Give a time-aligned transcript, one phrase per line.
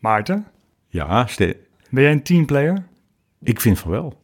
[0.00, 0.46] Maarten,
[0.88, 1.56] Ja, ste-
[1.90, 2.84] ben jij een teamplayer?
[3.42, 4.20] ik vind van wel.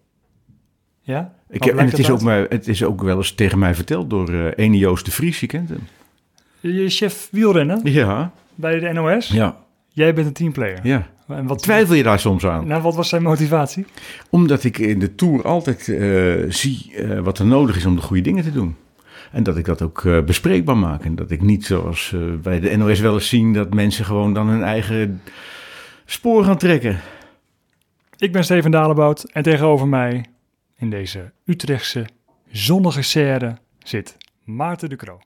[1.01, 1.35] Ja?
[1.49, 2.15] Ik, Wat en het is, uit?
[2.15, 5.11] ook mij, het is ook wel eens tegen mij verteld door eh ene Joost de
[5.11, 5.81] Vries, je kent hem.
[6.61, 9.29] Je chef wielrennen Ja, bij de NOS.
[9.29, 9.57] ja,
[9.89, 10.79] Jij bent een teamplayer.
[10.83, 11.07] ja.
[11.29, 12.67] En wat, Twijfel je daar soms aan?
[12.67, 13.87] nou, wat was zijn motivatie?
[14.31, 18.03] Omdat ik in de Tour altijd eh, zie eh, wat er nodig is om de
[18.03, 18.77] goede dingen te doen.
[19.33, 21.05] En dat ik dat ook bespreekbaar maak.
[21.05, 23.53] En dat ik niet zoals bij de NOS wel eens zien...
[23.53, 25.21] dat mensen gewoon dan hun eigen
[26.07, 27.01] spoor gaan trekken.
[28.17, 30.25] Ik ben Steven Dalebout en tegenover mij
[30.77, 32.07] in deze Utrechtse
[32.51, 35.19] zonnige serre zit Maarten de Croo.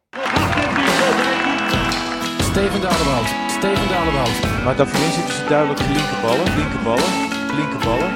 [2.50, 3.28] Steven Dalebout.
[3.48, 4.64] Steven Dalebout.
[4.64, 7.10] Maar daarvoor zitten ze duidelijk linkerballen, linkerballen,
[7.56, 8.10] linkerballen.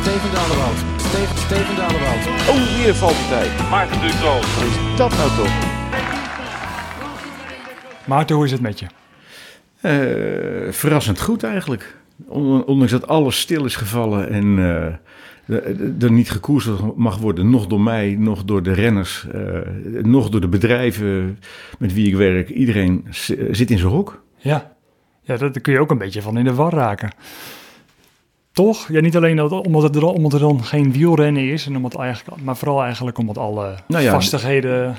[0.00, 0.78] Steven Dalebout.
[0.96, 2.24] Steven, Steven Dalebout.
[2.50, 3.70] Oh, weer valt de tijd.
[3.70, 4.34] Maarten Ducro.
[4.34, 5.54] Wat is dat nou toch?
[8.06, 8.86] Maarten, hoe is het met je?
[9.80, 9.92] Eh,
[10.70, 11.96] verrassend goed eigenlijk.
[12.28, 17.66] On- Ondanks dat alles stil is gevallen en eh, er- niet gekoerst mag worden, nog
[17.66, 19.42] door mij, nog door de renners, eh,
[20.02, 21.38] nog door de bedrijven
[21.78, 22.48] met wie ik werk.
[22.48, 23.06] Iedereen
[23.50, 24.22] zit in zijn hok.
[24.36, 24.72] Ja.
[25.22, 27.10] ja, dat- daar kun je ook een beetje van in de war raken.
[28.52, 28.88] Toch?
[28.88, 31.96] Ja, niet alleen dat, omdat, het er, omdat er dan geen wielrennen is, en omdat
[31.96, 34.96] eigenlijk, maar vooral eigenlijk omdat alle Nou ja, vastigheden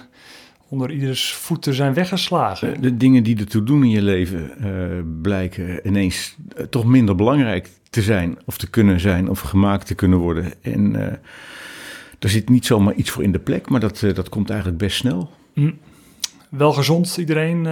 [0.71, 2.81] onder ieders voeten zijn weggeslagen.
[2.81, 7.69] De dingen die ertoe doen in je leven eh, blijken ineens eh, toch minder belangrijk
[7.89, 10.53] te zijn, of te kunnen zijn, of gemaakt te kunnen worden.
[10.61, 11.17] En eh
[12.19, 14.97] er zit niet zomaar iets voor in de plek, maar dat, dat komt eigenlijk best
[14.97, 15.29] snel.
[16.49, 17.57] Wel gezond, iedereen?
[17.57, 17.63] in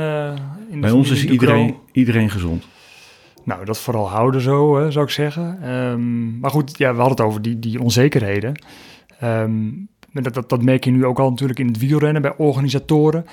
[0.72, 2.68] de Bij ons is iedereen, iedereen gezond.
[3.44, 5.60] Nou, dat vooral houden zo, hè, zou ik zeggen.
[5.62, 8.62] Ehm, maar goed, ja, we hadden het over die, die onzekerheden.
[9.20, 9.70] Ehm,
[10.12, 13.26] dat, dat, merk je nu ook al natuurlijk in het wielrennen bij organisatoren.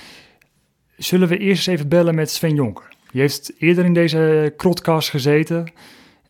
[0.97, 2.95] Zullen we eerst eens even bellen met Sven Jonker?
[3.11, 5.73] Die heeft eerder in deze krotcast gezeten.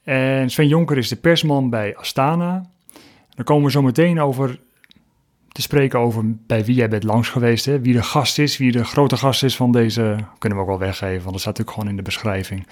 [0.02, 2.70] En Sven Jonker is de persman bij Astana.
[3.34, 4.58] Dan komen we zo meteen over
[5.56, 7.64] te spreken over bij wie jij bent langs geweest.
[7.64, 7.80] Hè?
[7.80, 10.16] Wie de gast is, wie de grote gast is van deze...
[10.38, 12.66] Kunnen we ook wel weggeven, want dat staat natuurlijk gewoon in de beschrijving.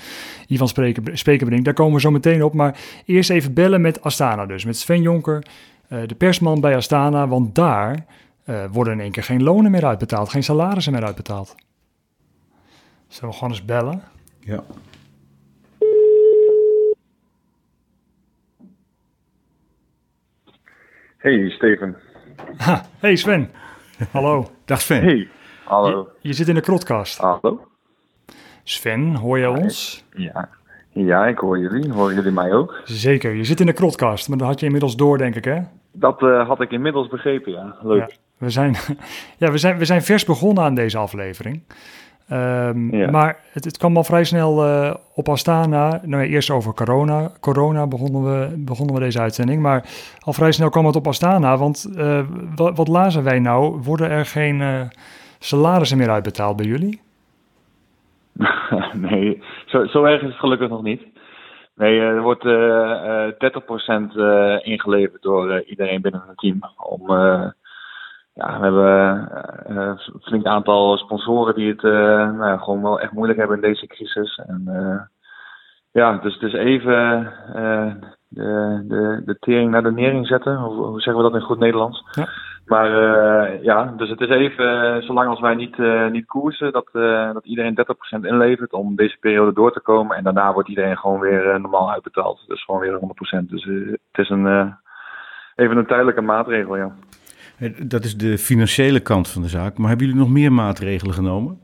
[0.47, 2.55] Ivan Spreker- Spekerbrink, daar komen we zo meteen op.
[2.55, 4.65] Maar eerst even bellen met Astana dus.
[4.65, 5.43] Met Sven Jonker,
[5.89, 7.29] de persman bij Astana.
[7.29, 8.07] Want daar
[8.45, 10.29] eh, worden in één keer geen lonen meer uitbetaald.
[10.29, 11.55] Geen salarissen meer uitbetaald.
[13.09, 14.03] Zullen we gewoon eens bellen?
[14.41, 14.65] Ja.
[21.17, 21.97] Hey Steven.
[22.57, 23.51] Ha, hey Sven.
[24.11, 24.51] Hallo.
[24.65, 25.03] Dag Sven.
[25.03, 25.29] Hey.
[25.65, 26.11] Hallo.
[26.21, 27.19] Je, je zit in de krotkast.
[27.19, 27.69] Hallo.
[28.63, 30.05] Sven, hoor je ons?
[30.17, 30.49] Ja.
[30.95, 31.93] Ja, ik hoor jullie.
[31.93, 32.81] Horen jullie mij ook?
[32.85, 34.29] Zeker, je zit in de krotkast.
[34.29, 35.59] Maar dat had je inmiddels door, denk ik, hè?
[35.93, 37.75] Dat eh, had ik inmiddels begrepen, ja.
[37.83, 37.99] Leuk.
[37.99, 38.77] Ja, we zijn,
[39.39, 41.63] ja, we zijn, we zijn vers begonnen aan deze aflevering.
[42.29, 43.11] Ehm, Ja.
[43.11, 46.01] Maar het, het kwam al vrij snel eh, op Astana.
[46.05, 47.33] Nou, ja, eerst over corona.
[47.41, 49.63] Corona begonnen we, begonnen we deze uitzending.
[49.63, 49.85] Maar
[50.21, 51.57] al vrij snel kwam het op Astana.
[51.57, 52.21] Want eh,
[52.55, 53.81] wat, wat lazen wij nou?
[53.83, 54.91] Worden er geen
[55.39, 57.01] salarissen meer uitbetaald bij jullie?
[59.11, 61.03] nee, zo, zo erg is het gelukkig nog niet.
[61.75, 66.61] Nee, eh, er wordt eh, eh 30% eh, ingeleverd door iedereen binnen het team.
[66.77, 67.11] Om,
[68.35, 69.29] ja, we hebben
[69.77, 71.83] een flink aantal sponsoren die het
[72.37, 74.41] nou gewoon wel echt moeilijk hebben in deze crisis.
[74.47, 74.63] En
[75.93, 77.33] ja, dus is even
[78.29, 80.57] de, de, de tering naar de nering zetten.
[80.57, 82.05] Hoe, hoe zeggen we dat in goed Nederlands?
[82.11, 82.29] Ja.
[82.67, 86.73] Maar eh, ja, dus het is even, eh, zolang als wij niet, eh, niet koersen,
[86.73, 86.89] dat,
[87.33, 90.17] dat iedereen 30% inlevert om deze periode door te komen.
[90.17, 92.45] En daarna wordt iedereen gewoon weer normaal uitbetaald.
[92.47, 93.49] Dus gewoon weer 100%.
[93.49, 94.77] Dus het is een,
[95.55, 96.93] even een tijdelijke maatregel, ja.
[97.79, 99.79] Dat is de financiële kant van de zaak.
[99.79, 101.59] Maar hebben jullie nog meer maatregelen genomen?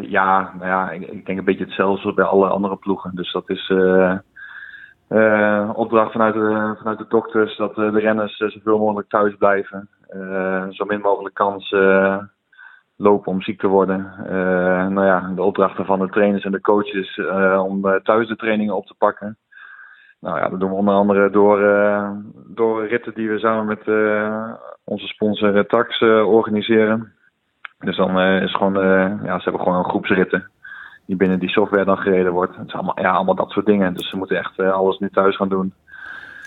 [0.00, 3.10] Ja, nou ja, ik, ik denk een beetje hetzelfde als bij alle andere ploegen.
[3.14, 3.72] Dus dat is
[5.12, 9.36] eh, opdracht vanuit de, vanuit de dokters dat eh, de renners eh, zoveel mogelijk thuis
[9.36, 9.88] blijven.
[10.70, 11.74] Zo min mogelijk kans
[12.96, 14.12] lopen om ziek te worden.
[14.92, 17.20] Nou ja, de opdrachten van de trainers en de coaches
[17.58, 19.36] om thuis de trainingen op te pakken.
[20.20, 21.58] Nou ja, dat doen we onder andere door,
[22.46, 23.86] door ritten die we samen met
[24.84, 27.12] onze sponsor Tax organiseren.
[27.78, 28.74] Dus dan is gewoon,
[29.24, 30.50] ja, ze hebben gewoon groepsritten
[31.06, 32.56] die binnen die software dan gereden wordt.
[32.56, 33.94] Het is allemaal, ja, allemaal dat soort dingen.
[33.94, 35.72] Dus ze moeten echt eh, alles nu thuis gaan doen.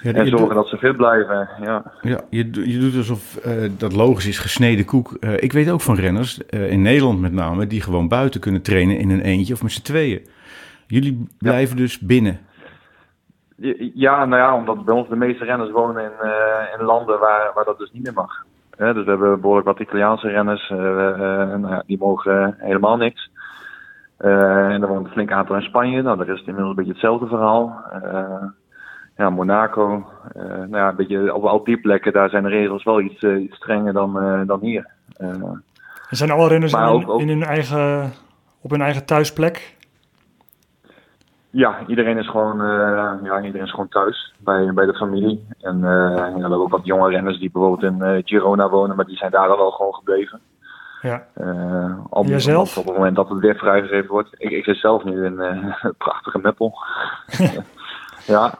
[0.01, 1.49] Ja, En zorgen doet, dat ze fit blijven.
[1.61, 1.91] Ja.
[2.01, 5.13] ja, je, doet- je doet alsof eh, dat logisch is, gesneden koek.
[5.19, 8.97] Eh, ik weet ook van renners, in Nederland met name, die gewoon buiten kunnen trainen
[8.97, 10.27] in een eentje of met z'n tweeën.
[10.87, 12.39] Jullie blijven dus binnen.
[13.93, 16.11] ja, nou ja, omdat bij ons de meeste renners wonen in,
[16.79, 18.43] in landen waar, waar dat dus niet meer mag.
[18.77, 23.29] Dus we hebben behoorlijk wat Italiaanse renners, eh, nou ja, die mogen helemaal niks.
[24.17, 26.01] Eh, en er woont een flink aantal in Spanje.
[26.01, 27.81] Nou, daar is het inmiddels een beetje hetzelfde verhaal.
[28.03, 28.43] Eh,
[29.17, 30.05] ja, Monaco.
[30.33, 33.23] eh, nou ja, een beetje op al die plekken, daar zijn de regels wel iets,
[33.23, 34.87] iets strenger dan, dan hier.
[36.09, 38.11] Er zijn alle renners in, ook- ook- in hun eigen,
[38.61, 39.75] op hun eigen thuisplek.
[41.49, 42.57] ja, iedereen is gewoon,
[43.23, 45.47] ja, iedereen is gewoon thuis bij, bij de familie.
[45.61, 49.05] En eh, ja, we hebben ook wat jonge renners die bijvoorbeeld in Girona wonen, maar
[49.05, 50.39] die zijn daar al wel gewoon gebleven.
[51.05, 51.27] Ja.
[51.33, 52.77] Eh, al jijzelf?
[52.77, 54.29] Op het moment dat het weer vrijgegeven wordt.
[54.37, 56.77] Ik, ik zit zelf nu in eh, het prachtige Meppel.
[58.33, 58.59] ja.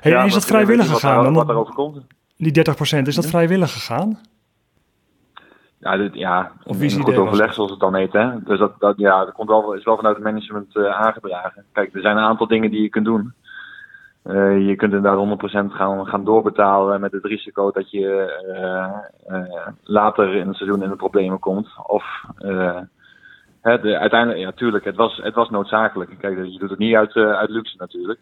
[0.00, 1.34] Hey, Ja, en is dat vrijwillig wat, gegaan?
[1.34, 2.00] Wat, erover komt.
[2.36, 4.18] Die 30%, is dat vrijwillig gegaan?
[5.78, 8.12] Ja, dit, ja Of wie goed overleg zoals het dan heet.
[8.12, 8.42] Hè?
[8.42, 11.64] Dus dat, dat, ja, dat komt wel, is wel vanuit het management eh, aangedragen.
[11.72, 13.34] Kijk, er zijn een aantal dingen die je kunt doen.
[14.24, 18.08] Eh, je kunt inderdaad 100% gaan, gaan doorbetalen met het risico dat je
[19.26, 21.68] eh, eh, later in het seizoen in de problemen komt.
[21.86, 22.04] Of
[23.62, 26.18] de, uiteindelijk, ja, tuurlijk, het was, het was noodzakelijk.
[26.18, 28.20] Kijk, je doet het niet uit, uit luxe natuurlijk.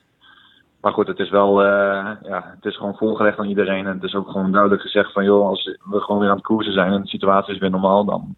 [0.81, 3.87] Maar goed, het is wel, ja, het is gewoon voorgelegd aan iedereen.
[3.87, 6.45] En het is ook gewoon duidelijk gezegd van, joh, als we gewoon weer aan het
[6.45, 8.35] koersen zijn en de situatie is weer normaal, dan,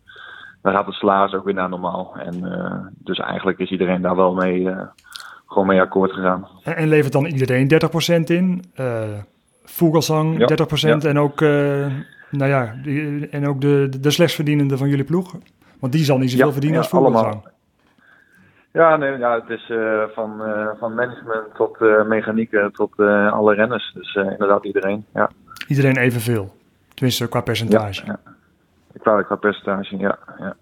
[0.63, 2.15] dan gaat het salaris ook weer naar normaal.
[2.17, 2.43] En
[2.95, 4.71] dus eigenlijk is iedereen daar wel mee,
[5.55, 6.49] gewoon mee akkoord gegaan.
[6.63, 7.69] En, en levert dan iedereen
[8.21, 8.65] 30% in?
[8.75, 9.03] Eh
[9.67, 10.49] Vogelsang Ja,
[11.03, 11.87] 30% en ook, eh,
[12.31, 15.35] nou ja, die- en ook de, de, de slechtverdienende van jullie ploeg?
[15.81, 17.25] Want die zal niet zoveel Ja, verdienen ja, als Vogelsang.
[17.27, 17.53] allemaal.
[18.73, 23.33] Ja, nee, ja, het is eh, van, eh, van management tot eh mechanieken tot eh,
[23.33, 23.93] alle renners.
[23.95, 25.31] Dus inderdaad iedereen, ja.
[25.69, 26.55] Iedereen evenveel.
[26.95, 28.07] Tenminste, qua percentage.
[28.07, 28.19] Ja,
[29.01, 30.19] Qua, qua percentage, ja.
[30.39, 30.57] ja.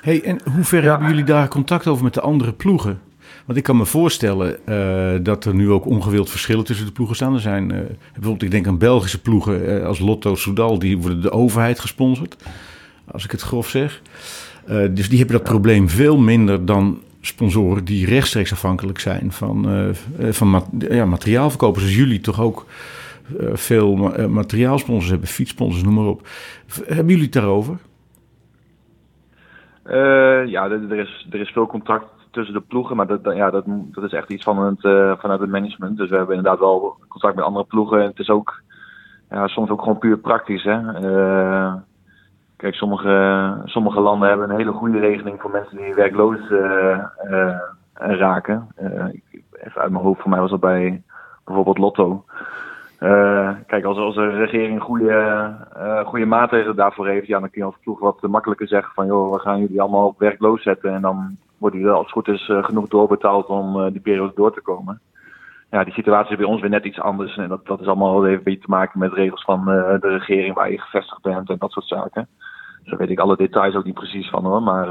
[0.00, 0.90] Hey, en hoe ver Ja.
[0.90, 3.00] hebben jullie daar contact over met de andere ploegen?
[3.44, 7.16] Want ik kan me voorstellen eh, dat er nu ook ongewild verschillen tussen de ploegen
[7.16, 7.34] staan.
[7.34, 7.78] Er zijn eh,
[8.12, 12.36] bijvoorbeeld, ik denk aan Belgische ploegen eh, als Lotto Soudal, die worden de overheid gesponsord,
[13.10, 14.02] als ik het grof zeg.
[14.90, 19.66] Dus die hebben dat probleem veel minder dan sponsoren die rechtstreeks afhankelijk zijn van,
[20.30, 21.84] van mat- ja, materiaalverkopers.
[21.84, 22.66] Dus jullie toch ook
[23.52, 26.28] veel ma- materiaalsponsors hebben, fietssponsors, noem maar op.
[26.86, 27.76] Hebben jullie het daarover?
[30.46, 34.04] Ja, er is, er is veel contact tussen de ploegen, maar dat, ja, dat, dat
[34.04, 35.96] is echt iets van het, eh, vanuit het management.
[35.96, 38.02] Dus we hebben inderdaad wel contact met andere ploegen.
[38.02, 38.62] Het is ook
[39.30, 40.62] ja, soms ook gewoon puur praktisch.
[40.62, 40.78] Hè?
[40.92, 41.74] Eh,
[42.56, 46.98] kijk, sommige, sommige landen hebben een hele goede regeling voor mensen die werkloos eh,
[47.94, 48.68] raken.
[49.52, 51.02] Even uit mijn hoofd, voor mij was dat bij
[51.44, 52.24] bijvoorbeeld Lotto.
[53.66, 55.50] Kijk, als, als de regering goede,
[56.04, 59.32] goede maatregelen daarvoor heeft, ja, dan kun je als ploeg wat makkelijker zeggen van joh,
[59.32, 62.48] we gaan jullie allemaal op werkloos zetten en dan worden jullie als het goed is
[62.48, 65.00] eh, genoeg doorbetaald om eh, die periode door te komen.
[65.70, 68.20] Ja, die situatie is bij ons weer net iets anders en dat, dat is allemaal
[68.20, 71.48] wel even beetje te maken met regels van eh, de regering waar je gevestigd bent
[71.50, 72.28] en dat soort zaken.
[72.84, 74.88] Daar weet ik alle details ook niet precies van hoor, maar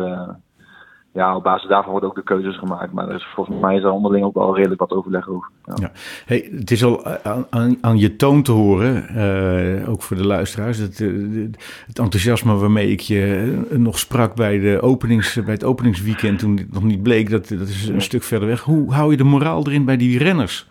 [1.13, 2.93] ja, op basis daarvan worden ook de keuzes gemaakt.
[2.93, 5.49] Maar er is, volgens mij is er onderling ook wel redelijk wat overleg over.
[5.65, 5.73] Ja.
[5.79, 5.91] Ja.
[6.25, 10.25] Hey, het is al aan, aan, aan je toon te horen, eh, ook voor de
[10.25, 11.49] luisteraars, het, eh, de-
[11.87, 16.55] het enthousiasme waarmee ik je eh, nog sprak bij, de openings, bij het openingsweekend toen
[16.55, 18.61] dit nog niet bleek, dat, dat is een stuk verder weg.
[18.61, 20.67] Hoe hou je de moraal erin bij die renners?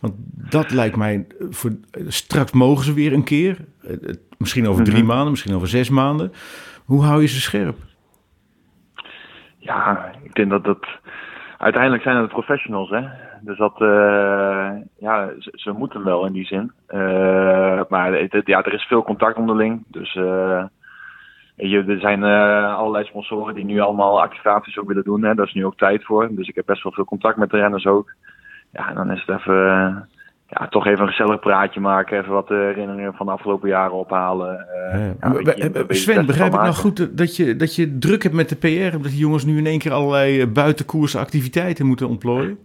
[0.00, 0.14] Want
[0.50, 1.70] dat lijkt mij, voor,
[2.06, 5.88] straks mogen ze weer een keer, eh, het- misschien over drie maanden, misschien over zes
[5.88, 6.32] maanden.
[6.84, 7.76] Hoe hou je ze scherp?
[9.64, 10.86] Ja, ik denk dat dat.
[11.58, 13.08] Uiteindelijk zijn het professionals, hè.
[13.40, 13.80] Dus dat.
[13.80, 16.72] eh, ja, ze, moeten wel in die zin.
[16.86, 19.84] Eh, maar ja, er is veel contact onderling.
[19.86, 20.14] Dus.
[21.56, 22.24] weet je, er zijn
[22.74, 25.24] allerlei sponsoren die nu allemaal activaties ook willen doen.
[25.24, 25.34] Hè.
[25.34, 26.28] Daar is nu ook tijd voor.
[26.30, 28.14] Dus ik heb best wel veel contact met de renners ook.
[28.72, 30.08] Ja, en dan is het even.
[30.48, 32.18] Ja, toch even een gezellig praatje maken.
[32.18, 34.66] Even wat eh, herinneringen van de afgelopen jaren ophalen.
[34.68, 38.34] eh, Eh, ja, beetje Sven, begrijp ik nou goed dat je, dat je druk hebt
[38.34, 42.58] met de PR, omdat die jongens nu in één keer allerlei buitenkoerse activiteiten moeten ontplooien?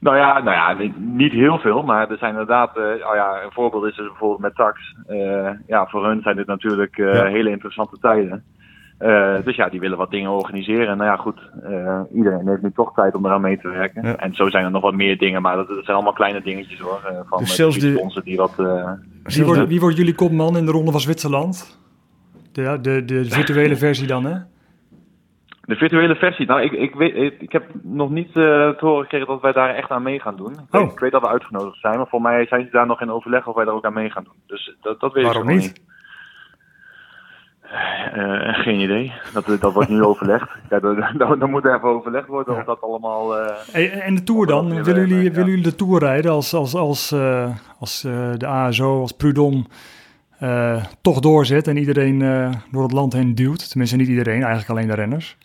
[0.00, 3.52] Nou ja, nou ja niet, niet heel veel, maar er zijn inderdaad, oh ja, een
[3.52, 4.94] voorbeeld is er bijvoorbeeld met tax.
[5.66, 7.24] Ja, voor hun zijn dit natuurlijk Ja.
[7.24, 8.44] hele interessante tijden.
[9.00, 10.96] Eh, dus ja, die willen wat dingen organiseren.
[10.96, 14.02] Nou ja, goed, eh, iedereen heeft nu toch tijd om eraan mee te werken.
[14.06, 14.16] Ja.
[14.16, 16.80] En zo zijn er nog wat meer dingen, maar dat, dat zijn allemaal kleine dingetjes
[16.80, 17.00] hoor.
[17.06, 18.54] eh, van Dus zelfs de- sponsor die wat...
[18.58, 18.92] eh,
[19.22, 21.80] Wie wordt, wie wordt jullie kopman in de Ronde van Zwitserland?
[22.52, 24.34] De, de, de virtuele versie dan, hè?
[25.60, 29.02] De virtuele versie, nou ik, ik, weet, ik, ik heb nog niet eh, te horen
[29.02, 30.50] gekregen dat wij daar echt aan mee gaan doen.
[30.52, 30.92] Ik, weet, Oh.
[30.92, 33.46] ik weet dat we uitgenodigd zijn, maar voor mij zijn ze daar nog in overleg
[33.46, 34.32] of wij daar ook aan mee gaan doen.
[34.46, 35.82] Dus dat, dat weet Waarom ik nog niet?
[38.14, 39.12] Eh, geen idee.
[39.32, 40.48] Dat, dat wordt nu overlegd.
[40.70, 40.78] Ja,
[41.38, 43.36] dat moet even overlegd worden of dat allemaal...
[43.38, 44.82] eh, en de Tour dan?
[44.82, 45.30] Willen jullie, ja.
[45.30, 49.66] willen jullie de Tour rijden als, als, als, eh, als eh, de ASO, als Prudom
[50.38, 53.68] eh, toch doorzet en iedereen eh, door het land heen duwt?
[53.68, 55.36] Tenminste, niet iedereen, eigenlijk alleen de renners.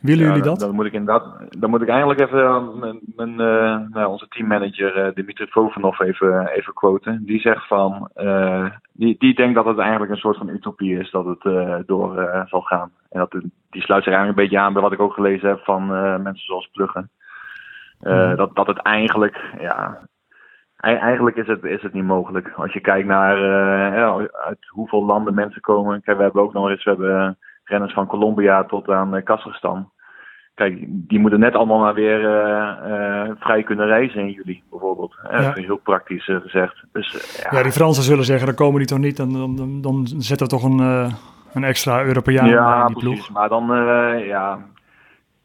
[0.00, 0.60] Willen Ja, jullie dat?
[0.60, 1.24] Dan moet ik inderdaad,
[1.60, 6.00] dan moet ik eigenlijk even eh, mijn, mijn, eh, nou, onze teammanager eh, Dimitri Vovanov
[6.00, 7.22] even, even quoten.
[7.24, 8.10] Die zegt van,
[8.92, 11.42] die, die denkt dat het eigenlijk een soort van utopie is dat het
[11.86, 12.90] door zal gaan.
[13.10, 13.30] En dat,
[13.70, 15.86] die sluit zich eigenlijk een beetje aan bij wat ik ook gelezen heb van
[16.22, 17.10] mensen zoals Pluggen.
[18.00, 18.36] Mhm.
[18.36, 19.98] dat, dat het eigenlijk, ja,
[20.76, 22.52] ei- eigenlijk is het, is het niet mogelijk.
[22.56, 23.36] Als je kijkt naar
[24.32, 26.02] uit hoeveel landen mensen komen.
[26.02, 29.90] Kijk, we hebben ook nog eens, we hebben renners van Colombia tot aan eh, Kazachstan.
[30.54, 35.16] Kijk, die moeten net allemaal maar weer eh, eh, vrij kunnen reizen in juli, bijvoorbeeld.
[35.30, 35.38] Ja.
[35.38, 36.84] even Heel praktisch gezegd.
[36.92, 39.16] Dus ja, Ja, die Fransen zullen zeggen, dan komen die toch niet.
[39.16, 41.10] Dan, dan, dan, dan zetten we toch een,
[41.52, 43.26] een extra Europeaan ja, in die precies.
[43.26, 43.30] ploeg.
[43.30, 43.66] Maar dan,
[44.24, 44.58] ja,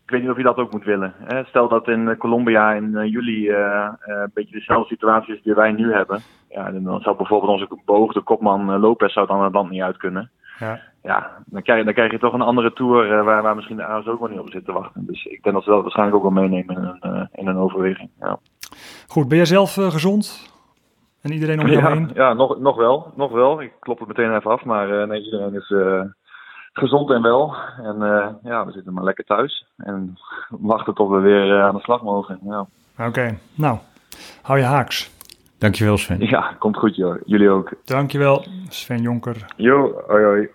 [0.06, 1.14] ik weet niet of je dat ook moet willen.
[1.46, 6.22] Stel dat in Colombia in juli een beetje dezelfde situatie is die wij nu hebben.
[6.50, 10.32] Ja, dan zou bijvoorbeeld onze beoogde kopman Lopez zou dan het land niet uit kunnen.
[10.60, 10.80] Ja.
[11.04, 13.78] Ja, dan krijg, je- dan krijg je toch een andere tour eh, waar, waar misschien
[13.78, 15.06] de AS ook wel niet op zit te wachten.
[15.06, 17.58] Dus ik denk dat ze dat waarschijnlijk ook wel meenemen in een, eh, in een
[17.58, 18.10] overweging.
[18.20, 18.40] Ja.
[19.08, 20.50] Goed, ben jij zelf eh, gezond?
[21.22, 22.12] En iedereen om jou Ja, heen?
[22.14, 23.12] ja nog, nog wel.
[23.16, 23.62] Nog wel.
[23.62, 24.64] Ik klop het meteen even af.
[24.66, 26.02] Maar eh, nee, iedereen is eh,
[26.74, 27.56] gezond en wel.
[27.84, 29.66] En eh, ja, we zitten maar lekker thuis.
[29.78, 30.18] En
[30.50, 32.40] wachten tot we weer aan de slag mogen.
[32.44, 32.66] Ja,
[33.08, 33.78] Oké, nou,
[34.42, 35.12] hou je haaks.
[35.58, 36.20] Dankjewel Sven.
[36.20, 37.16] ja komt goed joh.
[37.26, 37.70] Jullie ook.
[37.86, 39.46] Dankjewel, Sven Jonker.
[39.56, 40.50] Jo, hoi hoi.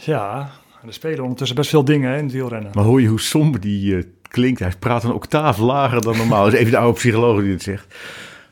[0.00, 0.50] Ja,
[0.86, 2.70] er spelen ondertussen best veel dingen hè, in het wielrennen.
[2.74, 4.60] Maar hoor je hoe somber die eh, klinkt?
[4.60, 6.44] Hij praat een octaaf lager dan normaal.
[6.44, 7.94] Dat is even de oude psycholoog die het zegt.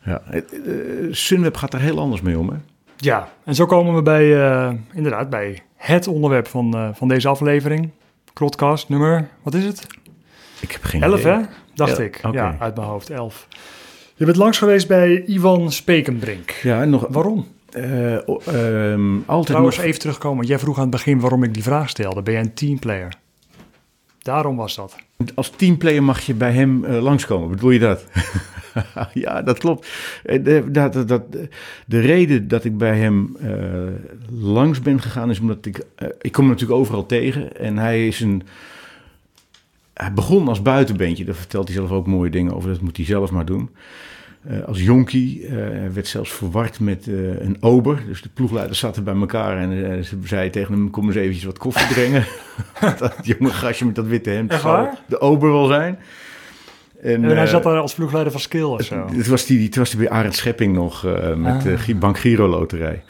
[0.05, 0.73] Ja, het, eh,
[1.11, 2.57] Sunweb gaat er heel anders mee om, hè?
[2.97, 7.29] Ja, en zo komen we bij, eh, inderdaad, bij het onderwerp van, eh, van deze
[7.29, 7.91] aflevering.
[8.33, 9.87] Krotcast nummer, wat is het?
[10.61, 11.33] Ik heb geen 11 idee.
[11.33, 11.41] hè?
[11.75, 12.21] Dacht ik.
[12.33, 13.49] Ja, uit mijn hoofd, 11.
[14.15, 16.51] Je bent langs geweest bij Ivan Spekenbrink.
[16.51, 17.07] Ja, en nog...
[17.09, 17.47] Waarom?
[17.71, 19.85] Ehm, altijd Trouwens, nog...
[19.85, 20.47] even terugkomen.
[20.47, 22.23] Jij vroeg aan het begin waarom ik die vraag stelde.
[22.23, 23.13] Ben jij een teamplayer?
[24.23, 24.97] Daarom was dat.
[25.35, 27.49] Als teamplayer mag je bij hem eh, langskomen.
[27.49, 28.05] Bedoel je dat?
[29.15, 29.89] ja, dat klopt.
[30.25, 31.23] Eh, De, dat, dat, dat-
[31.87, 33.37] de reden dat ik bij hem
[34.41, 35.85] langs ben gegaan is omdat ik...
[36.21, 37.57] ik kom hem natuurlijk overal tegen.
[37.57, 38.43] En hij is een...
[39.95, 41.25] Hij begon als buitenbeentje.
[41.25, 42.71] Daar vertelt hij zelf ook mooie dingen over.
[42.71, 43.71] Dat moet hij zelf maar doen.
[44.47, 45.53] Eh, als jonkie eh,
[45.93, 48.03] werd zelfs verward met eh, een ober.
[48.07, 50.91] Dus de ploegleiders zaten bij elkaar en ze zei tegen hem...
[50.91, 52.25] kom eens eventjes wat koffie brengen.
[52.99, 55.99] dat jonge gastje met dat witte hemd zou de ober wel zijn.
[57.03, 59.07] En, En hij zat daar als ploegleider van Skill of zo.
[59.13, 61.03] het was die, het was die bij Arend Schepping nog
[61.37, 61.99] met de Ah.
[61.99, 63.03] Bank Giro Loterij.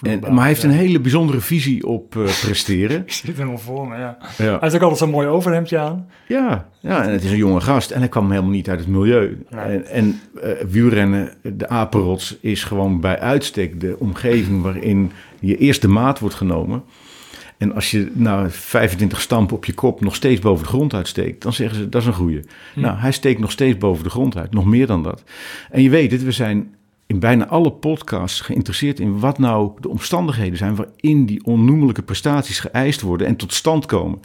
[0.00, 3.00] En, maar hij heeft een hele bijzondere visie op eh, presteren.
[3.00, 4.18] Ik zit helemaal voor me, ja.
[4.38, 4.44] Ja.
[4.44, 6.08] Hij heeft ook altijd zo'n mooi overhemdje aan.
[6.28, 7.90] Ja, ja, en het is een jonge gast.
[7.90, 9.44] En hij kwam helemaal niet uit het milieu.
[9.50, 9.60] Nee.
[9.60, 15.82] En, en eh, wielrennen, de apenrots, is gewoon bij uitstek de omgeving waarin je eerst
[15.82, 16.82] de maat wordt genomen.
[17.58, 21.42] En als je na 25 stampen op je kop nog steeds boven de grond uitsteekt,
[21.42, 22.40] dan zeggen ze dat is een goeie.
[22.74, 25.22] Nou, hij steekt nog steeds boven de grond uit, nog meer dan dat.
[25.70, 26.74] En je weet het, we zijn
[27.06, 32.60] in bijna alle podcasts geïnteresseerd in wat nou de omstandigheden zijn waarin die onnoemelijke prestaties
[32.60, 34.18] geëist worden en tot stand komen.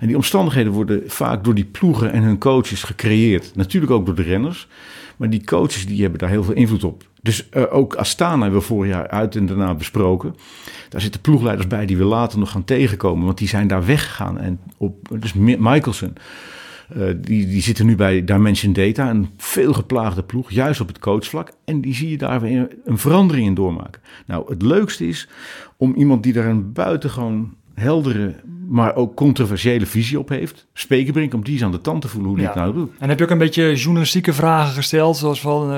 [0.00, 3.52] En die omstandigheden worden vaak door die ploegen en hun coaches gecreëerd.
[3.54, 4.68] Natuurlijk ook door de renners,
[5.16, 7.04] maar die coaches die hebben daar heel veel invloed op.
[7.22, 10.34] Dus eh, ook Astana hebben we vorig jaar uit en daarna besproken.
[10.88, 14.38] Daar zitten ploegleiders bij die we later nog gaan tegenkomen, want die zijn daar weggegaan.
[14.38, 16.12] En op, dus Mi- Michelson,
[16.88, 20.98] eh, die, die zitten nu bij Dimension Data, een veel geplaagde ploeg, juist op het
[20.98, 21.52] coachvlak.
[21.64, 24.02] En die zie je daar weer een verandering in doormaken.
[24.26, 25.28] Nou, het leukste is
[25.76, 28.34] om iemand die daar een buitengewoon heldere,
[28.68, 32.28] maar ook controversiële visie op heeft, Spekerbrink, om die eens aan de tand te voelen
[32.28, 32.52] hoe die Ja.
[32.52, 32.90] het nou doet.
[32.98, 35.16] En heb je ook een beetje journalistieke vragen gesteld?
[35.16, 35.72] Zoals van,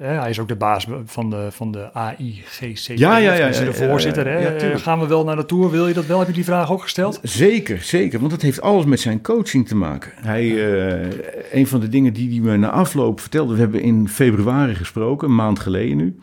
[0.00, 2.80] eh, hij is ook de baas van de, van de AIGC.
[2.98, 4.26] Ja, ja, ja, Is de voorzitter.
[4.26, 4.38] hè?
[4.38, 5.70] Eh, Gaan we wel naar de Tour?
[5.70, 6.18] Wil je dat wel?
[6.18, 7.20] Heb je die vraag ook gesteld?
[7.22, 8.20] Zeker, zeker.
[8.20, 10.10] Want het heeft alles met zijn coaching te maken.
[10.14, 11.08] Hij, eh,
[11.52, 13.54] een van de dingen die hij me na afloop vertelde...
[13.54, 16.16] we hebben in februari gesproken, een maand geleden nu.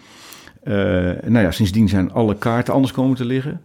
[1.27, 3.61] Nou ja, sindsdien zijn alle kaarten anders komen te liggen.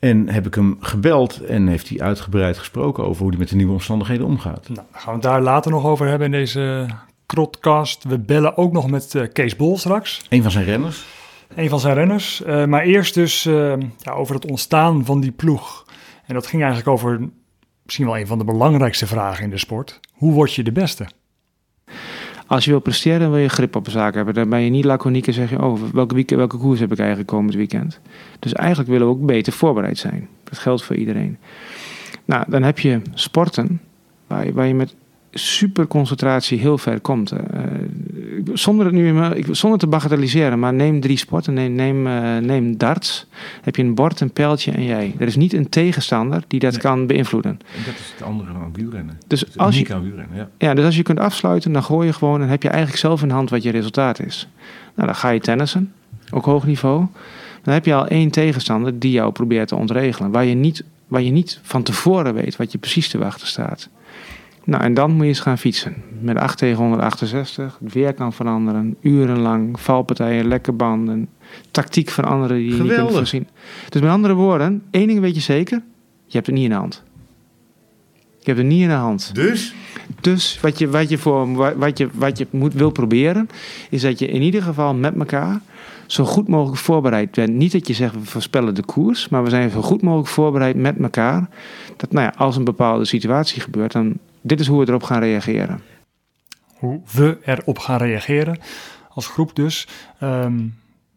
[0.00, 3.04] En heb ik hem gebeld en heeft hij uitgebreid gesproken...
[3.04, 4.68] over hoe hij met de nieuwe omstandigheden omgaat.
[4.68, 6.86] Nou, gaan we het daar later nog over hebben in deze
[7.26, 8.04] Krotcast.
[8.04, 10.22] We bellen ook nog met eh, Kees Bol straks.
[10.28, 11.04] Een van zijn renners.
[11.54, 12.42] Een van zijn renners.
[12.42, 15.86] Eh, maar eerst dus eh, ja, over het ontstaan van die ploeg.
[16.26, 17.28] En dat ging eigenlijk over
[17.82, 20.00] misschien wel een van de belangrijkste vragen in de sport.
[20.12, 21.06] Hoe word je de beste?
[22.50, 24.34] Als je wil presteren, wil je grip op de zaak hebben.
[24.34, 26.98] Dan ben je niet laconiek en zeg je, oh, welke, week, welke koers heb ik
[26.98, 28.00] eigenlijk komend weekend?
[28.38, 30.28] Dus eigenlijk willen we ook beter voorbereid zijn.
[30.44, 31.38] Dat geldt voor iedereen.
[32.24, 33.80] Nou, dan heb je sporten
[34.26, 34.94] waar waar je met
[35.32, 37.30] super concentratie heel ver komt.
[37.30, 37.38] Eh,
[38.52, 41.54] zonder, het nu, ik, zonder te bagatelliseren, maar neem drie sporten.
[41.54, 43.26] Neem, neem, eh, neem darts.
[43.62, 45.14] Heb je een bord, een pijltje en jij.
[45.18, 46.80] Er is niet een tegenstander die dat Nee.
[46.80, 47.50] kan beïnvloeden.
[47.50, 49.18] En dat is het andere aan wielrennen.
[49.26, 50.48] Dus als je, aan wielrennen, ja.
[50.58, 52.40] ja, dus als je kunt afsluiten, dan gooi je gewoon.
[52.40, 54.48] Dan heb je eigenlijk zelf in hand wat je resultaat is.
[54.94, 55.92] Nou, dan ga je tennissen,
[56.30, 57.06] ook hoog niveau.
[57.62, 60.30] Dan heb je al één tegenstander die jou probeert te ontregelen.
[60.30, 63.88] Waar je niet, waar je niet van tevoren weet wat je precies te wachten staat.
[64.64, 65.94] Nou, en dan moet je eens gaan fietsen.
[66.20, 67.78] Met 8 tegen 168.
[67.82, 68.96] Het weer kan veranderen.
[69.00, 69.80] Urenlang.
[69.80, 71.28] Valpartijen, lekke banden.
[71.70, 73.16] Tactiek veranderen die je niet kunt Geweldig.
[73.16, 73.48] voorzien.
[73.88, 75.82] Dus met andere woorden, één ding weet je zeker.
[76.26, 77.02] Je hebt het niet in de hand.
[78.38, 79.34] Je hebt het niet in de hand.
[79.34, 79.74] Dus?
[80.20, 83.48] Dus wat je, wat je, voor, wat je, wat je moet, wil proberen,
[83.90, 85.60] is dat je in ieder geval met elkaar
[86.06, 87.52] zo goed mogelijk voorbereid bent.
[87.52, 90.76] Niet dat je zegt we voorspellen de koers, maar we zijn zo goed mogelijk voorbereid
[90.76, 91.48] met elkaar.
[91.96, 95.20] Dat nou ja, als een bepaalde situatie gebeurt, dan dit is hoe we erop gaan
[95.20, 95.80] reageren.
[96.74, 98.58] Hoe we erop gaan reageren
[99.08, 99.88] als groep dus.
[100.18, 100.58] Ehm,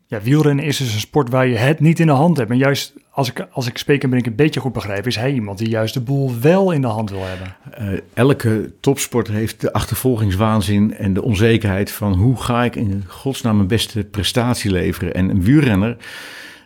[0.08, 2.50] ja, wielrennen is dus een sport waar je het niet in de hand hebt.
[2.50, 5.70] En juist als ik, als ik Spekenbrink een beetje goed begrijp, is hij iemand die
[5.70, 7.56] juist de boel wel in de hand wil hebben.
[7.72, 13.56] Eh, elke topsporter heeft de achtervolgingswaanzin en de onzekerheid van hoe ga ik in godsnaam
[13.56, 15.14] mijn beste prestatie leveren.
[15.14, 15.98] En een wielrenner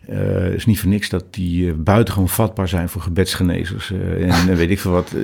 [0.10, 3.92] eh, is niet voor niks dat die eh, buitengewoon vatbaar zijn voor gebedsgenezers.
[3.92, 5.16] eh, en weet ik veel wat.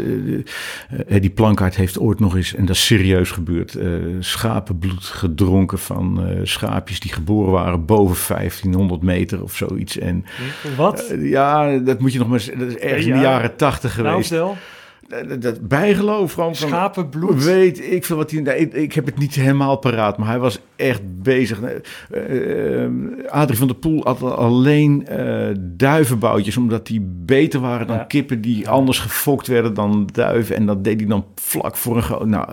[1.07, 3.77] die plankaart heeft ooit nog eens, en dat is serieus gebeurd,
[4.19, 9.97] schapenbloed gedronken van schaapjes die geboren waren boven 1500 meter of zoiets.
[9.97, 10.25] En
[10.75, 11.13] Wat?
[11.19, 12.45] ja, dat moet je nog maar.
[12.57, 13.21] Dat is ergens in de Ja.
[13.23, 14.25] jaren tachtig nou, geweest.
[14.27, 14.57] stel,
[15.27, 16.67] Dat, dat bijgeloof gewoon van...
[16.67, 17.43] schapenbloed.
[17.43, 18.41] Weet ik veel wat hij...
[18.41, 21.59] nee, ik, ik heb het niet helemaal paraat, maar hij was echt bezig.
[21.61, 22.89] Eh, eh,
[23.29, 28.03] Adrie van der Poel had al- alleen eh, duivenboutjes, omdat die beter waren dan Ja.
[28.03, 30.55] kippen die anders gefokt werden dan duiven.
[30.55, 32.03] En dat deed hij dan vlak voor een...
[32.03, 32.49] gro- Nou,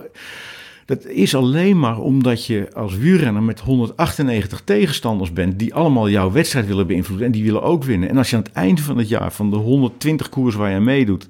[0.84, 5.58] dat is alleen maar omdat je als wielrenner met 198 tegenstanders bent...
[5.58, 8.08] die allemaal jouw wedstrijd willen beïnvloeden en die willen ook winnen.
[8.08, 10.80] En als je aan het einde van het jaar van de 120 koers waar je
[10.80, 11.28] meedoet...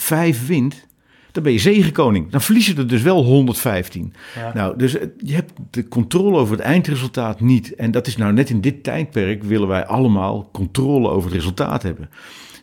[0.00, 0.86] vijf wint,
[1.32, 2.30] dan ben je zegenkoning.
[2.30, 4.12] Dan verlies je er dus wel 115.
[4.34, 4.54] Ja.
[4.54, 7.74] Nou, dus eh, je hebt de controle over het eindresultaat niet.
[7.74, 11.82] En dat is nou net in dit tijdperk willen wij allemaal controle over het resultaat
[11.82, 12.10] hebben.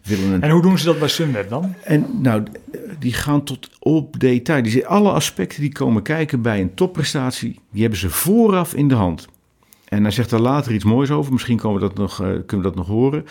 [0.10, 1.74] Een En hoe doen ze dat bij Sunweb dan?
[1.84, 2.44] en nou,
[3.00, 4.64] die gaan tot op detail.
[4.64, 8.88] Die zien alle aspecten die komen kijken bij een topprestatie, die hebben ze vooraf in
[8.88, 9.28] de hand.
[9.86, 11.32] En hij zegt daar later iets moois over.
[11.32, 13.26] Misschien komen we dat nog, eh, kunnen we dat nog horen.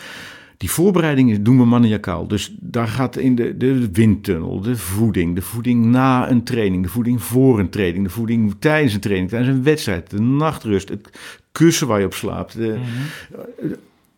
[0.57, 2.27] Die voorbereidingen doen we maniacaal.
[2.27, 6.89] Dus daar gaat in de, de windtunnel, de voeding, de voeding na een training, de
[6.89, 11.09] voeding voor een training, de voeding tijdens een training, tijdens een wedstrijd, de nachtrust, het
[11.51, 12.53] kussen waar je op slaapt.
[12.57, 12.77] De,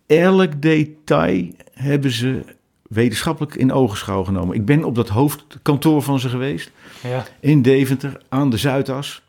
[0.05, 2.41] elk detail hebben ze
[2.87, 4.55] wetenschappelijk in ogenschouw genomen.
[4.55, 6.71] Ik ben op dat hoofdkantoor van ze geweest,
[7.03, 7.25] Ja.
[7.39, 9.21] in Deventer, aan de Zuidas.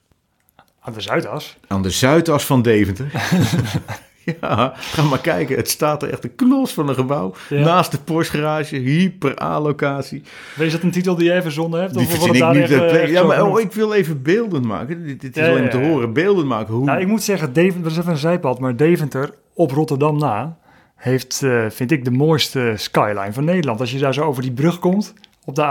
[0.81, 1.57] Aan de Zuidas.
[1.67, 3.11] Aan de Zuidas van Deventer.
[4.41, 5.57] ja, ga maar kijken.
[5.57, 7.35] Het staat er echt een knos van een gebouw.
[7.49, 7.65] Ja.
[7.65, 10.23] Naast de Porsche garage, hyper A-locatie.
[10.57, 11.95] Wees dat een titel die jij verzonnen hebt?
[11.95, 12.63] Die Of verzin ik daar niet.
[12.63, 15.07] echt, eh, echt ja, maar oh, ik wil even beeldend maken.
[15.07, 16.13] Dit, dit is Ja, alleen ja, te horen.
[16.13, 16.75] Beeldend maken.
[16.75, 16.85] Hoe...
[16.85, 20.57] Nou, ik moet zeggen, Deventer, dat is even een zijpad, maar Deventer op Rotterdam na
[20.95, 23.81] heeft, eh, vind ik, de mooiste skyline van Nederland.
[23.81, 25.15] Als je daar zo over die brug komt,
[25.49, 25.63] op de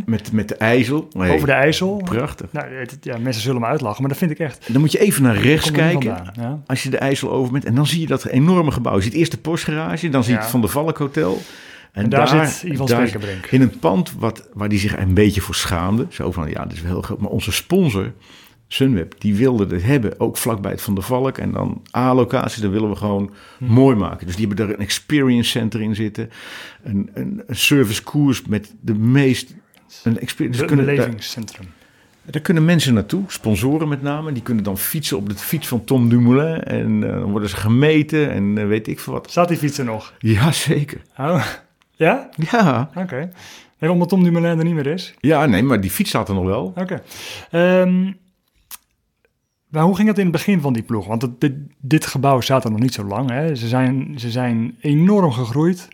[0.00, 1.08] A1, met, met de IJssel.
[1.16, 2.00] Over de IJssel.
[2.04, 2.52] Prachtig.
[2.52, 4.72] Nou, het- ja, mensen zullen me uitlachen, maar dat vind ik echt.
[4.72, 6.16] Dan moet je even naar rechts kijken.
[6.16, 6.60] vandaan, ja.
[6.66, 7.64] Als je de IJssel over bent.
[7.64, 8.96] En dan zie je dat enorme gebouw.
[8.96, 10.08] Je ziet eerst de Porsche garage.
[10.08, 10.42] Dan zie je Ja.
[10.44, 11.38] het Van der Valk Hotel.
[11.92, 13.46] En daar, zit Ivan daar- Spekerbrink.
[13.46, 16.06] In een pand wat, waar die zich een beetje voor schaamde.
[16.08, 17.20] Zo van, ja, dit is wel heel groot.
[17.20, 18.12] Maar onze sponsor,
[18.72, 20.20] Sunweb, die wilde het hebben.
[20.20, 21.38] Ook vlakbij het Van der Valk.
[21.38, 24.26] En dan A-locatie, dat willen we gewoon mooi maken.
[24.26, 26.30] Dus die hebben daar een experience center in zitten.
[26.82, 29.54] Een, een, een service koers met de meest...
[30.02, 31.66] Een experience, dus kunnen, daar, belevingscentrum.
[32.22, 34.32] daar kunnen mensen naartoe, sponsoren met name.
[34.32, 36.62] Die kunnen dan fietsen op de fiets van Tom Dumoulin.
[36.62, 39.30] En eh, dan worden ze gemeten en eh, weet ik veel wat.
[39.30, 40.12] Staat die fiets er nog?
[40.18, 41.00] Ja, zeker.
[41.18, 41.46] Oh,
[41.90, 42.28] ja?
[42.50, 43.30] Ja, Oké.
[43.78, 45.14] Nee, omdat Tom Dumoulin er niet meer is.
[45.20, 46.72] ja nee, maar die fiets staat er nog wel.
[46.76, 47.02] Oké.
[47.50, 48.10] Ehm,
[49.72, 51.06] maar hoe ging het in het begin van die ploeg?
[51.06, 53.30] Want het- dit, dit gebouw staat er nog niet zo lang.
[53.30, 53.54] Hè?
[53.54, 55.88] Ze, zijn, ze zijn enorm gegroeid.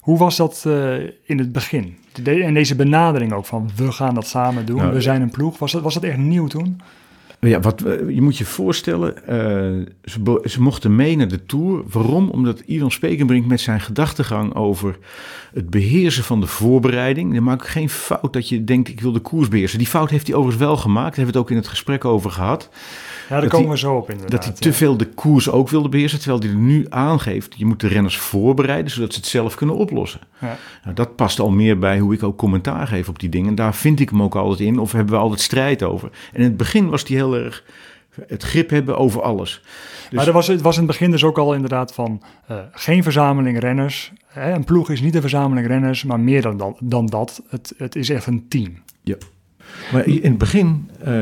[0.00, 1.96] Hoe was dat eh, in het begin?
[2.22, 4.76] De- en deze benadering ook van we gaan dat samen doen.
[4.76, 5.58] Nou, we zijn een ploeg.
[5.58, 6.80] Was dat, was dat echt nieuw toen?
[7.40, 9.86] Ja, wat, eh, je moet je voorstellen, eh,
[10.44, 11.82] ze mochten mee naar de Tour.
[11.90, 12.28] Waarom?
[12.30, 14.98] Omdat Ivan Spekenbrink met zijn gedachtegang over
[15.54, 17.34] het beheersen van de voorbereiding...
[17.34, 19.78] dan maak ik geen fout dat je denkt, ik wil de koers beheersen.
[19.78, 21.16] Die fout heeft hij overigens wel gemaakt.
[21.16, 22.68] Daar hebben we het ook in het gesprek over gehad.
[23.28, 24.30] Ja, daar Dat komen we zo op inderdaad.
[24.30, 24.74] Dat hij te ja.
[24.74, 26.18] veel de koers ook wilde beheersen.
[26.18, 28.92] Terwijl hij er nu aangeeft, je moet de renners voorbereiden...
[28.92, 30.20] zodat ze het zelf kunnen oplossen.
[30.40, 30.56] Ja.
[30.82, 33.54] Nou, dat past al meer bij hoe ik ook commentaar geef op die dingen.
[33.54, 36.10] Daar vind ik hem ook altijd in, of hebben we altijd strijd over.
[36.32, 37.64] En in het begin was hij heel erg
[38.26, 39.62] het grip hebben over alles.
[39.62, 42.56] Dus- maar er was, het was in het begin dus ook al inderdaad van eh,
[42.72, 44.12] geen verzameling renners.
[44.26, 44.52] Hè?
[44.52, 47.42] Een ploeg is niet een verzameling renners, maar meer dan, dan, dan dat.
[47.48, 48.82] Het, het is echt een team.
[49.92, 51.12] Maar in het begin, eh,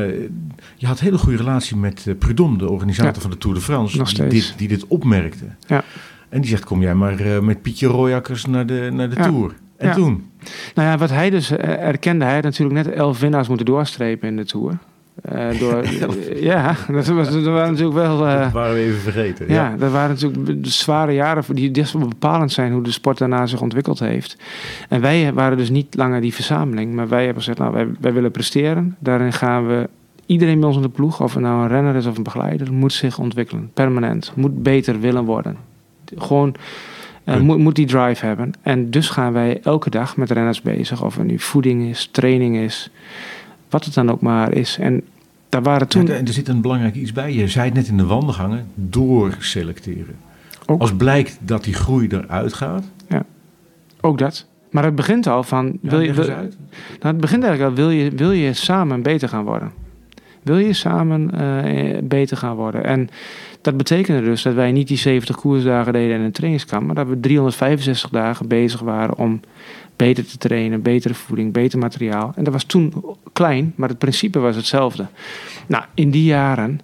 [0.75, 3.21] je had een hele goede relatie met eh, Prudhomme, de organisator Ja.
[3.21, 5.45] van de Tour de France, die dit, die dit opmerkte.
[5.67, 5.83] Ja.
[6.29, 9.23] En die zegt, kom jij maar eh, met Pietje Royakkers naar de, naar de Ja.
[9.23, 9.53] Tour.
[9.77, 10.29] En toen?
[10.75, 14.35] Nou ja, wat hij dus erkende, hij had natuurlijk net elf winnaars moeten doorstrepen in
[14.35, 14.77] de Tour.
[15.23, 15.83] Eh, door,
[16.51, 18.27] ja, dat, was, dat waren natuurlijk wel...
[18.27, 19.49] eh, dat waren we even vergeten.
[19.49, 23.17] ja, dat waren natuurlijk de zware jaren die best wel bepalend zijn hoe de sport
[23.17, 24.37] daarna zich ontwikkeld heeft.
[24.89, 28.13] En wij waren dus niet langer die verzameling, maar wij hebben gezegd, nou, wij, wij
[28.13, 28.95] willen presteren.
[28.99, 29.89] Daarin gaan we,
[30.25, 32.73] iedereen bij ons in de ploeg, of het nou een renner is of een begeleider,
[32.73, 34.31] moet zich ontwikkelen, permanent.
[34.35, 35.57] Moet beter willen worden.
[36.17, 36.55] Gewoon,
[37.23, 38.51] eh, moet, moet die drive hebben.
[38.61, 42.57] En dus gaan wij elke dag met renners bezig, of het nu voeding is, training
[42.57, 42.89] is,
[43.69, 44.77] wat het dan ook maar is.
[44.79, 45.03] En
[45.53, 46.05] daar waren toen...
[46.05, 47.33] Ja, en er zit een belangrijk iets bij.
[47.33, 50.15] Je zei het net in de wandelgangen, doorselecteren.
[50.65, 50.81] Ook.
[50.81, 52.83] Als blijkt dat die groei eruit gaat,
[54.01, 54.45] Ook dat.
[54.71, 55.77] Maar het begint al van.
[55.81, 56.47] Wil je, wil, nou,
[56.99, 57.83] het begint eigenlijk al.
[57.83, 59.71] Wil je, wil je samen beter gaan worden?
[60.41, 62.83] Wil je samen eh, beter gaan worden?
[62.83, 63.09] En
[63.61, 67.07] dat betekende dus dat wij niet die 70 koersdagen deden in een trainingskamp, maar dat
[67.07, 69.39] we 365 dagen bezig waren om
[69.95, 72.33] beter te trainen, betere voeding, beter materiaal.
[72.35, 72.93] En dat was toen
[73.33, 75.07] klein, maar het principe was hetzelfde.
[75.67, 76.79] Nou, in die jaren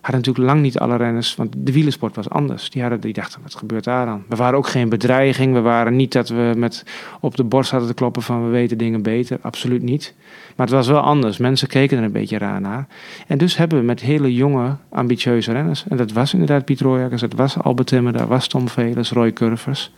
[0.00, 2.70] hadden natuurlijk lang niet alle renners, want de wielersport was anders.
[2.70, 4.22] Die, hadden, die dachten, wat gebeurt daar dan?
[4.28, 5.52] We waren ook geen bedreiging.
[5.52, 6.84] We waren niet dat we met
[7.20, 9.38] op de borst hadden te kloppen van we weten dingen beter.
[9.40, 10.14] Absoluut niet.
[10.56, 11.38] Maar het was wel anders.
[11.38, 12.86] Mensen keken er een beetje raar naar.
[13.26, 15.84] En dus hebben we met hele jonge, ambitieuze renners.
[15.88, 19.92] En dat was inderdaad Piet dat was Albert Timmer, dat was Tom Velers, Roy Curvers.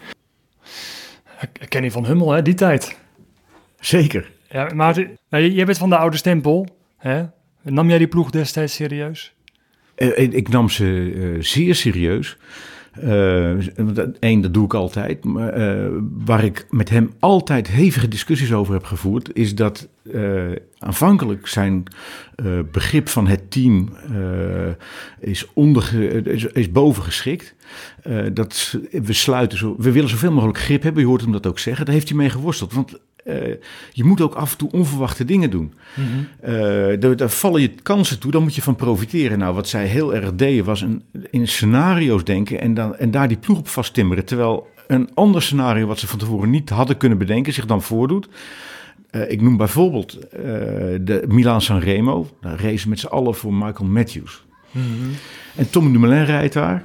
[1.68, 2.96] Kenny van Hummel, hè, die tijd.
[3.80, 4.30] Zeker.
[4.48, 6.66] Ja, maar nou, jij bent van de oude stempel.
[6.96, 7.22] Hè?
[7.62, 9.34] Nam jij die ploeg destijds serieus?
[9.94, 12.36] Eh, ik- ik nam ze eh, zeer serieus.
[14.20, 15.24] Eén, dat doe ik altijd.
[15.24, 15.88] Maar eh,
[16.24, 21.84] waar ik met hem altijd hevige discussies over heb gevoerd, is dat eh, aanvankelijk zijn
[22.34, 27.54] eh, begrip van het team eh, is, onderge, is, is bovengeschikt.
[28.02, 31.02] Eh, dat we sluiten zo, we willen zoveel mogelijk grip hebben.
[31.02, 31.84] Je hoort hem dat ook zeggen.
[31.84, 32.72] Daar heeft hij mee geworsteld.
[32.72, 32.98] Want
[33.30, 33.56] eh,
[33.92, 35.74] je moet ook af en toe onverwachte dingen doen.
[36.40, 36.52] Eh,
[37.00, 39.38] daar, daar vallen je kansen toe, dan moet je van profiteren.
[39.38, 43.28] Nou, wat zij heel erg deden was een, in scenario's denken en, dan, en daar
[43.28, 44.24] die ploeg op vasttimmeren.
[44.24, 48.28] Terwijl een ander scenario wat ze van tevoren niet hadden kunnen bedenken zich dan voordoet.
[49.10, 50.18] Eh, ik noem bijvoorbeeld
[51.00, 52.28] de Milaan-San Remo.
[52.40, 54.44] Daar racen met z'n allen voor Michael Matthews.
[55.56, 56.84] En Tom Dumoulin rijdt daar.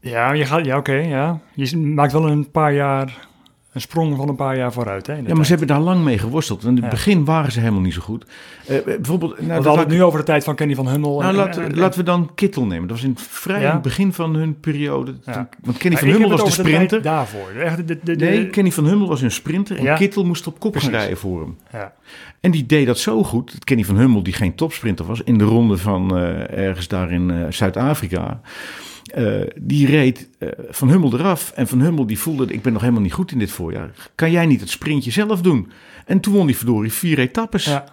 [0.00, 1.40] Ja, je gaat, ja oké, ja.
[1.54, 3.28] Je maakt wel een paar jaar,
[3.72, 5.06] een sprong van een paar jaar vooruit.
[5.06, 6.64] Hè, Ja, maar ze hebben daar lang mee geworsteld.
[6.64, 6.90] In het Ja.
[6.90, 8.24] begin waren ze helemaal niet zo goed.
[8.66, 11.18] Eh, bijvoorbeeld, nou, we hadden het nu over de tijd van Kenny van Hummel.
[11.18, 12.88] Nou, en- laten, en- en- laten we dan Kittel nemen.
[12.88, 13.78] Dat was in het vrij Ja.
[13.80, 15.14] begin van hun periode.
[15.24, 15.48] Ja.
[15.62, 17.02] Want Kenny van Hummel was de sprinter.
[17.02, 17.48] daarvoor.
[17.76, 19.94] De, de, de, Nee, Kenny van Hummel was een sprinter en.
[19.96, 21.56] Kittel moest op kop gaan rijden voor hem.
[21.72, 21.92] ja.
[22.40, 25.38] En die deed dat zo goed, dat Kenny van Hummel, die geen topsprinter was, in
[25.38, 28.40] de ronde van eh, ergens daar in eh, Zuid-Afrika.
[29.14, 31.52] Eh, die reed eh, Van Hummel eraf.
[31.54, 33.90] En Van Hummel die voelde, ik ben nog helemaal niet goed in dit voorjaar.
[34.14, 35.70] Kan jij niet het sprintje zelf doen?
[36.06, 37.64] En toen won hij verdorie vier etappes.
[37.64, 37.84] Ja,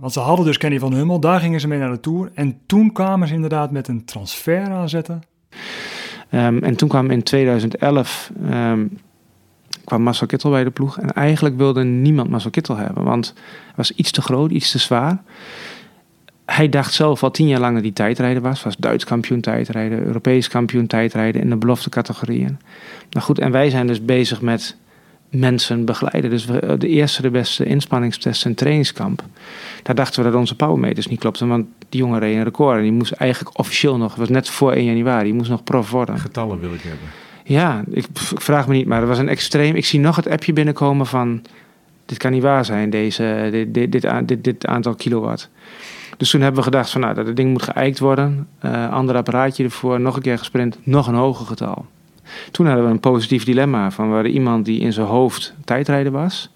[0.00, 2.30] want ze hadden dus Kenny van Hummel, daar gingen ze mee naar de Tour.
[2.34, 5.22] En toen kwamen ze inderdaad met een transfer aanzetten.
[6.30, 8.86] Ehm, en toen kwam in 2011 ehm,
[9.84, 10.98] kwam Marcel Kittel bij de ploeg.
[10.98, 13.32] En eigenlijk wilde niemand Marcel Kittel hebben, want
[13.64, 15.22] hij was iets te groot, iets te zwaar.
[16.46, 18.62] Hij dacht zelf al tien jaar lang dat hij tijdrijder was.
[18.62, 22.58] Was Duits kampioen tijdrijden, Europees kampioen tijdrijden in de belofte categorieën.
[23.10, 24.76] Nou goed, en wij zijn dus bezig met
[25.30, 26.30] mensen begeleiden.
[26.30, 29.24] Dus we, de eerste, de beste inspanningstest en trainingskamp.
[29.82, 32.76] Daar dachten we dat onze powermeters niet klopten, want die jongen reed een record.
[32.76, 35.64] En die moest eigenlijk officieel nog, het was net voor 1 januari, die moest nog
[35.64, 36.18] prof worden.
[36.18, 37.08] Getallen wil ik hebben.
[37.44, 39.74] Ja, ik, ik vraag me niet, maar het was een extreem.
[39.74, 41.42] Ik zie nog het appje binnenkomen van.
[42.06, 45.50] Dit kan niet waar zijn, deze, dit, dit, dit, dit aantal kilowatt.
[46.16, 48.48] Dus toen hebben we gedacht van nou, dat ding moet geëikt worden.
[48.58, 51.86] Eh ander apparaatje ervoor, nog een keer gesprint, nog een hoger getal.
[52.50, 56.50] Toen hadden we een positief dilemma van hadden iemand die in zijn hoofd tijdrijder was.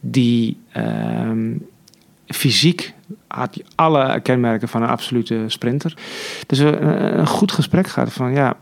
[0.00, 1.56] Die ehm,
[2.26, 2.94] fysiek
[3.26, 5.94] had alle kenmerken van een absolute sprinter.
[6.46, 8.56] Dus we een, een goed gesprek gehad van ja,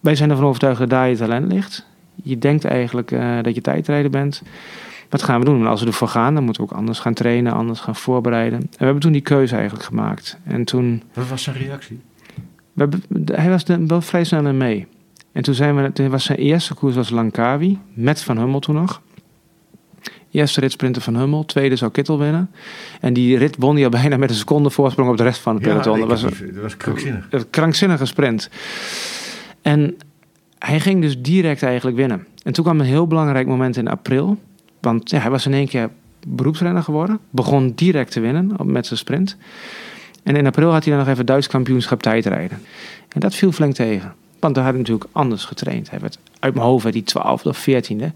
[0.00, 1.86] wij zijn ervan overtuigd dat daar je talent ligt.
[2.22, 4.42] Je denkt eigenlijk eh, dat je tijdrijder bent.
[5.08, 5.60] Wat gaan we doen?
[5.60, 8.58] En als we ervoor gaan, dan moeten we ook anders gaan trainen, anders gaan voorbereiden.
[8.60, 10.38] En we hebben toen die keuze eigenlijk gemaakt.
[10.44, 12.00] En toen, Wat was zijn reactie?
[12.72, 12.88] we
[13.24, 14.86] hij was er wel vrij snel in mee.
[15.32, 18.74] En toen zijn we, toen was zijn eerste koers was Langkawi, met Van Hummel toen
[18.74, 19.00] nog.
[20.30, 22.50] Eerste ritsprinter van Hummel, tweede zou Kittel winnen.
[23.00, 25.54] En die rit won hij al bijna met een seconde voorsprong op de rest van
[25.54, 25.98] het peloton.
[25.98, 27.26] dat, was, dat was krankzinnig.
[27.30, 28.50] een krankzinnige sprint.
[29.62, 29.96] En
[30.58, 32.26] hij ging dus direct eigenlijk winnen.
[32.42, 34.38] En toen kwam een heel belangrijk moment in april.
[34.86, 35.90] Want ja, hij was in één keer
[36.26, 37.18] beroepsrenner geworden.
[37.30, 39.36] Begon direct te winnen met zijn sprint.
[40.22, 42.58] En in april had hij dan nog even Duits kampioenschap tijdrijden.
[43.08, 44.14] En dat viel flink tegen.
[44.40, 45.90] Want daar had hij natuurlijk anders getraind.
[45.90, 47.86] Hij werd uit mijn hoofd hij 12e of 14e.
[47.88, 48.12] En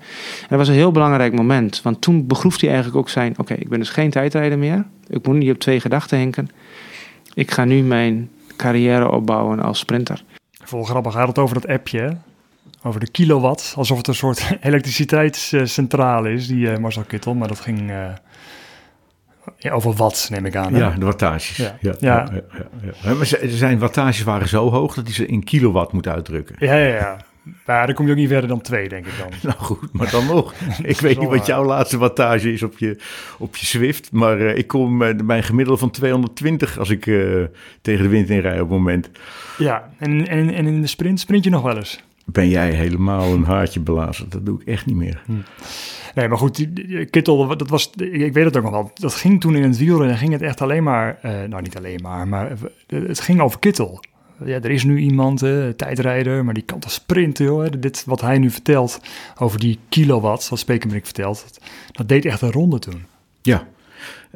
[0.48, 1.82] dat was een heel belangrijk moment.
[1.82, 3.34] Want toen begroef hij eigenlijk ook zijn...
[3.38, 4.84] Oké, ik ben dus geen tijdrijder meer.
[5.08, 6.50] Ik moet niet op twee gedachten henken.
[7.34, 10.24] Ik ga nu mijn carrière opbouwen als sprinter.
[10.64, 12.16] Vol grappig, hij had het over dat appje?
[12.82, 17.60] Over de kilowatt, alsof het een soort elektriciteitscentrale is, die eh, Marcel Kittel, maar dat
[17.60, 18.04] ging eh,
[19.58, 20.72] ja, over watt, neem ik aan.
[20.74, 20.78] hè?
[20.78, 21.56] Ja, de wattages.
[21.56, 21.76] Ja.
[21.80, 21.94] Ja.
[22.00, 22.28] Ja.
[23.02, 23.14] Ja.
[23.14, 26.56] Maar ze- zijn wattages waren zo hoog dat hij ze in kilowatt moet uitdrukken.
[26.58, 26.94] ja, ja.
[26.94, 27.16] ja.
[27.66, 29.28] Maar dan kom je ook niet verder dan twee, denk ik dan.
[29.50, 30.54] Nou goed, maar dan nog.
[30.82, 33.00] Ik weet niet wat jouw laatste wattage is op je,
[33.38, 34.12] op je Swift.
[34.12, 37.00] Maar eh, ik kom bij een gemiddelde van 220 als ik
[37.82, 39.10] tegen de wind in rij op het moment.
[39.58, 42.02] Ja, en, en, en in de sprint, sprint je nog wel eens?
[42.32, 44.30] Ben jij helemaal een haartje blazen?
[44.30, 45.22] Dat doe ik echt niet meer.
[46.14, 46.66] Nee, maar goed,
[47.10, 48.90] Kittel, dat was, ik weet het ook nog wel.
[48.94, 52.00] Dat ging toen in het wielrennen, ging het echt alleen maar, eh, nou niet alleen
[52.02, 52.52] maar, maar
[52.86, 54.00] het ging over Kittel.
[54.44, 57.66] Ja, er is nu iemand, eh, tijdrijder, maar die kan toch sprinten, joh.
[57.78, 59.00] Dit wat hij nu vertelt
[59.38, 61.60] over die kilowatt, wat Spekenbrink vertelt, dat,
[61.92, 63.04] dat deed echt een ronde toen.
[63.42, 63.66] Ja.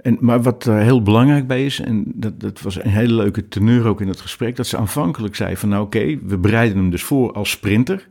[0.02, 3.48] En, maar wat er heel belangrijk bij is, en dat, dat was een hele leuke
[3.48, 6.90] teneur ook in het gesprek, dat ze aanvankelijk zei van nou oké, we bereiden hem
[6.90, 8.08] dus voor als sprinter.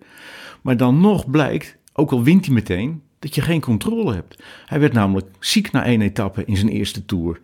[0.62, 4.44] Maar dan nog blijkt, ook al wint hij meteen, dat je geen controle hebt.
[4.66, 7.40] Hij werd namelijk ziek na één etappe in zijn eerste tour.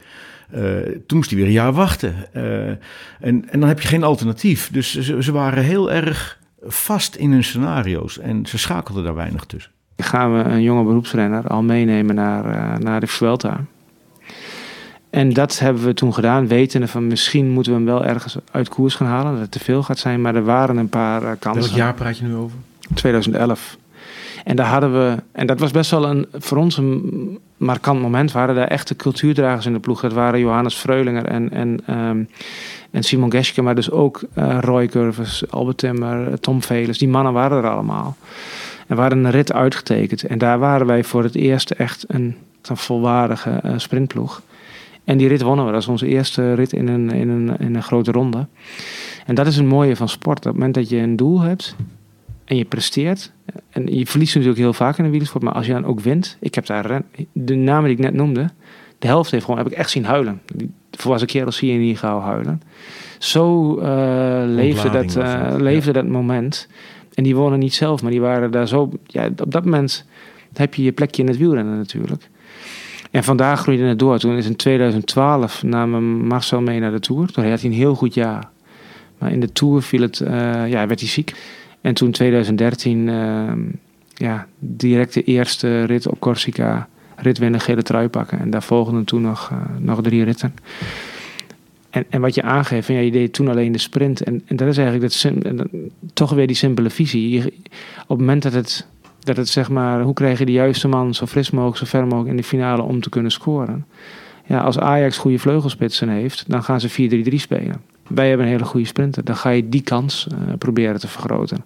[0.50, 2.34] Eh, toen moest hij weer een jaar wachten.
[2.34, 2.80] Eh, en,
[3.20, 4.70] en dan heb je geen alternatief.
[4.72, 9.72] Dus ze, waren heel erg vast in hun scenario's en ze schakelden daar weinig tussen.
[9.98, 13.66] gaan we een jonge beroepsrenner al meenemen naar, eh, naar de Vuelta.
[15.10, 18.70] En dat hebben we toen gedaan, wetende van misschien moeten we hem wel ergens uit
[18.70, 19.32] koers gaan halen.
[19.32, 21.76] Dat het te veel gaat zijn, maar er waren een paar eh, kansen.
[21.94, 22.58] praat je nu over?
[22.94, 23.78] 2011.
[24.44, 28.32] En daar hadden we, en dat was best wel een, voor ons een markant moment,
[28.32, 30.02] waren daar echte cultuurdragers in de ploeg.
[30.02, 32.24] Dat waren Johannes Freulinger en, en, ehm,
[32.92, 36.98] en Simon Geschke, maar dus ook eh, Roy Curvers, Albert Timmer, Tom Velers.
[36.98, 38.18] Die mannen waren er allemaal.
[38.88, 40.24] En we hadden een rit uitgetekend.
[40.24, 44.42] En daar waren wij voor het eerst echt een, een volwaardige eh, sprintploeg.
[45.10, 45.72] En die rit wonnen we.
[45.72, 48.48] Dat is onze eerste rit in een, in, een, in een grote ronde.
[49.26, 50.38] En dat is het mooie van sport.
[50.38, 51.76] Op het moment dat je een doel hebt
[52.46, 53.32] en je presteert.
[53.70, 55.44] En je verliest natuurlijk heel vaak in de wielersport.
[55.44, 56.38] Maar als je dan ook wint.
[56.40, 58.50] Ik heb daar ren- de namen die ik net noemde.
[59.00, 60.42] De helft heeft gewoon, heb ik echt zien huilen.
[60.56, 62.62] Die volwassen kerels zie je niet gauw huilen.
[63.18, 66.68] Zo eh, leefde, dat, het, leefde dat moment.
[67.14, 68.92] En die wonen niet zelf, maar die waren daar zo...
[69.06, 70.06] Ja, op dat moment
[70.54, 72.30] heb je je plekje in het wielrennen natuurlijk.
[73.20, 74.20] En vandaag groeide het door.
[74.20, 77.32] Toen is in 2012 nam Marcel mee naar de Tour.
[77.32, 78.50] Toen had hij een heel goed jaar.
[79.18, 81.34] Maar in de Tour viel het, eh, ja, werd hij ziek.
[81.82, 83.52] En toen 2013, eh,
[84.14, 86.88] ja, direct de eerste rit op Corsica.
[87.16, 88.40] Rit winnen, gele trui pakken.
[88.40, 90.54] En daar volgden toen nog, eh, nog drie ritten.
[91.90, 94.24] En, en wat je aangeeft, van, ja, je deed toen alleen de sprint.
[94.24, 95.14] En, en dat is eigenlijk
[95.58, 95.68] dat,
[96.14, 97.46] toch weer die simpele visie.
[98.02, 98.88] Op het moment dat het,
[99.20, 102.08] dat het zeg maar, hoe krijg je de juiste man zo fris mogelijk, zo ver
[102.08, 103.86] mogelijk in de finale om te kunnen scoren.
[104.46, 107.82] Ja, als Ajax goede vleugelspitsen heeft, dan gaan ze 4-3-3 spelen.
[108.08, 109.24] Wij hebben een hele goede sprinter.
[109.24, 111.66] Dan ga je die kans eh, proberen te vergroten.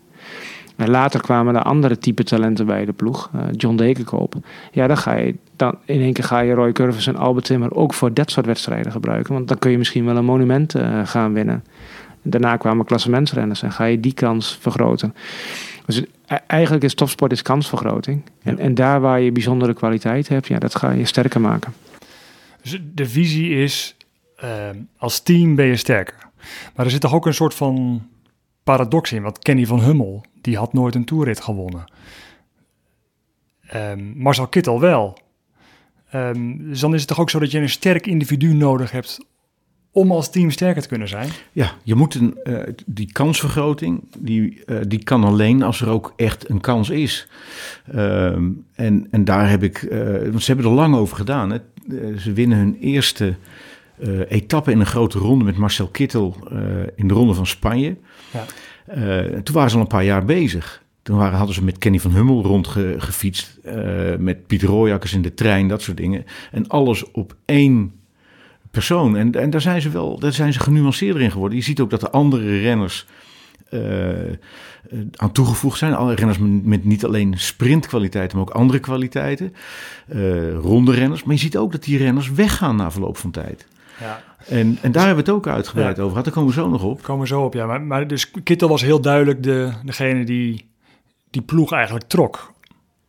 [0.76, 3.30] En later kwamen er andere type talenten bij de ploeg.
[3.34, 4.36] eh, John Dekenkoop.
[4.72, 7.76] Ja, dan ga je dan in één keer ga je Roy Curvers en Albert Timmer
[7.76, 9.34] ook voor dat soort wedstrijden gebruiken.
[9.34, 11.64] Want dan kun je misschien wel een monument eh, gaan winnen.
[12.22, 15.16] Daarna kwamen klassementsrenners en ga je die kans vergroten.
[15.86, 18.24] Dus e- eigenlijk is topsport is kansvergroting.
[18.44, 21.74] En, en daar waar je bijzondere kwaliteit hebt, ja, dat ga je sterker maken.
[22.62, 23.96] Dus de visie is,
[24.36, 26.16] eh, als team ben je sterker.
[26.76, 28.08] Maar er zit toch ook een soort van
[28.64, 29.22] paradox in.
[29.22, 31.86] Want Kenny van Hummel, die had nooit een toerrit gewonnen.
[33.68, 35.18] Ehm, Marcel Kittel wel.
[36.10, 39.20] Ehm, dus dan is het toch ook zo dat je een sterk individu nodig hebt
[39.94, 41.30] om als team sterker te kunnen zijn.
[41.52, 46.14] Ja, je moet een, eh, die kansvergroting, die, eh, die kan alleen als er ook
[46.16, 47.28] echt een kans is.
[47.92, 51.52] Ehm, en, en daar heb ik, eh, want ze hebben er lang over gedaan.
[51.52, 51.58] Hè.
[52.18, 53.36] Ze winnen hun eerste
[54.28, 56.38] etappe in een grote ronde met Marcel Kittel
[56.96, 57.96] in de ronde van Spanje.
[58.32, 58.46] Ja.
[59.44, 60.84] Toen waren ze al een paar jaar bezig.
[61.02, 63.60] Toen waren, hadden ze met Kenny van Hummel rondgefietst,
[64.18, 66.26] met Pieter Royakkers in de trein, dat soort dingen.
[66.52, 67.92] En alles op één
[68.74, 69.18] persoon.
[69.18, 71.58] En, en daar zijn ze wel, daar zijn ze genuanceerder in geworden.
[71.58, 73.06] Je ziet ook dat de andere renners
[73.70, 73.80] eh,
[75.16, 75.94] aan toegevoegd zijn.
[75.94, 79.54] Alle renners met, niet alleen sprintkwaliteiten, maar ook andere kwaliteiten.
[80.08, 81.24] Eh ronde renners.
[81.24, 83.68] Maar je ziet ook dat die renners weggaan na verloop van tijd.
[84.00, 84.24] Ja.
[84.48, 86.02] En, en daar hebben we het ook uitgebreid Ja.
[86.02, 86.26] over gehad.
[86.26, 87.02] Daar komen we zo nog op.
[87.04, 87.66] Komen we zo op, ja.
[87.66, 90.72] Maar, maar dus Kittel was heel duidelijk de, degene die
[91.30, 92.54] die ploeg eigenlijk trok.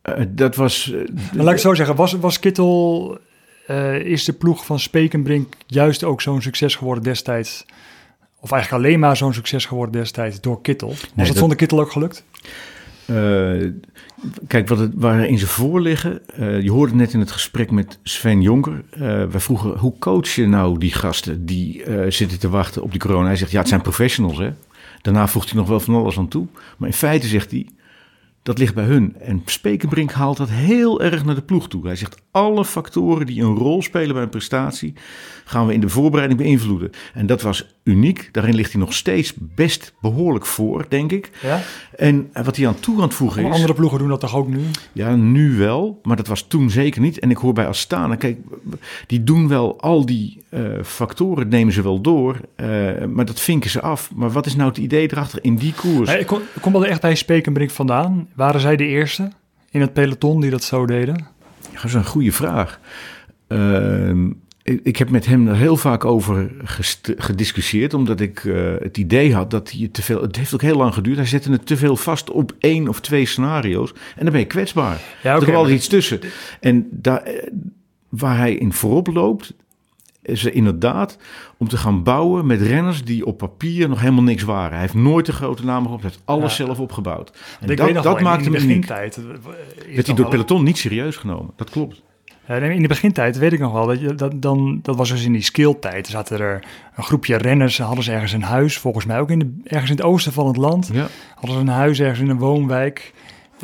[0.02, 0.92] Eh, dat was...
[0.92, 3.18] Maar laat ik het zo zeggen, was, was Kittel,
[3.66, 7.66] eh, is de ploeg van Spekenbrink juist ook zo'n succes geworden destijds?
[8.40, 10.88] Of eigenlijk alleen maar zo'n succes geworden destijds door Kittel?
[10.88, 12.24] Was het dat- zonder Kittel ook gelukt?
[13.06, 13.68] Eh,
[14.46, 16.20] kijk, wat het, waar in ze voor liggen.
[16.28, 18.82] eh, je hoorde net in het gesprek met Sven Jonker.
[18.90, 23.00] eh wij vroegen, hoe coach je nou die gasten die zitten te wachten op die
[23.00, 23.26] corona?
[23.26, 24.50] Hij zegt, ja, het zijn professionals, hè.
[25.02, 26.46] Daarna voegt hij nog wel van alles aan toe.
[26.76, 27.66] Maar in feite zegt hij,
[28.44, 29.16] dat ligt bij hun.
[29.20, 31.86] En Spekenbrink haalt dat heel erg naar de ploeg toe.
[31.86, 34.94] Hij zegt, alle factoren die een rol spelen bij een prestatie...
[35.44, 36.90] gaan we in de voorbereiding beïnvloeden.
[37.14, 38.28] En dat was uniek.
[38.32, 41.30] Daarin ligt hij nog steeds best behoorlijk voor, denk ik.
[41.42, 41.60] Ja?
[41.96, 43.52] En eh, wat hij aan toe aan het voegen is...
[43.52, 44.60] Andere ploegen doen dat toch ook nu?
[44.92, 47.18] Ja, nu wel, maar dat was toen zeker niet.
[47.18, 48.38] En ik hoor bij Astana, kijk,
[49.06, 52.66] die doen wel al die eh, factoren, nemen ze wel door, eh,
[53.08, 54.10] maar dat vinken ze af.
[54.14, 56.14] Maar wat is nou het idee erachter in die koers?
[56.14, 58.28] Ik kom, ik kom wel echt bij Spekenbrink vandaan.
[58.34, 59.28] Waren zij de eerste
[59.70, 61.26] in het peloton die dat zo deden?
[61.60, 62.80] Ja, dat is een goede vraag.
[63.46, 64.26] Ehm,
[64.62, 66.50] ik, ik heb met hem er heel vaak over
[67.16, 70.22] gediscussieerd, omdat ik eh, het idee had dat hij te veel.
[70.22, 71.16] Het heeft ook heel lang geduurd.
[71.16, 73.92] Hij zette het te veel vast op één of twee scenario's.
[73.92, 75.00] En dan ben je kwetsbaar.
[75.22, 76.20] Ja, er komt altijd iets tussen.
[76.60, 77.50] En daar, eh,
[78.08, 79.54] waar hij in voorop loopt,
[80.24, 81.18] er inderdaad
[81.56, 84.70] om te gaan bouwen met renners die op papier nog helemaal niks waren.
[84.72, 86.64] Hij heeft nooit de grote namen gehad, hij heeft alles Ja.
[86.64, 87.30] zelf opgebouwd.
[87.60, 88.80] En ik dat, weet nog dat in- maakt in de hem uniek.
[88.86, 89.16] begintijd.
[89.16, 91.50] eh, Werd hij door peloton niet serieus genomen.
[91.56, 92.02] Dat klopt.
[92.48, 95.32] In de begintijd weet ik nog wel, dat, je, dat, dan, dat was dus in
[95.32, 96.06] die skilltijd.
[96.06, 96.64] Er zaten er
[96.96, 99.96] een groepje renners, hadden ze ergens een huis, volgens mij ook in de, ergens in
[99.96, 100.90] het oosten van het land.
[100.92, 101.06] Ja.
[101.34, 103.12] Hadden ze een huis ergens in een woonwijk.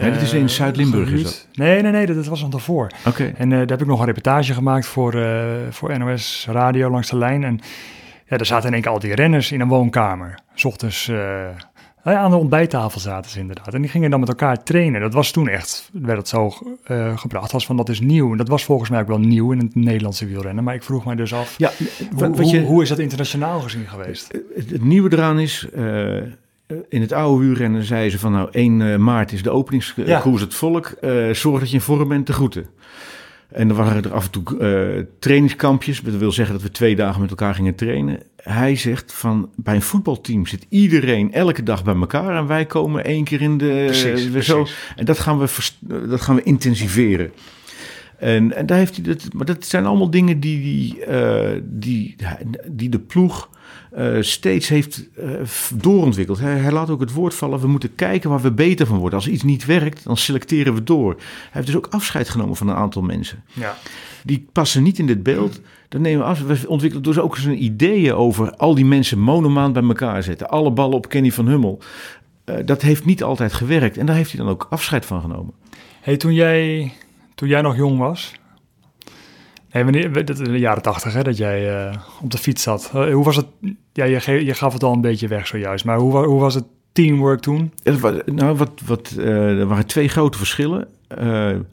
[0.01, 1.47] Nee, dat is in eh, Zuid-Limburg is dat.
[1.53, 2.91] Nee, nee, nee, dat, dat was nog daarvoor.
[3.07, 3.33] Oké.
[3.37, 7.11] En eh, daar heb ik nog een reportage gemaakt voor, eh, voor NOS Radio langs
[7.11, 7.45] de lijn.
[7.45, 7.61] En
[8.27, 10.39] ja, daar zaten in één keer al die renners in een woonkamer.
[10.55, 11.11] 's ochtends
[12.05, 13.75] ja, aan de ontbijttafel zaten ze inderdaad.
[13.75, 15.01] En die gingen dan met elkaar trainen.
[15.01, 16.53] Dat was toen echt, werd het zo
[16.85, 18.31] eh, gebracht als van dat is nieuw.
[18.31, 20.65] En dat was volgens mij ook wel nieuw in het Nederlandse wielrennen.
[20.65, 21.71] Maar ik vroeg mij dus af, Ja,
[22.15, 24.33] hoe, hoe, is dat internationaal gezien geweest?
[24.55, 25.85] het, het nieuwe eraan is, eh,
[26.89, 30.23] in het oude wielrennen zeiden ze van nou 1 eh, maart is de openingskoers Ja.
[30.31, 30.87] het volk.
[30.87, 32.67] eh, zorg dat je in vorm bent te groeten.
[33.49, 36.01] En dan waren er af en toe eh, trainingskampjes.
[36.01, 38.23] Dat wil zeggen dat we twee dagen met elkaar gingen trainen.
[38.37, 42.37] Hij zegt van bij een voetbalteam zit iedereen elke dag bij elkaar.
[42.37, 43.83] En wij komen één keer in de...
[43.87, 44.77] Precies, zo, precies.
[44.97, 45.47] en dat gaan we,
[46.09, 47.33] dat gaan we intensiveren.
[48.21, 52.17] En, en daar heeft hij dat, maar dat zijn allemaal dingen die, die, eh, die,
[52.67, 53.49] die de ploeg
[53.93, 55.29] eh, steeds heeft eh,
[55.75, 56.39] doorontwikkeld.
[56.39, 59.19] Hij, hij laat ook het woord vallen, we moeten kijken waar we beter van worden.
[59.19, 61.15] Als iets niet werkt, dan selecteren we door.
[61.15, 63.43] Hij heeft dus ook afscheid genomen van een aantal mensen.
[63.53, 63.77] Ja.
[64.25, 65.61] Die passen niet in dit beeld.
[65.89, 66.43] Dan nemen we af.
[66.43, 70.49] We ontwikkelen dus ook zijn ideeën over al die mensen monomaan bij elkaar zetten.
[70.49, 71.83] Alle ballen op Kenny van Hummel.
[72.65, 73.97] Dat heeft niet altijd gewerkt.
[73.97, 75.55] En daar heeft hij dan ook afscheid van genomen.
[76.01, 76.93] Hey, toen jij,
[77.41, 78.33] toen jij nog jong was,
[79.73, 82.91] nee, wanneer, dat in de jaren tachtig, hè, dat jij eh, op de fiets zat.
[82.95, 83.47] Eh, hoe was het?
[83.93, 86.65] Ja, je, je gaf het al een beetje weg zojuist, maar hoe, hoe was het
[86.93, 87.73] teamwork toen?
[88.27, 90.89] Nou, wat, wat, eh, er waren twee grote verschillen.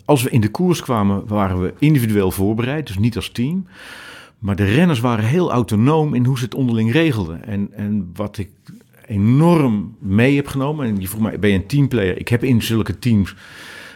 [0.06, 3.68] Als we in de koers kwamen, waren we individueel voorbereid, dus niet als team.
[4.40, 7.46] Maar de renners waren heel autonoom in hoe ze het onderling regelden.
[7.46, 8.50] En, en wat ik
[9.06, 12.20] enorm mee heb genomen, en je vroeg mij, ben je een teamplayer?
[12.20, 13.36] Ik heb in zulke teams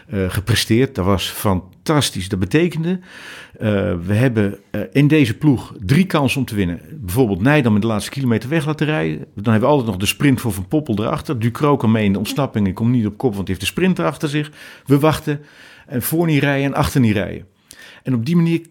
[0.08, 0.96] eh, gepresteerd.
[0.96, 2.30] Dat was fantastisch.
[2.30, 3.00] Dat betekende,
[3.60, 3.70] eh,
[4.06, 6.82] we hebben eh, in deze ploeg drie kansen om te winnen.
[6.92, 9.18] Bijvoorbeeld Nijdam met de laatste kilometer weg laten rijden.
[9.18, 11.40] Dan hebben we altijd nog de sprint voor Van Poppel erachter.
[11.40, 13.74] Ducro kan mee in de ontsnapping en komt niet op kop, want die heeft de
[13.74, 14.52] sprint achter zich.
[14.86, 15.42] We wachten
[15.88, 17.48] en voor niet rijden en achter niet rijden.
[18.04, 18.62] En op die manier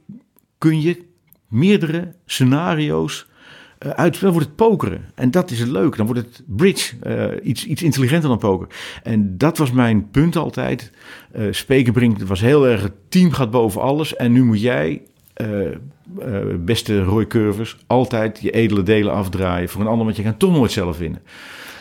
[0.58, 1.02] kun je
[1.48, 3.26] meerdere scenario's
[3.80, 4.20] eh uit.
[4.20, 5.04] Dan wordt het pokeren.
[5.14, 5.96] En dat is het leuke.
[5.96, 6.96] Dan wordt het bridge.
[7.02, 8.66] eh, iets, iets intelligenter dan poker.
[9.02, 10.90] En dat was mijn punt altijd.
[11.32, 12.82] Eh Spekenbrink was heel erg.
[12.82, 14.16] Het team gaat boven alles.
[14.16, 15.02] En nu moet jij.
[16.58, 20.52] beste Roy Curvers, altijd je edele delen afdraaien voor een ander, want je kan toch
[20.52, 21.22] nooit zelf winnen.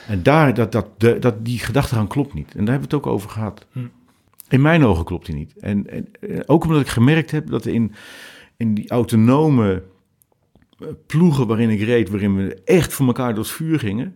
[0.07, 2.55] En daar, dat, dat, de, dat, die gedachtegang klopt niet.
[2.55, 3.65] En daar hebben we het ook over gehad.
[3.71, 3.79] Hm.
[4.49, 5.53] In mijn ogen klopt die niet.
[5.59, 6.07] En, en
[6.45, 7.93] ook omdat ik gemerkt heb dat in,
[8.57, 9.83] in die autonome
[11.05, 14.15] ploegen waarin ik reed, waarin we echt voor elkaar door het vuur gingen,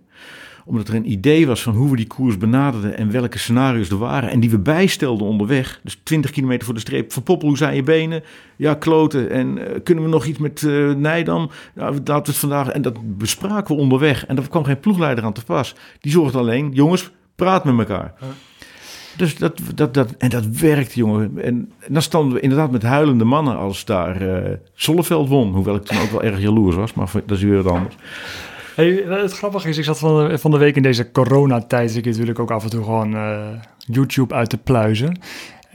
[0.65, 3.97] Omdat er een idee was van hoe we die koers benaderden en welke scenario's er
[3.97, 4.29] waren.
[4.29, 5.79] En die we bijstelden onderweg.
[5.83, 7.13] Dus 20 kilometer voor de streep.
[7.13, 8.23] Van Poppel, hoe zijn je benen?
[8.55, 9.29] Ja, kloten.
[9.29, 11.49] En eh, kunnen we nog iets met eh Nijdam?
[11.75, 12.69] Nou, laten we het vandaag...
[12.69, 14.25] En dat bespraken we onderweg.
[14.25, 15.75] En daar kwam geen ploegleider aan te pas.
[15.99, 18.13] Die zorgde alleen, jongens, praat met elkaar.
[19.17, 21.31] Dus dat, dat, dat, en dat werkt, jongen.
[21.41, 25.53] En, dan stonden we inderdaad met huilende mannen als daar eh Zolleveld won.
[25.53, 27.95] Hoewel ik toen ook wel erg jaloers was, maar dat is weer wat anders.
[28.75, 32.05] Hey, het grappige is, ik zat van de, van de week in deze coronatijd, zit
[32.05, 33.47] ik natuurlijk ook af en toe gewoon eh,
[33.77, 35.19] YouTube uit te pluizen.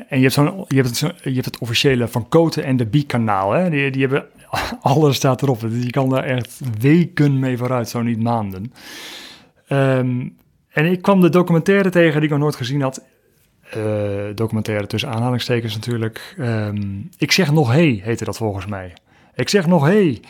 [0.09, 2.87] En je hebt, zo'n, je, hebt het, je hebt het officiële Van Koten en de
[2.87, 3.71] Bie-kanaal, hè?
[3.71, 4.27] Die, die hebben,
[4.81, 5.61] alles staat erop.
[5.61, 8.73] Dus je kan daar echt weken mee vooruit, zo niet maanden.
[9.67, 10.29] Ehm,
[10.69, 13.05] en ik kwam de documentaire tegen die ik nog nooit gezien had.
[13.71, 16.35] Eh, documentaire tussen aanhalingstekens natuurlijk.
[16.39, 16.83] Ehm,
[17.19, 18.93] ik zeg nog hey, heette dat volgens mij.
[19.35, 20.21] Ik zeg nog hey.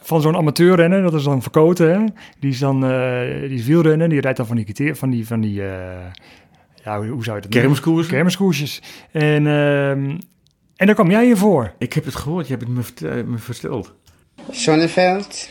[0.00, 2.04] Van zo'n amateurrenner, dat is dan verkoten, hè?
[2.38, 5.40] Die is dan, eh, die is wielrennen, die rijdt dan van die, van die, van
[5.40, 6.06] die eh,
[6.84, 7.50] ja, hoe hoe zou je dat noemen?
[7.50, 8.06] Kermiskoers?
[8.06, 8.82] Kermiskoersjes.
[9.10, 10.18] En, ehm,
[10.76, 11.72] en daar kwam jij hier voor.
[11.78, 13.92] Ik heb het gehoord, je hebt het me, me verteld.
[14.50, 15.48] Sonneveld,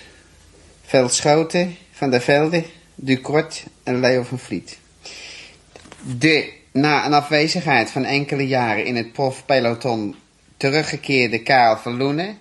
[0.82, 2.64] Veldschoten, Van der Velde,
[2.96, 4.80] Ducrot en Leo van Vliet.
[6.20, 10.16] De na een afwezigheid van enkele jaren in het profpeloton
[10.58, 12.38] teruggekeerde Karel van Loenen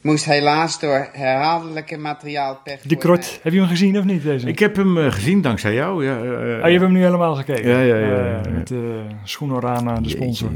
[0.00, 4.48] moest helaas door herhaaldelijke materiaalpech worden- krot, heb je hem gezien of niet deze?
[4.48, 6.04] Ik heb hem eh, gezien dankzij jou.
[6.06, 7.70] Ja, eh, Oh, je hebt hem nu helemaal gekeken?
[7.70, 8.50] Ja, ja, ja, ja, Eh, ja.
[8.50, 10.50] met de Schoenorama, de sponsor.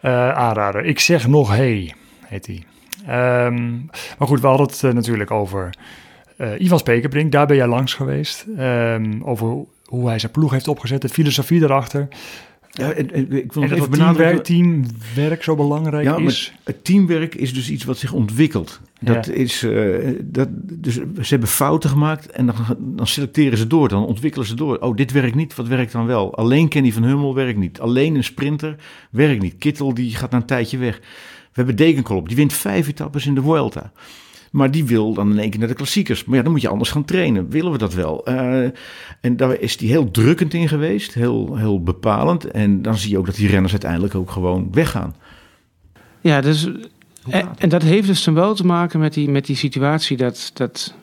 [0.00, 0.84] Eh, aanrader.
[0.84, 1.94] Ik zeg nog hey,
[2.26, 2.62] heet hij.
[3.06, 3.72] Ehm,
[4.18, 5.70] maar goed, we hadden het eh, natuurlijk over
[6.36, 7.32] eh, Ivan Spekerbrink.
[7.32, 8.46] Daar ben jij langs geweest.
[8.56, 12.08] Ehm, over hoe- hij zijn ploeg heeft opgezet, de filosofie erachter.
[12.70, 14.42] Ja, en, en ik wil En nog dat even teamwerk, benadrukken.
[14.42, 16.52] teamwerk zo belangrijk Ja, is.
[16.64, 18.80] het teamwerk is dus iets wat zich ontwikkelt.
[19.00, 19.32] Dat Ja.
[19.32, 24.06] is, eh, dat, dus ze hebben fouten gemaakt en dan, dan selecteren ze door, dan
[24.06, 24.78] ontwikkelen ze door.
[24.78, 26.36] Oh, dit werkt niet, wat werkt dan wel?
[26.36, 27.80] Alleen Kenny van Hummel werkt niet.
[27.80, 28.76] Alleen een sprinter
[29.10, 29.56] werkt niet.
[29.58, 30.96] Kittel die gaat na een tijdje weg.
[30.98, 31.02] We
[31.52, 33.92] hebben Degenkolb, die wint vijf etappes in de Vuelta.
[34.52, 36.24] Maar die wil dan in één keer naar de klassiekers.
[36.24, 37.48] Maar ja, dan moet je anders gaan trainen.
[37.48, 38.26] Willen we dat wel?
[38.26, 38.64] Eh,
[39.20, 41.14] en daar is hij heel drukkend in geweest.
[41.14, 42.44] Heel, heel bepalend.
[42.44, 45.14] En dan zie je ook dat die renners uiteindelijk ook gewoon weggaan.
[46.20, 47.58] Ja, dus, en, het?
[47.58, 50.94] en dat heeft dus dan wel te maken met die, met die situatie dat, dat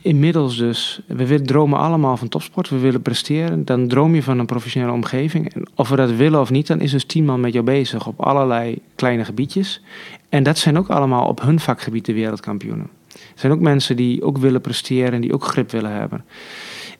[0.00, 1.00] inmiddels dus...
[1.06, 3.64] We willen, dromen allemaal van topsport, we willen presteren.
[3.64, 5.54] Dan droom je van een professionele omgeving.
[5.54, 8.06] En of we dat willen of niet, dan is dus tien man met jou bezig
[8.06, 9.82] op allerlei kleine gebiedjes.
[10.30, 12.88] En dat zijn ook allemaal op hun vakgebied de wereldkampioenen.
[13.12, 16.24] Er zijn ook mensen die ook willen presteren en die ook grip willen hebben.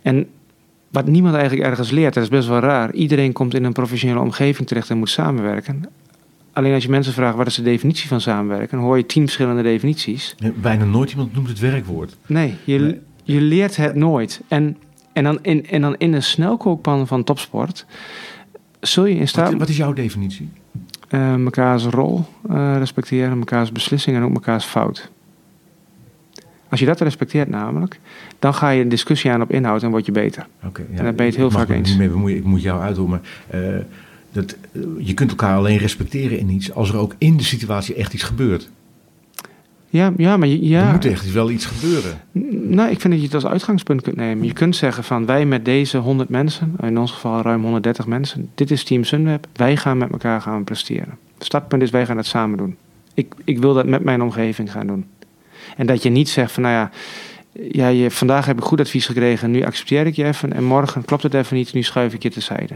[0.02, 0.26] En
[0.90, 2.92] wat niemand eigenlijk ergens leert, dat is best wel raar.
[2.92, 5.84] Iedereen komt in een professionele omgeving terecht en moet samenwerken.
[6.52, 9.22] Alleen als je mensen vraagt wat is de definitie van samenwerken, dan hoor je tien
[9.22, 10.34] verschillende definities.
[10.54, 12.16] Bijna nooit iemand noemt het werkwoord.
[12.26, 13.00] Nee, je, Nee.
[13.22, 14.40] je leert het nooit.
[14.48, 14.76] En,
[15.12, 17.86] en, dan in, en dan in een snelkookpan van topsport
[18.80, 20.48] zul je in staat Wat, wat is jouw definitie?
[21.10, 25.10] Eh mekaars rol eh, respecteren, mekaars beslissing en ook mekaars fout.
[26.68, 28.00] Als je dat respecteert namelijk,
[28.38, 30.46] dan ga je een discussie aan op inhoud en word je beter.
[30.64, 31.88] Oké, En daar ben je het heel vaak me eens.
[31.88, 33.80] Niet mee bemoeien, ik moet jou uithouden, maar eh,
[34.32, 34.56] dat,
[34.98, 38.22] je kunt elkaar alleen respecteren in iets als er ook in de situatie echt iets
[38.22, 38.70] gebeurt.
[39.92, 42.20] Ja, ja maar je- Er ja, moet echt wel iets gebeuren.
[42.74, 44.46] Nou, ik vind dat je het als uitgangspunt kunt nemen.
[44.46, 48.50] Je kunt zeggen van wij met deze 100 mensen, in ons geval ruim 130 mensen,
[48.54, 51.18] dit is Team Sunweb, wij gaan met elkaar gaan presteren.
[51.34, 52.76] Het startpunt is wij gaan het samen doen.
[53.14, 55.04] Ik, ik wil dat met mijn omgeving gaan doen.
[55.76, 56.90] En dat je niet zegt van nou ja,
[57.72, 61.04] ja je, vandaag heb ik goed advies gekregen, nu accepteer ik je even en morgen
[61.04, 62.74] klopt het even niet, nu schuif ik je terzijde.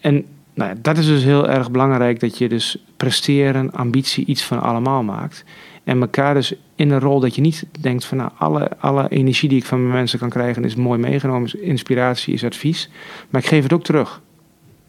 [0.00, 0.24] En
[0.54, 4.60] nou ja, dat is dus heel erg belangrijk dat je dus presteren, ambitie, iets van
[4.62, 5.44] allemaal maakt.
[5.88, 9.48] En elkaar dus in een rol dat je niet denkt van nou, alle, alle energie
[9.48, 12.90] die ik van mijn mensen kan krijgen is mooi meegenomen, is inspiratie, is advies.
[13.30, 14.20] Maar ik geef het ook terug.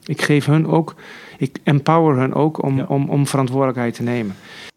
[0.06, 0.96] Ik geef hun ook,
[1.38, 2.86] ik empower hun ook om, Ja.
[2.88, 4.36] om, om verantwoordelijkheid te nemen.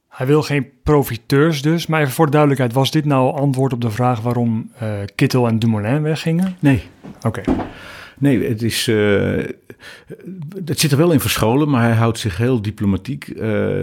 [0.08, 1.86] Hij wil geen profiteurs dus.
[1.86, 5.46] Maar even voor de duidelijkheid, was dit nou antwoord op de vraag waarom eh, Kittel
[5.48, 6.56] en Dumoulin weggingen?
[6.58, 6.82] Nee,
[7.26, 7.42] Oké.
[8.18, 8.86] Nee het, is,
[10.64, 13.28] het zit er wel in verscholen, maar hij houdt zich heel diplomatiek.
[13.28, 13.80] Eh,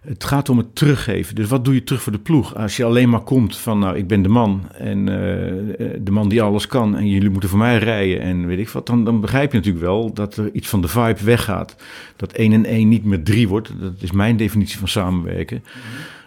[0.00, 1.34] het gaat om het teruggeven.
[1.34, 2.54] Dus wat doe je terug voor de ploeg?
[2.54, 6.28] Als je alleen maar komt van, nou, ik ben de man en eh, de man
[6.28, 9.20] die alles kan en jullie moeten voor mij rijden en weet ik wat, dan, dan
[9.20, 11.76] begrijp je natuurlijk wel dat er iets van de vibe weggaat.
[12.16, 13.70] Dat 1 en 1 niet meer 3 wordt.
[13.80, 15.64] Dat is mijn definitie van samenwerken.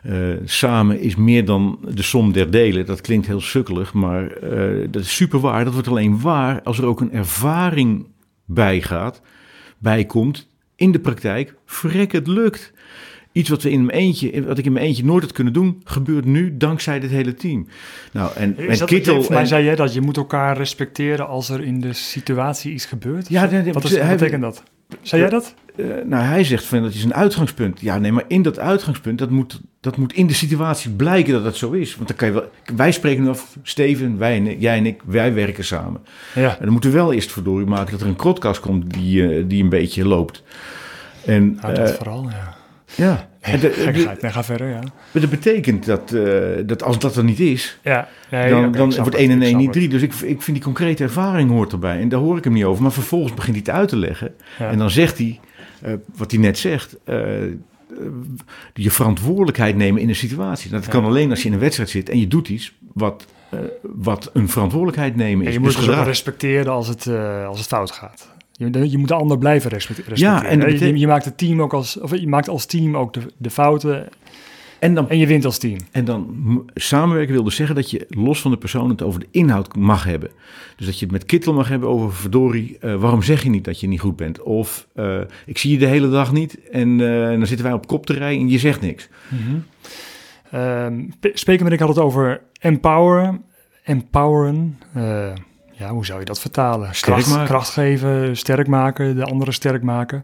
[0.02, 2.86] Eh, samen is meer dan de som der delen.
[2.86, 5.64] Dat klinkt heel sukkelig, maar eh, dat is super waar.
[5.64, 8.06] Dat wordt alleen waar als er ook een ervaring
[8.46, 9.22] bij gaat,
[9.78, 11.56] bij komt in de praktijk.
[11.66, 12.74] Vrek, het lukt.
[13.32, 15.82] Iets wat, we in mijn eentje, wat ik in mijn eentje nooit had kunnen doen,
[15.84, 17.68] gebeurt nu dankzij dit hele team.
[18.12, 19.22] Nou, en, Is en dat, Kittel...
[19.22, 22.74] voor mij en- zei jij dat je moet elkaar respecteren als er in de situatie
[22.74, 23.30] iets gebeurt.
[23.30, 24.64] Ja, nee, nee, wat, is, wat betekent dat?
[25.02, 25.54] Zei jij dat?
[25.76, 27.80] Eh, nou, hij zegt van dat is een uitgangspunt.
[27.80, 31.44] Ja, nee, maar in dat uitgangspunt, dat moet, dat moet in de situatie blijken dat
[31.44, 31.96] dat zo is.
[31.96, 35.34] Want dan kan je wel, wij spreken nu af, Steven, wij, jij en ik, wij
[35.34, 36.02] werken samen.
[36.36, 36.50] Ja.
[36.50, 39.44] En dan moeten we wel eerst verdorie maken dat er een krotkast komt die, eh,
[39.48, 40.44] die een beetje loopt.
[41.26, 42.60] En, Nou, dat eh, vooral, ja.
[42.96, 43.30] Ja.
[43.42, 44.16] En de-.
[44.22, 44.80] Nee, ga verder, ja.
[44.80, 46.24] maar dat betekent dat, eh,
[46.66, 49.42] dat als dat er niet is, Ja, nee, dan, dan wordt het, 1 en ik
[49.42, 49.78] 1 snap niet het.
[49.78, 49.90] 3.
[49.90, 52.00] Dus ik, ik vind die concrete ervaring hoort erbij.
[52.00, 52.82] En daar hoor ik hem niet over.
[52.82, 54.34] Maar vervolgens begint hij het uit te leggen.
[54.60, 54.70] Ja.
[54.70, 55.40] En dan zegt hij,
[55.82, 57.16] eh, wat hij net zegt, eh,
[58.74, 60.72] je verantwoordelijkheid nemen in een situatie.
[60.72, 63.26] Dat kan alleen als je in een wedstrijd zit en je doet iets wat,
[63.82, 65.54] wat een verantwoordelijkheid nemen En is.
[65.54, 67.08] je moet Dus het respecteren als het,
[67.48, 68.32] als het fout gaat.
[68.70, 70.44] Je, je moet de ander blijven respecte- respecteren.
[70.44, 73.22] Ja, en je, maakt het team ook als, of je maakt als team ook de,
[73.38, 74.08] de fouten
[74.80, 75.78] En dan en je wint als team.
[75.92, 79.28] En dan samenwerken wil dus zeggen dat je los van de persoon het over de
[79.32, 80.30] inhoud mag hebben.
[80.76, 83.64] Dus dat je het met Kittel mag hebben over verdorie, eh, waarom zeg je niet
[83.66, 84.42] dat je niet goed bent?
[84.42, 87.88] Of eh, ik zie je de hele dag niet en eh, dan zitten wij op
[87.88, 89.10] kop te rijden en je zegt niks.
[91.20, 93.42] Pe- Speker en ik had het over empoweren.
[93.84, 94.78] Empoweren.
[95.82, 96.96] Ja, hoe zou je dat vertalen?
[96.96, 100.22] Sterk kracht, geven, sterk maken, de anderen sterk maken.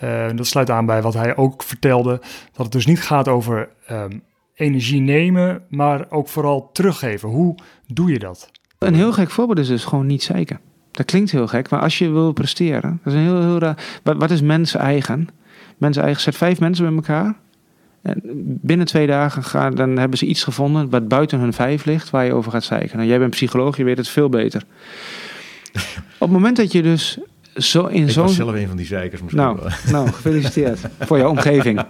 [0.00, 2.20] Eh, dat sluit aan bij wat hij ook vertelde.
[2.52, 4.18] Dat het dus niet gaat over ehm,
[4.54, 7.28] energie nemen, maar ook vooral teruggeven.
[7.28, 7.54] Hoe
[7.86, 8.50] doe je dat?
[8.78, 10.60] Een heel gek voorbeeld is dus gewoon niet zeiken.
[10.90, 14.00] Dat klinkt heel gek, maar als je wil presteren, dat is een heel, heel raar.
[14.02, 15.28] Wat, wat is mens eigen?
[15.76, 17.36] Mens eigen zet vijf mensen bij elkaar.
[18.06, 18.20] En
[18.62, 22.24] binnen twee dagen gaan, dan hebben ze iets gevonden wat buiten hun vijf ligt, waar
[22.24, 22.96] je over gaat zeiken.
[22.96, 24.62] Nou, jij bent psycholoog, je weet het veel beter.
[26.18, 27.18] Op het moment dat je dus
[27.54, 29.58] zo in zo'n zelf een van die zeikers misschien nou,
[29.92, 31.80] nou, gefeliciteerd voor jouw omgeving.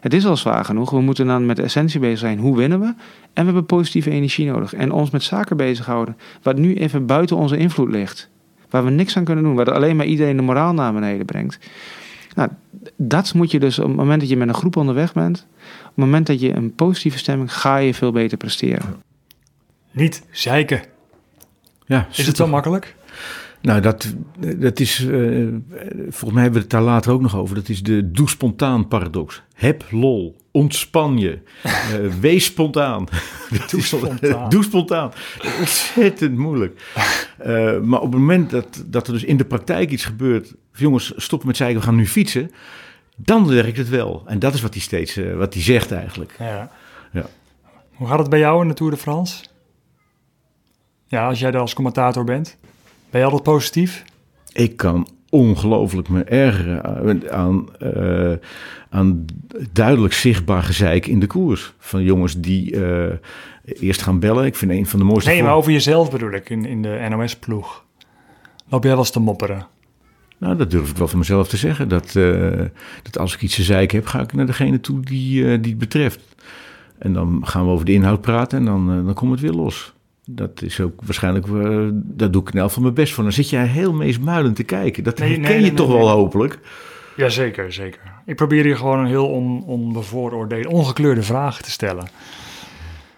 [0.00, 0.90] Het is al zwaar genoeg.
[0.90, 2.38] We moeten dan met de essentie bezig zijn.
[2.38, 2.86] Hoe winnen we?
[2.86, 2.94] En
[3.32, 4.74] we hebben positieve energie nodig.
[4.74, 6.16] En ons met zaken bezighouden.
[6.42, 8.28] Wat nu even buiten onze invloed ligt.
[8.70, 9.54] Waar we niks aan kunnen doen.
[9.54, 11.58] Waar alleen maar iedereen de moraal naar beneden brengt.
[12.34, 12.50] Nou,
[12.96, 15.46] dat moet je dus op het moment dat je met een groep onderweg bent.
[15.60, 17.52] Op het moment dat je een positieve stemming.
[17.52, 18.96] ga je veel beter presteren.
[19.90, 20.82] Niet zeiken.
[21.86, 22.96] Ja, Is het zo makkelijk?
[23.60, 24.14] Nou, dat,
[24.56, 25.46] dat is, eh,
[26.08, 27.54] volgens mij hebben we het daar later ook nog over.
[27.54, 29.42] Dat is de doe spontaan paradox.
[29.54, 31.72] Heb lol, ontspan je, eh,
[32.20, 33.06] wees spontaan.
[33.70, 34.48] Doe spontaan.
[34.48, 35.12] doe spontaan.
[35.58, 36.82] Ontzettend moeilijk.
[37.38, 41.12] Eh, maar op het moment dat, dat er dus in de praktijk iets gebeurt, jongens,
[41.16, 42.50] stop met zeiken, we gaan nu fietsen.
[43.16, 44.22] Dan werkt het wel.
[44.26, 46.34] En dat is wat hij steeds, eh, wat hij zegt eigenlijk.
[46.38, 46.70] Ja.
[47.12, 47.26] Ja.
[47.94, 49.44] Hoe gaat het bij jou in de Tour de France?
[51.06, 52.56] Ja, als jij er als commentator bent.
[53.10, 54.04] Ben je altijd positief?
[54.52, 58.32] Ik kan ongelooflijk me ergeren aan, eh,
[58.90, 59.24] aan
[59.72, 61.74] duidelijk zichtbaar gezeik in de koers.
[61.78, 63.16] Van jongens die eh,
[63.64, 64.44] eerst gaan bellen.
[64.44, 65.30] Ik vind een van de mooiste...
[65.30, 67.84] Nee, maar over jezelf bedoel ik, in, in de NOS-ploeg.
[68.68, 69.66] Loop jij wel eens te mopperen?
[70.38, 71.88] Nou, dat durf ik wel van mezelf te zeggen.
[71.88, 72.60] Dat, eh,
[73.02, 75.78] dat als ik iets te zeiken heb, ga ik naar degene toe die, die het
[75.78, 76.20] betreft.
[76.98, 79.93] En dan gaan we over de inhoud praten en dan, dan komt het weer los.
[80.26, 83.22] Dat is ook waarschijnlijk, eh daar doe ik in elk van mijn best voor.
[83.22, 85.04] Dan zit jij heel meesmuilend te kijken.
[85.04, 86.58] Dat Nee, herken nee, je toch wel hopelijk.
[87.16, 88.00] Jazeker, zeker.
[88.26, 92.08] Ik probeer hier gewoon een heel on, onbevooroordeelde, ongekleurde vraag te stellen.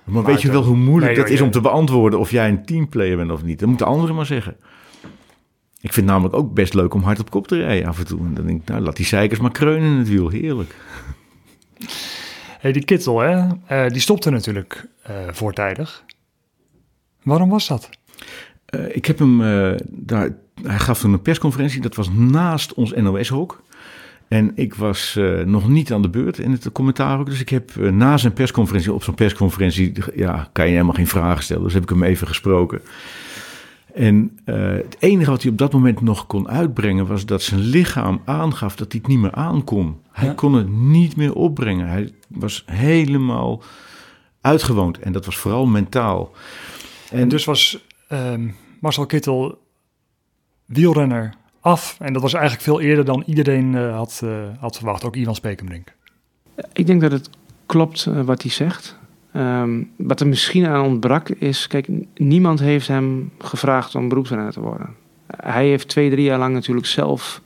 [0.05, 3.17] Maar weet je wel hoe moeilijk dat is om te beantwoorden of jij een teamplayer
[3.17, 3.59] bent of niet?
[3.59, 4.57] Dat moeten anderen maar zeggen.
[5.81, 8.07] Ik vind het namelijk ook best leuk om hard op kop te rijden af en
[8.07, 8.19] toe.
[8.19, 10.29] En dan denk ik, nou, laat die zeikers maar kreunen in het wiel.
[10.29, 10.75] Heerlijk.
[12.61, 16.05] hey, die Kittel, hè, eh, die stopte natuurlijk eh, voortijdig.
[17.27, 17.89] Waarom was dat?
[18.67, 20.31] Eh, ik heb hem eh, daar.
[20.63, 21.81] Hij gaf toen een persconferentie.
[21.81, 23.63] Dat was naast ons NOS-hok.
[24.29, 27.27] En ik was eh, nog niet aan de beurt in het commentaar ook.
[27.27, 31.43] Dus ik heb na zijn persconferentie, op zo'n persconferentie, ja, kan je helemaal geen vragen
[31.43, 31.63] stellen.
[31.63, 32.81] Dus heb ik hem even gesproken.
[33.95, 38.21] En het enige wat hij op dat moment nog kon uitbrengen was dat zijn lichaam
[38.25, 40.01] aangaf dat hij het niet meer aankon.
[40.13, 40.35] Hij Ja.
[40.35, 41.89] kon het niet meer opbrengen.
[41.89, 43.63] Hij was helemaal
[44.41, 44.99] uitgewoond.
[44.99, 46.33] En dat was vooral mentaal.
[47.11, 48.49] En dus was ehm,
[48.81, 49.59] Marcel Kittel
[50.65, 51.97] wielrenner af.
[52.01, 55.05] En dat was eigenlijk veel eerder dan iedereen eh, had, eh, had verwacht.
[55.05, 55.95] Ook Ivan Spekenbrink.
[56.73, 57.31] Ik denk dat het
[57.67, 58.99] klopt eh, wat hij zegt.
[59.33, 64.61] Ehm, wat er misschien aan ontbrak is, kijk, niemand heeft hem gevraagd om beroepsrenner te
[64.61, 64.95] worden.
[65.37, 67.43] Hij heeft twee, drie jaar lang natuurlijk zelf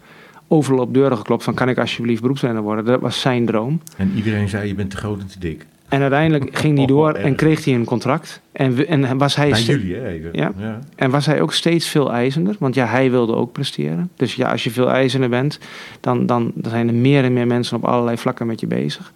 [0.48, 2.84] overal op deuren geklopt van kan ik alsjeblieft beroepsrenner worden.
[2.84, 3.80] Dat was zijn droom.
[3.96, 5.66] En iedereen zei, je bent te groot en te dik.
[5.90, 8.40] En uiteindelijk ging hij door en kreeg hij een contract.
[8.52, 10.08] En, en was hij ste- jullie, hè?
[10.08, 10.30] even.
[10.32, 10.52] Ja.
[10.94, 14.10] En was hij ook steeds veel eisender, want ja, hij wilde ook presteren.
[14.16, 15.58] Dus ja, als je veel eisender bent,
[16.00, 19.12] dan, dan, dan zijn er meer en meer mensen op allerlei vlakken met je bezig.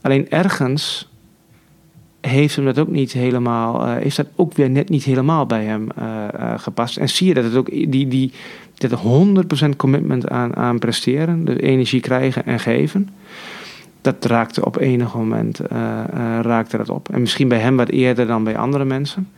[0.00, 1.10] Alleen ergens
[2.20, 5.64] heeft hem dat ook niet helemaal, eh is dat ook weer net niet helemaal bij
[5.64, 6.96] hem eh, eh, gepast.
[6.96, 8.32] En zie je dat het ook die, die,
[8.74, 9.00] dat
[9.64, 13.08] 100% commitment aan, aan presteren, de energie krijgen en geven.
[14.02, 17.08] Dat raakte op enig moment eh, eh, raakte dat op.
[17.08, 19.28] En misschien bij hem wat eerder dan bij andere mensen.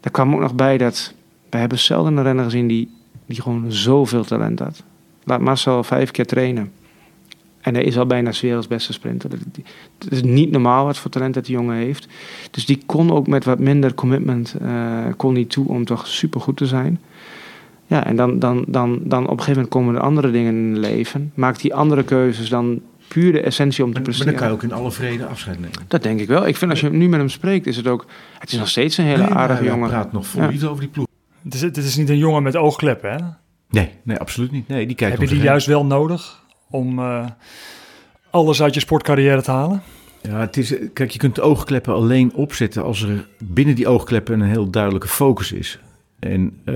[0.00, 1.14] Daar kwam ook nog bij dat
[1.50, 2.90] we hebben zelden een renner gezien die,
[3.26, 4.82] die gewoon zoveel talent had.
[5.24, 6.72] Laat Marcel vijf keer trainen.
[7.60, 9.30] En hij is al bijna werelds beste sprinter.
[9.30, 9.64] Die-
[9.98, 12.08] Het is niet normaal wat voor talent dat die jongen heeft.
[12.50, 16.56] Dus die kon ook met wat minder commitment eh, kon niet toe om toch supergoed
[16.56, 17.00] te zijn.
[17.86, 20.70] Ja, en dan, dan, dan, dan op een gegeven moment komen er andere dingen in
[20.70, 21.32] het leven.
[21.34, 22.80] Maakt hij andere keuzes dan
[23.14, 24.32] puur de essentie om te Maar, maar presteren.
[24.32, 25.78] dan kan je ook in alle vrede afscheid nemen.
[25.88, 26.46] Dat denk ik wel.
[26.46, 28.06] Ik vind als je nu met hem spreekt, is het ook...
[28.38, 29.88] Het is nog steeds een hele Nee, aardige hij jongen.
[29.88, 30.48] praat nog vol Ja.
[30.48, 31.06] liefde over die ploeg.
[31.44, 33.16] Het is, het is niet een jongen met oogkleppen, hè?
[33.70, 34.68] Nee, nee, absoluut niet.
[34.68, 37.26] Nee, die kijkt Heb je die juist wel nodig om eh,
[38.30, 39.82] alles uit je sportcarrière te halen?
[40.22, 44.40] Ja, het is, kijk, je kunt de oogkleppen alleen opzetten als er binnen die oogkleppen
[44.40, 45.78] een heel duidelijke focus is.
[46.18, 46.74] En eh,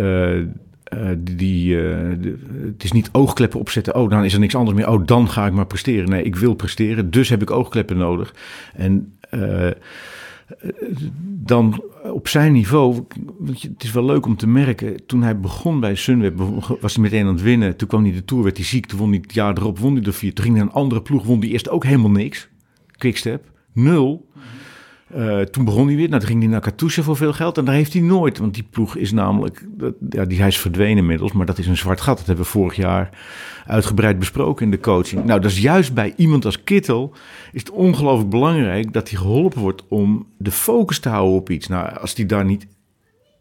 [0.97, 1.82] eh, die, die, eh,
[2.20, 2.38] de-
[2.72, 3.95] het is niet oogkleppen opzetten.
[3.95, 4.88] Oh, dan is er niks anders meer.
[4.90, 6.09] Oh, dan ga ik maar presteren.
[6.09, 8.34] Nee, ik wil presteren, dus heb ik oogkleppen nodig.
[8.74, 9.70] En eh,
[11.24, 13.05] dan op zijn niveau,
[13.38, 16.38] want het is wel leuk om te merken, toen hij begon bij Sunweb,
[16.80, 17.76] was hij meteen aan het winnen.
[17.76, 20.03] Toen kwam hij ertoe, werd hij ziek, toen won hij het jaar erop, won hij
[20.05, 20.32] er vier.
[20.34, 22.49] Toen ging hij naar een andere ploeg, won hij eerst ook helemaal niks.
[22.90, 24.28] Quickstep, nul.
[25.14, 27.64] Eh, toen begon hij weer, nou, toen ging hij naar Katusha voor veel geld en
[27.64, 30.96] daar heeft hij nooit, want die ploeg is namelijk, dat- ja, die, hij is verdwenen
[30.96, 32.16] inmiddels, maar dat is een zwart gat.
[32.16, 33.08] Dat hebben we vorig jaar
[33.66, 35.24] uitgebreid besproken in de coaching.
[35.24, 37.12] Nou, dat is juist bij iemand als Kittel
[37.52, 41.68] is het ongelooflijk belangrijk dat hij geholpen wordt om de focus te houden op iets.
[41.68, 42.66] Nou, als hij daar niet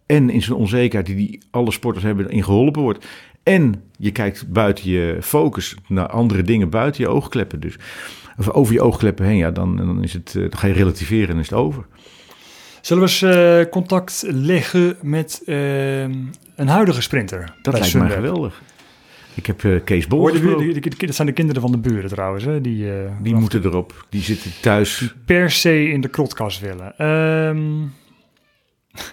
[0.05, 3.05] en in zijn onzekerheid die, die alle sporters hebben in geholpen wordt
[3.43, 7.75] en je kijkt buiten je focus naar andere dingen buiten je oogkleppen dus
[8.37, 11.29] of over je oogkleppen heen, ja, dan, dan, is het, eh, dan ga je relativeren
[11.35, 11.85] en is het over.
[12.81, 13.21] Zullen we eens
[13.65, 17.39] eh, contact leggen met eh, een huidige sprinter?
[17.39, 18.11] Dat lijkt mij Sunweb?
[18.11, 18.61] geweldig.
[19.35, 22.43] Ik heb Kees Bol die, die- die- dat zijn de kinderen van de buren trouwens.
[22.45, 22.61] Hè?
[22.61, 22.87] Die,
[23.21, 24.05] Die moeten erop.
[24.09, 25.13] Die zitten thuis.
[25.25, 26.97] per se in de krotkast willen.
[26.97, 27.81] Ehm,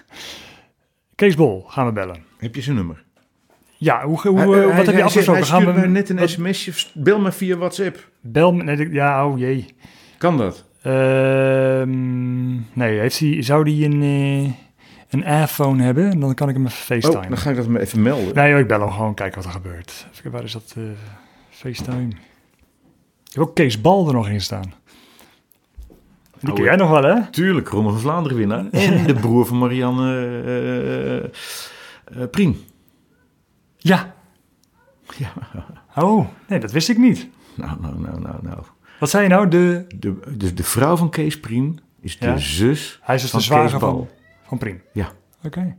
[1.15, 2.23] Kees Bol gaan we bellen.
[2.37, 3.03] Heb je zijn nummer?
[3.83, 5.47] Ja, hoe, hoe, Hij- eh, hij- wat heb je afgesproken?
[5.47, 6.71] Hij we mij net een wat- sms'je.
[6.93, 8.09] Bel me via WhatsApp.
[8.21, 8.91] Bel me.
[8.91, 9.65] Ja, oh jee.
[10.17, 10.65] Kan dat?
[10.81, 16.19] Ehm, nee, heeft hij, zou die een, eh, een iPhone hebben?
[16.19, 17.27] Dan kan ik hem even Oh, FaceTime.
[17.27, 18.35] dan ga ik dat even melden.
[18.35, 20.07] Nee, ik bel hem gewoon kijken wat er gebeurt.
[20.13, 20.83] Even, waar is dat eh,
[21.49, 22.07] FaceTime?
[23.23, 24.73] Je hebt ook Kees Bal er nog in staan.
[26.39, 27.29] Die Oh, ken jij nog wel, hè?
[27.29, 28.65] Tuurlijk, Ronde van Vlaanderen winnaar.
[28.71, 30.15] En de broer van Marianne
[30.45, 32.57] eh, eh, eh, Priem.
[33.83, 34.13] Ja.
[35.17, 35.33] Ja.
[35.95, 37.29] Oh, nee, dat wist ik niet.
[37.55, 38.59] Nou, nou, nou, nou, nou.
[38.99, 39.47] Wat zei je nou?
[39.47, 42.37] De, De, de, de vrouw van Kees Priem is de Ja.
[42.37, 44.07] zus hij is dus van de zwager Kees van,
[44.47, 44.81] van Priem.
[44.93, 45.11] Ja.
[45.43, 45.77] Oké.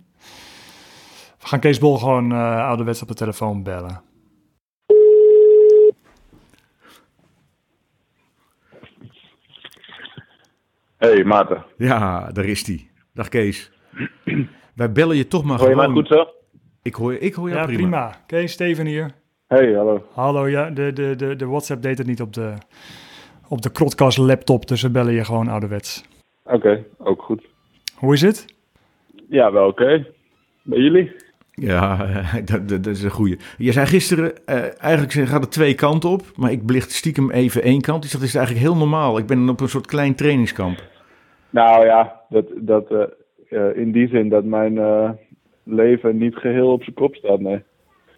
[1.40, 4.03] We gaan Kees Bol gewoon eh ouderwets op de telefoon bellen.
[10.96, 12.90] Hey Maarten, Ja, daar is hij.
[13.14, 13.70] Dag Kees.
[14.74, 15.92] Wij bellen je toch maar hoor je gewoon.
[15.92, 16.26] goed zo?
[16.82, 17.80] Ik hoor, ik hoor jou Ja, prima.
[17.80, 18.12] prima.
[18.26, 19.10] Kees, Steven hier.
[19.46, 20.06] Hey, hallo.
[20.12, 22.54] Hallo, ja, de, de, de, de WhatsApp deed het niet op de,
[23.48, 26.04] op de Krotcast laptop, dus we bellen je gewoon ouderwets.
[26.44, 27.46] Oké, ook goed.
[27.96, 28.44] Hoe is het?
[29.28, 30.06] Ja, wel oké.
[30.62, 31.12] Bij jullie?
[31.50, 31.96] Ja,
[32.44, 33.38] dat, dat, dat is een goeie.
[33.58, 37.62] Je zei gisteren, eh, eigenlijk gaat het twee kanten op, maar ik belicht stiekem even
[37.62, 38.02] één kant.
[38.02, 39.18] Dus dat is eigenlijk heel normaal.
[39.18, 40.78] Ik ben op een soort klein trainingskamp.
[41.50, 43.02] Nou ja, dat, dat, eh,
[43.48, 45.10] eh, in die zin dat mijn eh,
[45.64, 47.62] leven niet geheel op zijn kop staat, nee.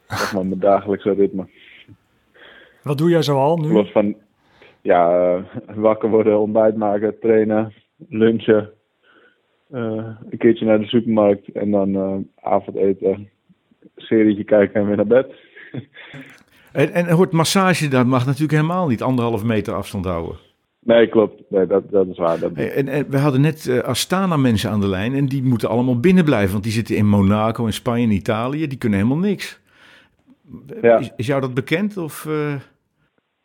[0.07, 1.49] Zeg maar mijn dagelijkse ritme.
[2.83, 3.73] Wat doe jij zoal nu?
[3.73, 4.17] Los van,
[4.83, 7.73] ja, eh, wakker worden, ontbijt maken, trainen,
[8.09, 8.71] lunchen.
[9.71, 13.31] eh, een keertje naar de supermarkt en dan eh, avondeten,
[13.97, 15.33] serietje kijken en weer naar bed.
[16.73, 20.37] En, en hoort massage, dat mag natuurlijk helemaal niet anderhalf meter afstand houden.
[20.85, 21.43] Nee, klopt.
[21.49, 22.41] Nee, dat, dat is waar.
[22.41, 25.69] Dat, En, en we hadden net eh, Astana mensen aan de lijn en die moeten
[25.69, 26.53] allemaal binnen blijven.
[26.53, 28.67] Want die zitten in Monaco, in Spanje en Italië.
[28.67, 29.63] Die kunnen helemaal niks.
[30.83, 30.99] Ja.
[30.99, 31.97] Is, is jou dat bekend?
[31.97, 32.55] Of, eh,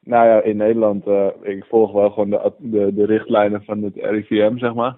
[0.04, 3.96] Nou ja, in Nederland, eh, ik volg wel gewoon de, de, de richtlijnen van het
[3.96, 4.98] RIVM, zeg maar.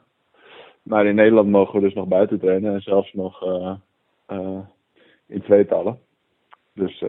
[0.84, 3.44] Maar in Nederland mogen we dus nog buiten trainen en zelfs nog
[5.28, 6.00] in tweetallen.
[6.74, 7.04] Dus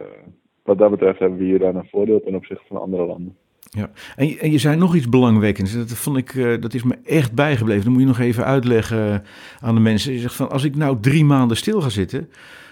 [0.63, 3.37] wat dat betreft hebben we hier dan een voordeel ten opzichte van andere landen.
[3.77, 5.73] Ja, en, je- en je zei nog iets belangwekkends.
[5.73, 7.83] Dat vond ik, eh, dat is me echt bijgebleven.
[7.83, 9.23] Dan moet je nog even uitleggen
[9.59, 10.13] aan de mensen.
[10.13, 12.29] Je zegt van, als ik nou drie maanden stil ga zitten,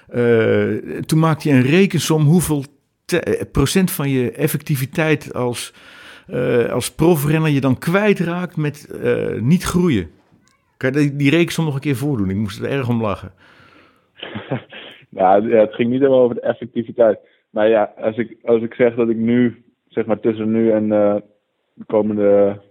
[0.07, 2.63] eh, toen maakte je een rekensom hoeveel
[3.05, 5.73] eh, procent van je effectiviteit als,
[6.27, 8.89] eh, als profrenner je dan kwijtraakt met
[9.39, 10.09] niet groeien.
[10.77, 12.29] Kan je die, rekensom nog een keer voordoen?
[12.29, 13.31] Ik moest er erg om lachen.
[15.09, 17.19] Nou, het ging niet helemaal over de effectiviteit.
[17.49, 20.91] Maar ja, als ik, als ik zeg dat ik nu, zeg maar tussen nu en
[20.91, 21.15] eh,
[21.73, 22.61] de komende,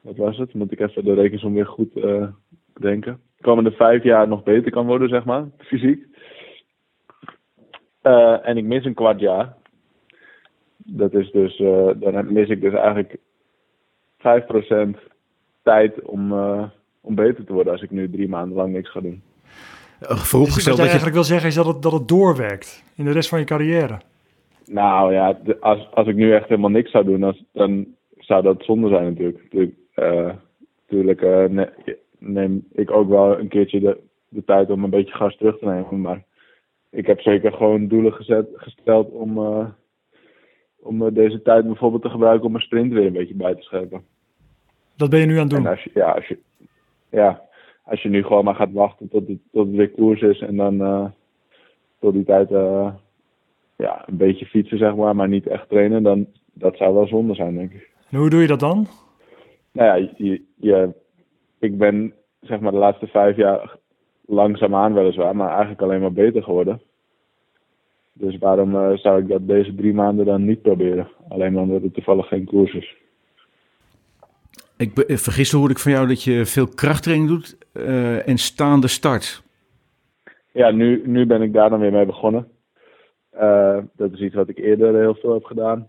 [0.00, 0.54] wat was het?
[0.54, 2.26] Moet ik even de rekensom weer goed eh
[2.72, 3.20] bedenken.
[3.36, 6.06] De komende vijf jaar nog beter kan worden, zeg maar, fysiek.
[8.02, 9.54] Eh, en ik mis een kwart jaar.
[10.76, 13.16] Dat is dus, eh, dan mis ik dus eigenlijk
[14.18, 14.98] 5%
[15.62, 16.62] tijd om, eh,
[17.00, 19.22] om beter te worden als ik nu drie maanden lang niks ga doen.
[19.22, 21.00] Uh, Dus wat vooropgesteld jij dat je...
[21.00, 24.00] eigenlijk wil zeggen is dat het, dat het doorwerkt in de rest van je carrière.
[24.66, 27.86] Nou ja, de- als, als ik nu echt helemaal niks zou doen, dan, dan
[28.18, 29.42] zou dat zonde zijn natuurlijk.
[30.88, 33.98] Natuurlijk, eh, eh, ne- neem ik ook wel een keertje de,
[34.28, 36.00] de tijd om een beetje gas terug te nemen.
[36.00, 36.24] Maar
[36.90, 39.66] ik heb zeker gewoon doelen gezet, gesteld om, eh,
[40.80, 44.02] om deze tijd bijvoorbeeld te gebruiken om mijn sprint weer een beetje bij te scherpen.
[44.96, 45.70] Dat ben je nu aan het En doen.
[45.70, 46.38] als je, ja, als je,
[47.10, 47.42] ja,
[47.84, 50.56] als je nu gewoon maar gaat wachten tot het, tot het weer koers is en
[50.56, 51.12] dan
[52.00, 52.48] tot die tijd
[53.82, 57.34] ja, een beetje fietsen, zeg maar, maar niet echt trainen, dan dat zou wel zonde
[57.34, 57.90] zijn, denk ik.
[58.10, 58.86] En hoe doe je dat dan?
[59.72, 60.90] Nou ja, je, je,
[61.58, 63.76] ik ben zeg maar de laatste vijf jaar
[64.26, 66.80] langzaamaan weliswaar, maar eigenlijk alleen maar beter geworden.
[68.12, 71.08] Dus waarom eh, zou ik dat deze drie maanden dan niet proberen?
[71.28, 72.96] Alleen omdat het toevallig geen koers is.
[74.76, 79.42] Ik vergiste hoorde ik van jou dat je veel krachttraining doet eh, en staande start.
[80.52, 82.48] Ja, nu, nu ben ik daar dan weer mee begonnen.
[83.32, 85.88] Eh, dat is iets wat ik eerder heel veel heb gedaan.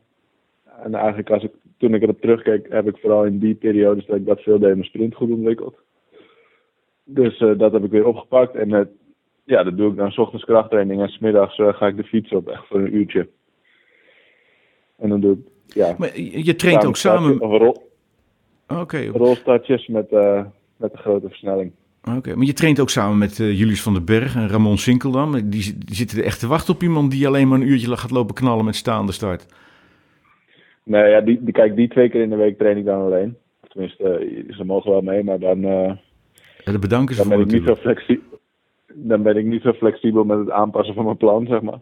[0.83, 4.15] En eigenlijk als ik, toen ik erop terugkeek, heb ik vooral in die periodes dat
[4.15, 5.75] ik dat veel deed, mijn sprint goed ontwikkeld.
[7.03, 8.55] Dus eh, dat heb ik weer opgepakt.
[8.55, 8.85] En eh,
[9.43, 12.31] ja, dat doe ik dan 's ochtends krachttraining en smiddags eh ga ik de fiets
[12.31, 13.27] op, echt voor een uurtje.
[14.97, 17.41] En dan doe ik, ja, Maar je, je traint ook samen...
[17.41, 17.91] Of rol,
[18.67, 20.11] Oké, rolstartjes met,
[20.77, 21.71] met een grote versnelling.
[22.17, 22.35] Oké.
[22.35, 25.31] maar je traint ook samen met eh, Julius van den Berg en Ramon Sinkeldam.
[25.31, 28.11] Die, die zitten er echt te wachten op iemand die alleen maar een uurtje gaat
[28.11, 29.45] lopen knallen met staande start.
[30.83, 33.37] Nee, ja, die, die, kijk, die twee keer in de week train ik dan alleen.
[33.67, 35.91] Tenminste, eh, ze mogen wel mee, maar dan, eh,
[36.63, 38.39] Ja, daar bedanken ze dan, voor ben ik niet zo flexibel,
[38.93, 41.79] dan ben ik niet zo flexibel met het aanpassen van mijn plan, zeg maar.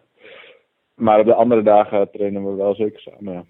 [0.96, 3.44] Maar op de andere dagen trainen we wel zeker samen, ja.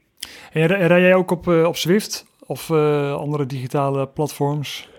[0.52, 4.90] En rij rij jij ook op, op Zwift of eh, andere digitale platforms?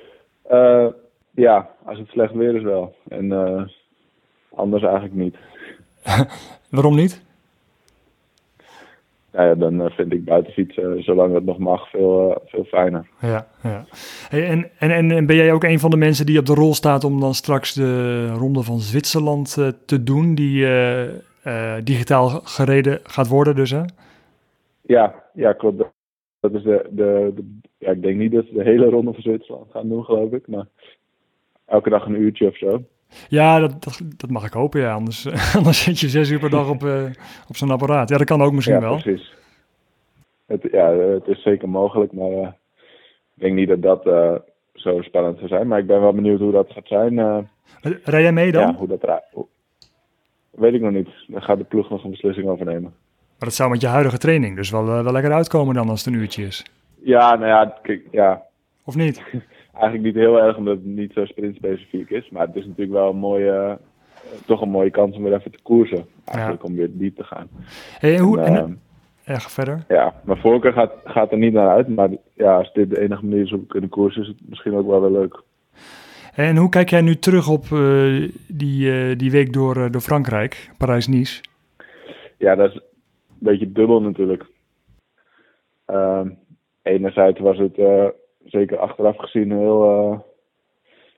[1.34, 2.94] Ja, als het slecht weer is wel.
[3.08, 3.62] En eh,
[4.54, 5.36] anders eigenlijk niet.
[6.70, 7.22] Waarom niet?
[9.32, 13.06] Nou ja, dan eh, vind ik buitenfietsen, eh, zolang het nog mag, veel, veel fijner.
[13.20, 13.84] Ja, ja.
[14.30, 16.74] En, en, en, en ben jij ook een van de mensen die op de rol
[16.74, 19.54] staat om dan straks de ronde van Zwitserland
[19.86, 20.66] te doen, die
[21.84, 23.82] digitaal gereden gaat worden dus, hè?
[24.80, 25.78] Ja, ja klopt.
[25.78, 25.92] Dat-
[26.40, 29.22] Dat is de, de, de- ja, ik denk niet dat ze de hele ronde van
[29.22, 30.48] Zwitserland gaan doen, geloof ik.
[30.48, 30.66] Maar
[31.72, 32.82] elke dag een uurtje of zo.
[33.28, 34.92] Ja, dat, dat, dat mag ik hopen, ja.
[34.92, 35.26] Anders,
[35.58, 37.04] anders zit je zes uur per dag op, eh,
[37.48, 38.08] op zo'n apparaat.
[38.08, 39.00] Ja, dat kan ook misschien ja, wel.
[39.00, 39.34] precies.
[40.46, 42.48] Het, ja, het is zeker mogelijk, maar eh,
[43.34, 44.34] ik denk niet dat dat eh,
[44.74, 45.66] zo spannend zou zijn.
[45.66, 47.14] Maar ik ben wel benieuwd hoe dat gaat zijn.
[48.04, 48.62] Rij jij mee dan?
[48.62, 49.46] ja, hoe dat hoe-
[50.50, 51.08] Weet ik nog niet.
[51.26, 52.94] Daar gaat de ploeg nog een beslissing over nemen.
[53.38, 56.14] Maar dat zou met je huidige training dus wel, wel lekker uitkomen dan als het
[56.14, 56.64] een uurtje is.
[57.02, 58.42] Ja, nou ja, kijk, ja,
[58.84, 59.22] Of niet?
[59.72, 62.30] eigenlijk niet heel erg omdat het niet zo sprintspecifiek is.
[62.30, 63.74] Maar het is natuurlijk wel een mooie, eh,
[64.46, 66.06] toch een mooie kans om weer even te koersen.
[66.24, 67.48] Eigenlijk om weer diep te gaan.
[67.98, 68.80] Hey, en hoe, En, en,
[69.24, 69.84] eh, ja, ga verder.
[69.88, 71.88] ja, mijn voorkeur gaat, gaat er niet naar uit.
[71.88, 74.74] Maar ja, als dit de enige manier is om te kunnen koersen, is het misschien
[74.74, 75.42] ook wel weer leuk.
[76.34, 80.70] En hoe kijk jij nu terug op eh, die, eh, die week door, door Frankrijk,
[80.78, 81.42] Parijs-Nice?
[82.38, 82.82] Ja, dat is een
[83.38, 84.44] beetje dubbel natuurlijk.
[85.84, 86.28] Ehm,
[86.82, 87.76] enerzijds was het
[88.52, 90.18] zeker achteraf gezien heel, eh,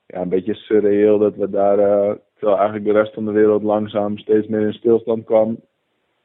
[0.07, 3.63] ja, een beetje surreëel dat we daar, eh, terwijl eigenlijk de rest van de wereld
[3.63, 5.61] langzaam steeds meer in stilstand kwam,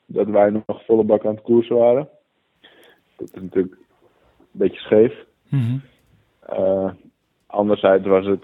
[0.06, 2.10] dat wij nog volle bak aan het koersen waren.
[3.18, 5.26] Dat is natuurlijk een beetje scheef.
[5.50, 5.78] Mhm.
[6.40, 6.92] Eh,
[7.46, 8.44] anderzijds was het,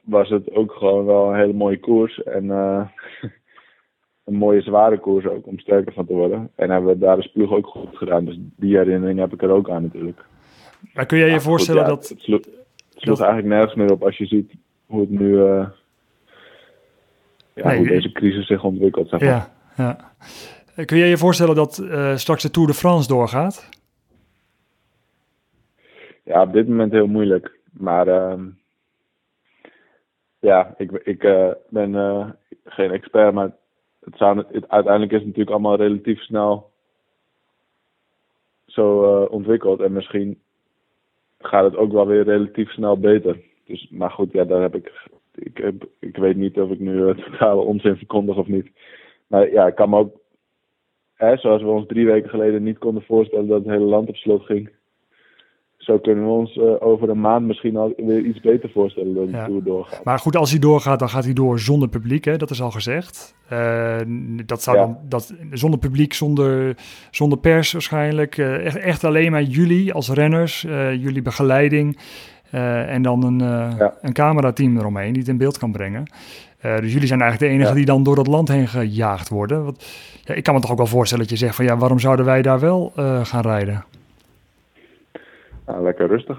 [0.00, 2.22] was het ook gewoon wel een hele mooie koers.
[2.22, 2.48] En
[4.24, 6.50] een mooie zware koers ook, om sterker van te worden.
[6.54, 8.24] En hebben we daar de ploeg ook goed gedaan.
[8.24, 10.24] Dus die herinnering heb ik er ook aan natuurlijk.
[10.94, 12.08] Maar kun jij je goed, voorstellen ja, dat...
[12.08, 14.52] Het sloeg, het sloeg eigenlijk nergens meer op als je ziet
[14.86, 15.38] hoe het nu...
[15.44, 15.68] eh,
[17.54, 19.28] ja, Nee, hoe deze crisis zich ontwikkelt, zeg maar.
[19.28, 20.12] Ja, ja.
[20.74, 23.68] Eh, Kun jij je voorstellen dat eh, straks de Tour de France doorgaat?
[26.24, 27.58] ja, op dit moment heel moeilijk.
[27.72, 28.48] Maar ehm,
[30.38, 31.18] ja, ik, ik
[31.68, 31.94] ben
[32.64, 33.50] geen expert, maar
[34.04, 36.70] het zou, het, uiteindelijk is het natuurlijk allemaal relatief snel
[38.66, 39.00] zo
[39.30, 39.80] ontwikkeld.
[39.80, 40.40] En misschien
[41.40, 43.40] gaat het ook wel weer relatief snel beter.
[43.64, 44.92] Dus, maar goed, ja, daar heb ik,
[45.34, 48.70] ik, heb, ik weet niet of ik nu totale onzin verkondig of niet.
[49.26, 50.16] Maar ja, ik kan me ook,
[51.14, 54.16] hè, zoals we ons drie weken geleden niet konden voorstellen dat het hele land op
[54.16, 54.70] slot ging
[55.90, 59.24] zo kunnen we ons uh, over een maand misschien al weer iets beter voorstellen dat
[59.24, 59.46] de Ja.
[59.46, 60.04] Tour doorgaat.
[60.04, 62.36] Maar goed, als hij doorgaat, dan gaat hij door zonder publiek, hè?
[62.36, 63.34] dat is al gezegd.
[63.48, 63.96] Eh,
[64.46, 64.82] dat zou Ja.
[64.84, 66.76] dan, dat, zonder publiek, zonder,
[67.10, 68.38] zonder pers waarschijnlijk.
[68.38, 71.98] Eh, echt, echt alleen maar jullie als renners, eh, jullie begeleiding.
[72.50, 73.94] eh, en dan een, eh, Ja.
[74.00, 76.02] een camerateam eromheen die het in beeld kan brengen.
[76.58, 77.76] Eh, dus jullie zijn eigenlijk de enige Ja.
[77.76, 79.64] die dan door dat land heen gejaagd worden.
[79.64, 79.86] Want,
[80.24, 82.24] ja, ik kan me toch ook wel voorstellen dat je zegt van ja, waarom zouden
[82.24, 83.84] wij daar wel eh, gaan rijden?
[85.70, 86.38] Nou, lekker rustig.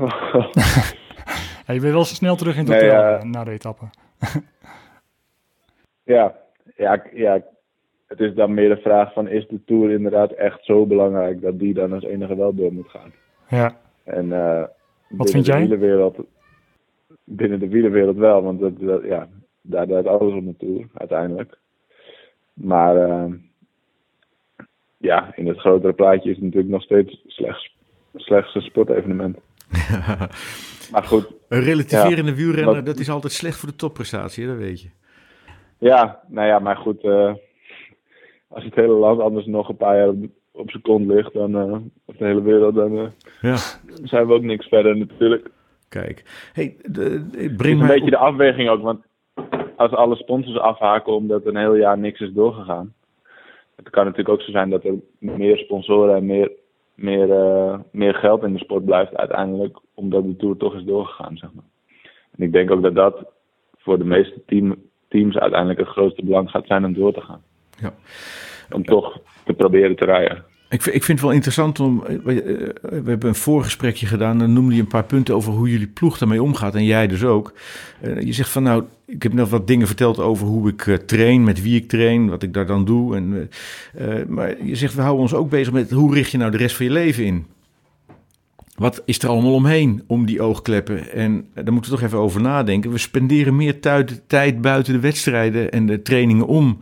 [1.66, 3.86] Ja, je bent wel snel terug in het Nee, hotel eh, na de etappe.
[6.16, 6.36] ja,
[6.76, 7.44] ja, ja,
[8.08, 11.60] het is dan meer de vraag van is de Tour inderdaad echt zo belangrijk dat
[11.60, 13.12] die dan als enige wel door moet gaan.
[13.50, 14.64] Ja, En eh
[15.10, 16.24] binnen vind de jij?
[17.24, 19.28] binnen de wielerwereld wel, want dat, dat- ja,
[19.62, 21.58] daar draait alles om de Tour uiteindelijk.
[22.54, 23.26] Maar eh,
[24.98, 27.76] ja, in het grotere plaatje is het natuurlijk nog steeds slechts,
[28.16, 29.38] slechts een sportevenement.
[30.92, 34.82] Maar goed, Een relativerende Ja, wielrenner, dat is altijd slecht voor de topprestatie, dat weet
[34.82, 34.90] je.
[35.78, 37.04] Ja, nou ja, maar goed.
[37.04, 37.34] eh,
[38.48, 40.08] als het hele land anders nog een paar jaar
[40.52, 43.06] op, zijn kont ligt, dan, eh, of de hele wereld, dan eh,
[43.42, 43.56] Ja,
[44.04, 45.50] zijn we ook niks verder natuurlijk.
[45.90, 46.24] kijk.
[46.54, 49.04] Hey, de, breng een beetje de afweging ook, want
[49.78, 52.94] als alle sponsors afhaken omdat een heel jaar niks is doorgegaan.
[53.76, 56.52] Het kan natuurlijk ook zo zijn dat er meer sponsoren en meer,
[57.02, 61.38] meer, eh, meer geld in de sport blijft uiteindelijk, omdat de Tour toch is doorgegaan,
[61.38, 61.66] zeg maar.
[62.32, 63.26] En ik denk ook dat dat
[63.78, 64.76] voor de meeste team,
[65.08, 67.44] teams uiteindelijk het grootste belang gaat zijn om door te gaan.
[67.80, 67.94] Ja.
[68.72, 70.46] Om toch te proberen te rijden.
[70.72, 72.04] Ik, ik vind het wel interessant om.
[72.06, 74.38] eh, We, eh, we hebben een voorgesprekje gedaan.
[74.38, 76.76] Dan noemde je een paar punten over hoe jullie ploeg daarmee omgaat.
[76.76, 77.54] En jij dus ook.
[78.02, 81.44] Eh, je zegt van nou, ik heb net wat dingen verteld over hoe ik train,
[81.44, 83.16] met wie ik train, wat ik daar dan doe.
[83.16, 83.50] En,
[84.28, 86.76] maar je zegt we houden ons ook bezig met hoe richt je nou de rest
[86.76, 87.46] van je leven in?
[88.76, 91.12] Wat is er allemaal omheen om die oogkleppen?
[91.12, 92.92] En daar moeten we toch even over nadenken.
[92.92, 93.80] We spenderen meer
[94.28, 96.78] tijd buiten de wedstrijden en de trainingen om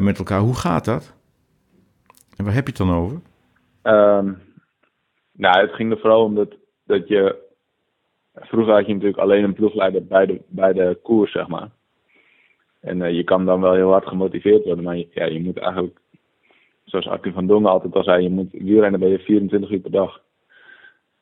[0.00, 0.40] met elkaar.
[0.40, 1.12] Hoe gaat dat?
[2.36, 3.20] En waar heb je het dan over?
[3.82, 4.32] Ehm,
[5.32, 7.50] nou, het ging er vooral om dat, dat je.
[8.34, 11.70] Vroeger had je natuurlijk alleen een ploegleider bij de, bij de koers, zeg maar.
[12.80, 15.58] En eh, je kan dan wel heel hard gemotiveerd worden, maar je, ja, je moet
[15.58, 16.00] eigenlijk,
[16.84, 19.90] zoals Arkin van Dongen altijd al zei, je moet wielrennen ben je 24 uur per
[19.90, 20.20] dag.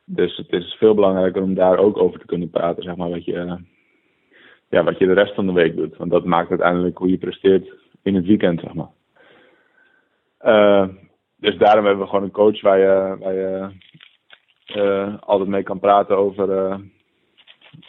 [0.05, 3.25] Dus het is veel belangrijker om daar ook over te kunnen praten, zeg maar, wat
[3.25, 3.59] je,
[4.69, 5.97] ja, wat je de rest van de week doet.
[5.97, 8.91] Want dat maakt uiteindelijk hoe je presteert in het weekend, zeg maar.
[10.41, 10.89] Eh,
[11.37, 13.69] dus daarom hebben we gewoon een coach waar je, waar je
[14.67, 16.79] eh, altijd mee kan praten over, eh,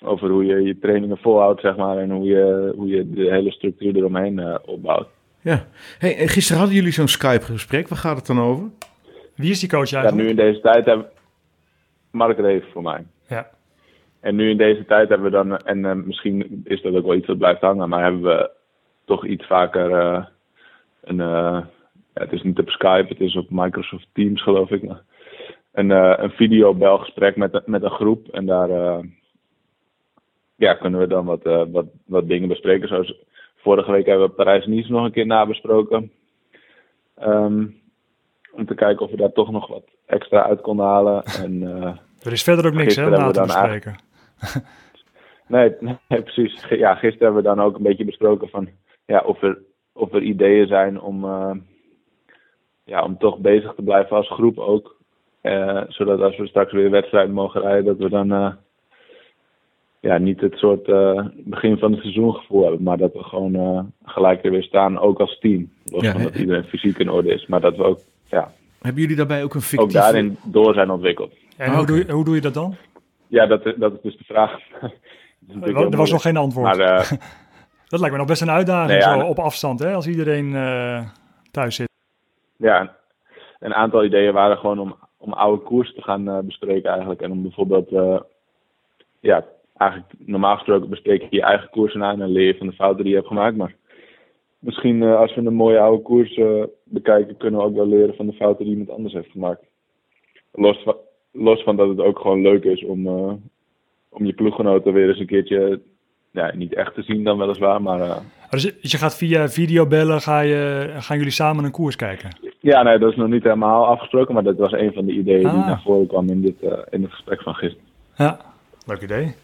[0.01, 1.97] over hoe je je trainingen volhoudt, zeg maar.
[1.97, 5.07] En hoe je, hoe je de hele structuur eromheen eh, opbouwt.
[5.41, 5.65] Ja.
[5.99, 7.87] Hey, en gisteren hadden jullie zo'n Skype-gesprek.
[7.87, 8.69] Waar gaat het dan over?
[9.35, 10.23] wie is die coach Ja, eigenlijk?
[10.23, 11.09] nu in deze tijd hebben
[12.11, 13.05] Mark Reef voor mij.
[13.27, 13.49] Ja.
[14.19, 17.15] En nu in deze tijd hebben we dan, en eh, misschien is dat ook wel
[17.15, 18.49] iets dat blijft hangen, maar hebben we
[19.05, 20.25] toch iets vaker eh,
[21.03, 21.61] een, eh,
[22.13, 24.83] ja, het is niet op Skype, het is op Microsoft Teams geloof ik,
[25.71, 28.99] een, eh een videobelgesprek met, met een groep en daar eh,
[30.55, 32.87] ja, kunnen we dan wat, eh, wat, wat dingen bespreken.
[32.87, 33.23] Zoals
[33.55, 36.11] vorige week hebben we Parijs-Nice nog een keer nabesproken.
[37.15, 37.65] Ehm,
[38.51, 41.23] om te kijken of we daar toch nog wat extra uit konden halen.
[41.23, 41.61] En,
[42.23, 43.95] Er is verder ook niks hè, na te bespreken.
[45.47, 46.65] Nee, nee, precies.
[46.69, 48.69] Ja, gisteren hebben we dan ook een beetje besproken van
[49.05, 49.61] ja, of, er,
[49.93, 51.25] of er ideeën zijn om,
[52.83, 54.95] ja, om toch bezig te blijven als groep ook.
[55.41, 58.51] Eh, zodat als we straks weer wedstrijden mogen rijden, dat we dan eh,
[59.99, 62.83] ja, niet het soort eh, begin van het seizoen gevoel hebben.
[62.83, 65.71] Maar dat we gewoon eh, gelijk er weer staan, ook als team.
[65.85, 67.45] Los Ja, van dat iedereen fysiek in orde is.
[67.47, 68.51] Maar dat we ook, ja,
[68.81, 69.93] Hebben jullie daarbij ook een ook fictieve...
[69.97, 71.33] daarin door zijn ontwikkeld.
[71.57, 71.91] En Ah, hoe, oké.
[71.91, 72.75] doe je, hoe doe je dat dan?
[73.27, 74.59] Ja, dat, is- dat is dus de vraag.
[75.63, 76.77] Er was nog geen antwoord.
[76.77, 77.11] Maar eh,
[77.87, 80.55] Dat lijkt me nog best een uitdaging Nee, ja, zo op afstand, hè, als iedereen
[80.55, 81.05] eh,
[81.51, 81.89] thuis zit.
[82.61, 82.95] Ja,
[83.59, 87.21] een aantal ideeën waren gewoon om, om oude koers te gaan eh, bespreken eigenlijk.
[87.21, 88.19] En om bijvoorbeeld, eh,
[89.19, 89.45] ja,
[89.77, 93.03] eigenlijk normaal gesproken bespreek je je eigen koersen aan en leer je van de fouten
[93.03, 93.57] die je hebt gemaakt.
[93.57, 93.75] Maar
[94.59, 96.39] misschien eh, als we een mooie oude koers
[96.83, 99.63] bekijken, kunnen we ook wel leren van de fouten die iemand anders heeft gemaakt.
[100.51, 100.95] Los van,
[101.31, 103.07] los van dat het ook gewoon leuk is om,
[104.09, 105.81] om je ploeggenoten weer eens een keertje,
[106.31, 108.17] ja, niet echt te zien dan weliswaar, maar eh,
[108.49, 112.29] Dus je gaat via videobellen, ga je, gaan jullie samen een koers kijken?
[112.61, 115.39] Ja, nee, dat is nog niet helemaal afgesproken, maar dat was een van de ideeën
[115.39, 115.67] die Ah.
[115.67, 117.85] naar voren kwam in, dit, eh, in het gesprek van gisteren.
[118.15, 118.37] Ja,
[118.85, 119.35] leuk idee.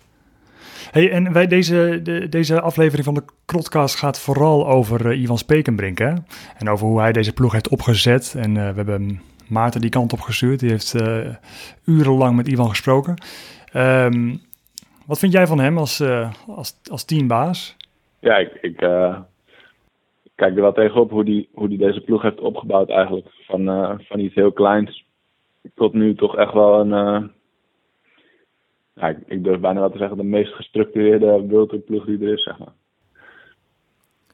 [0.91, 5.37] Hey, en wij, deze, de, deze aflevering van de Krotcast gaat vooral over eh, Ivan
[5.37, 5.97] Spekenbrink.
[5.97, 6.13] Hè?
[6.57, 8.35] En over hoe hij deze ploeg heeft opgezet.
[8.37, 10.59] En eh, we hebben Maarten die kant op gestuurd.
[10.59, 11.19] Die heeft eh,
[11.85, 13.15] urenlang met Ivan gesproken.
[13.71, 14.35] Ehm,
[15.05, 17.75] wat vind jij van hem als, eh, als, als teambaas?
[18.19, 19.17] Ja, ik, ik eh,
[20.37, 23.27] kijk er wel tegenop hoe die, hoe die deze ploeg heeft opgebouwd eigenlijk.
[23.45, 25.05] Van, eh, van iets heel kleins
[25.75, 27.23] tot nu toch echt wel een, eh,
[28.93, 32.19] ja, ik, ik durf bijna wel te zeggen, de meest gestructureerde World Tour ploeg die
[32.21, 32.73] er is, zeg maar.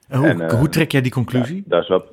[0.08, 1.56] En hoe, En, eh, hoe trek jij die conclusie?
[1.56, 2.06] Ja, dat is wat.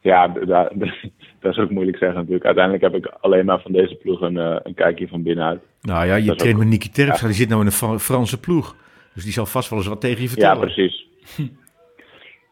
[0.00, 0.28] Ja,
[1.40, 2.44] dat is ook moeilijk zeggen natuurlijk.
[2.44, 5.60] Uiteindelijk heb ik alleen maar van deze ploeg een, een kijkje van binnenuit.
[5.80, 7.98] Nou ja, je dat traint ook- met Niki Terpstra, die zit nou in een Fra-
[7.98, 8.76] Franse ploeg.
[9.14, 10.60] Dus die zal vast wel eens wat tegen je Ja, vertellen.
[10.60, 11.06] precies.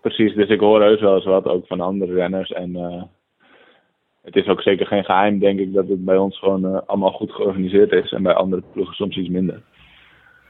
[0.05, 2.51] precies, dus ik hoor heus wel eens wat ook van andere renners.
[2.51, 3.03] En eh,
[4.23, 7.13] het is ook zeker geen geheim, denk ik, dat het bij ons gewoon eh, allemaal
[7.13, 8.13] goed georganiseerd is.
[8.13, 9.63] En bij andere ploegen soms iets minder.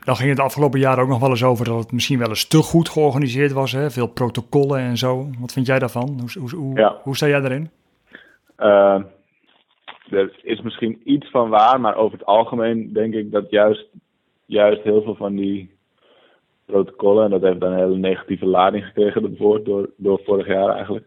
[0.05, 2.29] Dan ging het de afgelopen jaren ook nog wel eens over dat het misschien wel
[2.29, 3.73] eens te goed georganiseerd was.
[3.73, 3.91] Hè?
[3.91, 5.27] Veel protocollen en zo.
[5.41, 6.09] Wat vind jij daarvan?
[6.21, 7.01] Hoe, hoe, hoe, Ja.
[7.03, 7.71] hoe sta jij daarin?
[8.57, 9.03] Eh,
[10.11, 13.87] er is misschien iets van waar, maar over het algemeen denk ik dat juist,
[14.47, 15.74] juist heel veel van die
[16.67, 20.69] protocollen, en dat heeft dan een hele negatieve lading gekregen daarvoor, door, door vorig jaar
[20.69, 21.07] eigenlijk.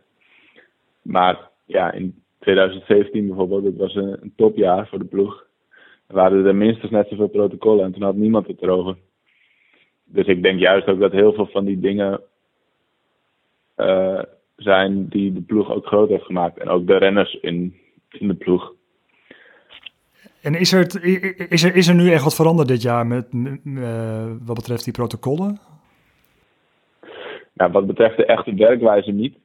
[1.02, 5.46] Maar ja, in 2017 bijvoorbeeld, dat was een, een topjaar voor de ploeg.
[6.08, 8.96] Er waren er minstens net zoveel protocollen en toen had niemand het erover.
[10.06, 12.22] Dus ik denk juist ook dat heel veel van die dingen
[13.76, 14.22] eh,
[14.56, 16.58] zijn die de ploeg ook groot heeft gemaakt.
[16.58, 17.76] En ook de renners in,
[18.10, 18.74] in de ploeg.
[20.42, 21.04] En is er,
[21.52, 23.28] is, er, is er nu echt wat veranderd dit jaar met,
[23.66, 25.60] eh, wat betreft die protocollen?
[27.54, 29.38] Nou, wat betreft de echte werkwijze niet.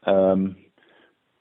[0.00, 0.48] Ehm,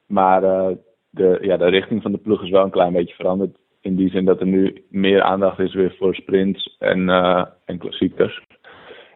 [0.06, 0.76] maar eh,
[1.10, 3.58] de, ja, de richting van de ploeg is wel een klein beetje veranderd.
[3.82, 7.78] In die zin dat er nu meer aandacht is weer voor sprints en, eh, en
[7.78, 8.41] klassiekers.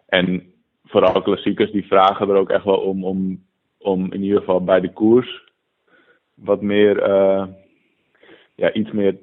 [0.06, 0.54] En
[0.86, 3.44] vooral klassiekers die vragen er ook echt wel om, om,
[3.78, 5.46] om in ieder geval bij de koers
[6.34, 7.04] wat meer,
[8.58, 9.16] ja, iets meer,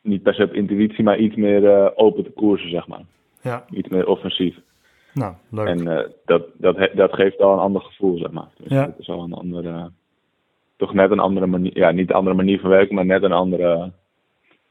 [0.00, 3.04] niet per se op intuïtie, maar iets meer eh, open te koersen, zeg maar.
[3.40, 4.56] Ja, Iets meer offensief.
[5.12, 5.66] nou, leuk.
[5.66, 8.48] En eh, dat, dat, dat geeft al een ander gevoel, zeg maar.
[8.56, 8.86] Dus Ja.
[8.86, 9.90] Het is al een andere,
[10.76, 13.32] toch net een andere manier, ja, niet een andere manier van werken, maar net een
[13.32, 13.92] andere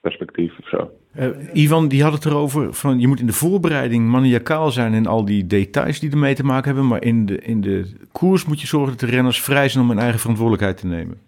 [0.02, 0.92] perspectief of zo.
[1.14, 5.08] Eh, Ivan, die had het erover van je moet in de voorbereiding maniacaal zijn in
[5.08, 6.88] al die details die ermee te maken hebben.
[6.88, 9.90] Maar in de, in de koers moet je zorgen dat de renners vrij zijn om
[9.90, 11.22] hun eigen verantwoordelijkheid te nemen.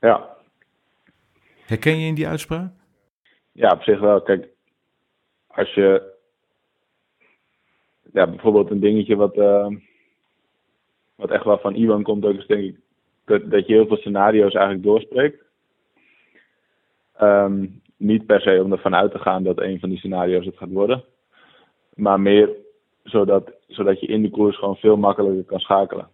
[0.00, 0.35] Ja,
[1.66, 2.72] Herken je in die uitspraak?
[3.56, 4.22] ja, op zich wel.
[4.22, 4.48] Kijk,
[5.46, 6.12] als je,
[8.12, 9.68] ja, bijvoorbeeld een dingetje wat, eh,
[11.14, 12.80] wat echt wel van Iwan komt ook, is denk ik
[13.24, 15.44] dat, dat je heel veel scenario's eigenlijk doorspreekt.
[17.14, 20.56] Ehm, niet per se om ervan uit te gaan dat een van die scenario's het
[20.56, 21.04] gaat worden.
[21.94, 22.50] Maar meer
[23.02, 26.08] zodat, zodat je in de koers gewoon veel makkelijker kan schakelen.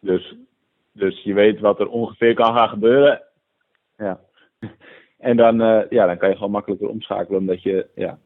[0.00, 0.36] Dus,
[0.92, 3.22] dus je weet wat er ongeveer kan gaan gebeuren.
[3.96, 4.20] Ja.
[5.18, 8.18] En dan, eh, ja, dan kan je gewoon makkelijker omschakelen, omdat je, ja,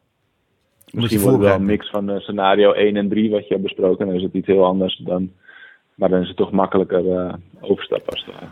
[0.91, 3.99] misschien wordt wel een mix van eh, scenario 1 en 3 wat je hebt besproken.
[3.99, 5.31] En dan is het iets heel anders dan,
[5.95, 8.49] maar dan is het toch makkelijker eh, overstappen als het.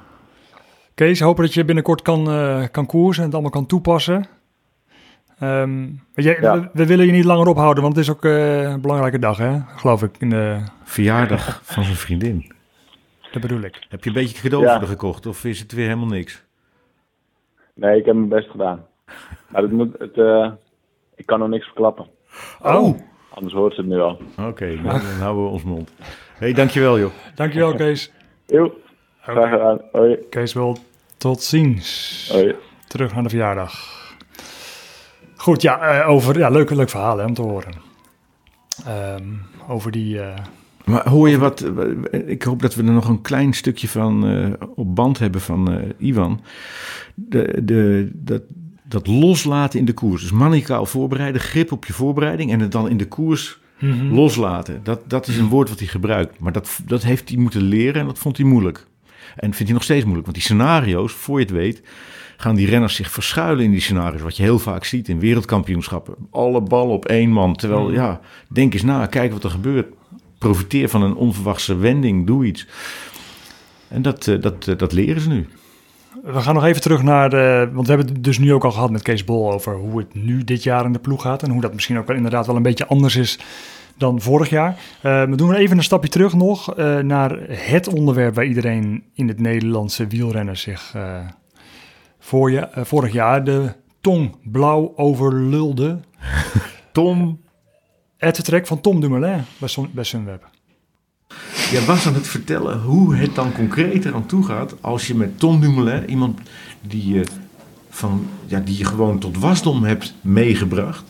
[0.96, 4.26] Kees, hopen dat je binnenkort kan, eh, kan koersen en het allemaal kan toepassen.
[5.40, 5.82] Ehm,
[6.14, 6.60] weet je, Ja.
[6.60, 9.38] we, we willen je niet langer ophouden, want het is ook eh, een belangrijke dag,
[9.38, 9.60] hè?
[9.76, 10.18] geloof ik.
[10.20, 12.52] In de, Verjaardag van zijn vriendin.
[13.32, 13.86] dat bedoel ik.
[13.90, 14.80] Heb je een beetje cadeau Ja.
[14.80, 16.44] gekocht of is het weer helemaal niks?
[17.74, 18.86] Nee, ik heb mijn best gedaan.
[19.48, 20.52] Maar het moet, het, eh,
[21.16, 22.08] ik kan nog niks verklappen.
[22.62, 23.00] Oh,
[23.30, 24.22] Anders hoort ze het nu al.
[24.48, 25.92] Oké, dan houden we ons mond.
[26.00, 26.06] Hé,
[26.38, 27.12] hey, dankjewel joh.
[27.36, 28.12] dankjewel Kees.
[28.46, 28.74] Jo,
[29.22, 29.82] graag gedaan.
[29.92, 30.18] Hoi.
[30.30, 30.78] Kees wil
[31.18, 32.30] tot ziens.
[32.32, 32.56] Hoi.
[32.88, 34.02] Terug naar de verjaardag.
[35.36, 37.74] Goed, ja, eh, over, ja leuk, leuk verhaal hè, om te horen.
[38.86, 39.28] Ehm,
[39.68, 40.22] over die...
[40.22, 40.36] eh,
[40.86, 41.72] Maar hoor je wat,
[42.26, 45.72] ik hoop dat we er nog een klein stukje van eh, op band hebben van
[45.72, 46.42] eh, Ivan.
[47.16, 48.42] De, de, dat,
[48.84, 50.22] dat loslaten in de koers.
[50.22, 54.14] Dus manicaal voorbereiden, grip op je voorbereiding en het dan in de koers mhm.
[54.14, 54.80] loslaten.
[54.84, 56.40] Dat, dat is een woord wat hij gebruikt.
[56.40, 58.88] Maar dat, dat heeft hij moeten leren en dat vond hij moeilijk.
[59.36, 60.26] En vindt hij nog steeds moeilijk.
[60.26, 61.82] Want die scenario's, voor je het weet,
[62.38, 64.22] gaan die renners zich verschuilen in die scenario's.
[64.22, 66.16] Wat je heel vaak ziet in wereldkampioenschappen.
[66.32, 67.56] Alle ballen op één man.
[67.56, 68.20] Terwijl, ja,
[68.50, 69.88] denk eens na, kijk wat er gebeurt.
[70.44, 72.68] Profiteer van een onverwachte wending, doe iets.
[73.88, 75.48] En dat, eh, dat, eh, dat leren ze nu.
[76.24, 77.70] We gaan nog even terug naar de.
[77.74, 80.14] Want we hebben het dus nu ook al gehad met Kees Bol over hoe het
[80.14, 81.44] nu dit jaar in de ploeg gaat.
[81.44, 83.40] En hoe dat misschien ook wel inderdaad wel een beetje anders is
[83.98, 84.80] dan vorig jaar.
[85.02, 89.40] Eh, we doen even een stapje terug nog naar het onderwerp waar iedereen in het
[89.40, 91.28] Nederlandse wielrennen zich eh,
[92.20, 96.00] voor je, vorig jaar de tong blauw overlulde.
[96.92, 97.43] Tom,
[98.24, 100.50] Het vertrek van Tom Dumoulin bij, Sun- bij Sunweb.
[101.72, 105.40] jij was aan het vertellen hoe het dan concreet eraan toe gaat als je met
[105.40, 106.40] Tom Dumoulin, iemand
[106.82, 107.24] die je,
[107.90, 111.04] van, ja, die je gewoon tot wasdom hebt meegebracht,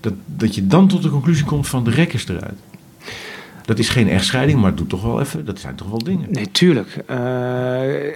[0.00, 2.58] dat, dat je dan tot de conclusie komt van de rek is eruit.
[3.64, 6.30] Dat is geen echtscheiding, maar het doet toch wel even, dat zijn toch wel dingen.
[6.30, 6.96] Nee, tuurlijk.
[7.06, 8.12] Eh,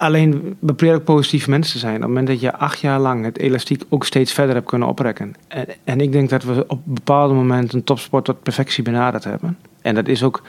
[0.00, 1.94] alleen we proberen ook positieve mensen te zijn.
[1.94, 4.88] Op het moment dat je acht jaar lang het elastiek ook steeds verder hebt kunnen
[4.88, 5.34] oprekken.
[5.48, 9.58] En, en ik denk dat we op bepaalde momenten een topsport tot perfectie benaderd hebben.
[9.82, 10.42] En dat is ook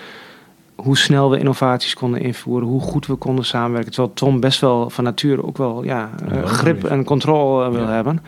[0.76, 3.91] hoe snel we innovaties konden invoeren, hoe goed we konden samenwerken.
[3.91, 7.72] Terwijl Tom best wel van nature ook wel ja, eh, Ja, grip en controle eh,
[7.72, 7.91] wil Ja.
[7.91, 8.20] hebben.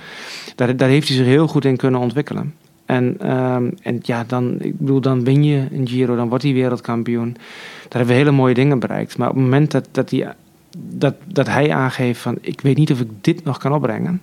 [0.56, 2.54] Daar, daar heeft hij zich heel goed in kunnen ontwikkelen.
[2.86, 6.54] En, ehm, en ja, dan, ik bedoel, dan win je een Giro, dan wordt hij
[6.54, 7.34] wereldkampioen.
[7.34, 9.18] Daar hebben we hele mooie dingen bereikt.
[9.18, 10.36] Maar op het moment dat, dat, hij,
[10.78, 14.22] dat, dat hij aangeeft van ik weet niet of ik dit nog kan opbrengen.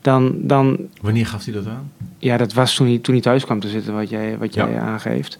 [0.00, 1.90] Dan, dan Wanneer gaf hij dat aan?
[2.18, 4.68] ja, dat was toen hij, toen hij thuis kwam te zitten, wat jij, wat Ja.
[4.68, 5.38] jij aangeeft.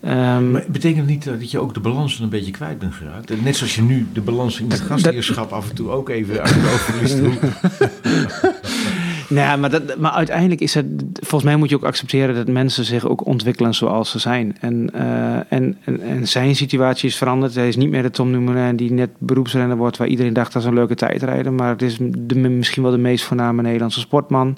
[0.00, 3.30] Ehm, Maar betekent niet eh, dat je ook de balans een beetje kwijt bent geraakt?
[3.30, 6.40] Eh, Net zoals je nu de balans in het gastheerschap af en toe ook even
[6.42, 7.18] uit oog verliest.
[9.28, 10.86] Nou, maar, maar uiteindelijk is het.
[11.12, 14.56] Volgens mij moet je ook accepteren dat mensen zich ook ontwikkelen zoals ze zijn.
[14.60, 17.54] En, eh, en, en, en zijn situatie is veranderd.
[17.54, 20.62] Hij is niet meer de Tom Dumoulin die net beroepsrenner wordt, waar iedereen dacht dat
[20.62, 21.52] is een leuke tijdrijder.
[21.52, 24.56] Maar het is de, misschien wel de meest voorname Nederlandse sportman.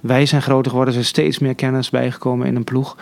[0.00, 2.96] Wij zijn groter geworden, er is steeds meer kennis bijgekomen in een ploeg.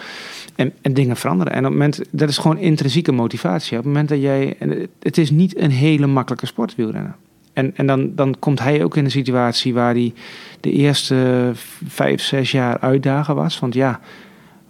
[0.54, 1.52] En, en dingen veranderen.
[1.52, 3.78] En op het moment, dat is gewoon intrinsieke motivatie.
[3.78, 4.56] Op het moment dat jij.
[5.00, 7.16] Het is niet een hele makkelijke sport wielrennen.
[7.56, 10.12] En, en dan, dan komt hij ook in een situatie waar hij
[10.60, 11.50] de eerste
[11.86, 13.58] vijf, zes jaar uitdagen was.
[13.58, 14.00] Want ja,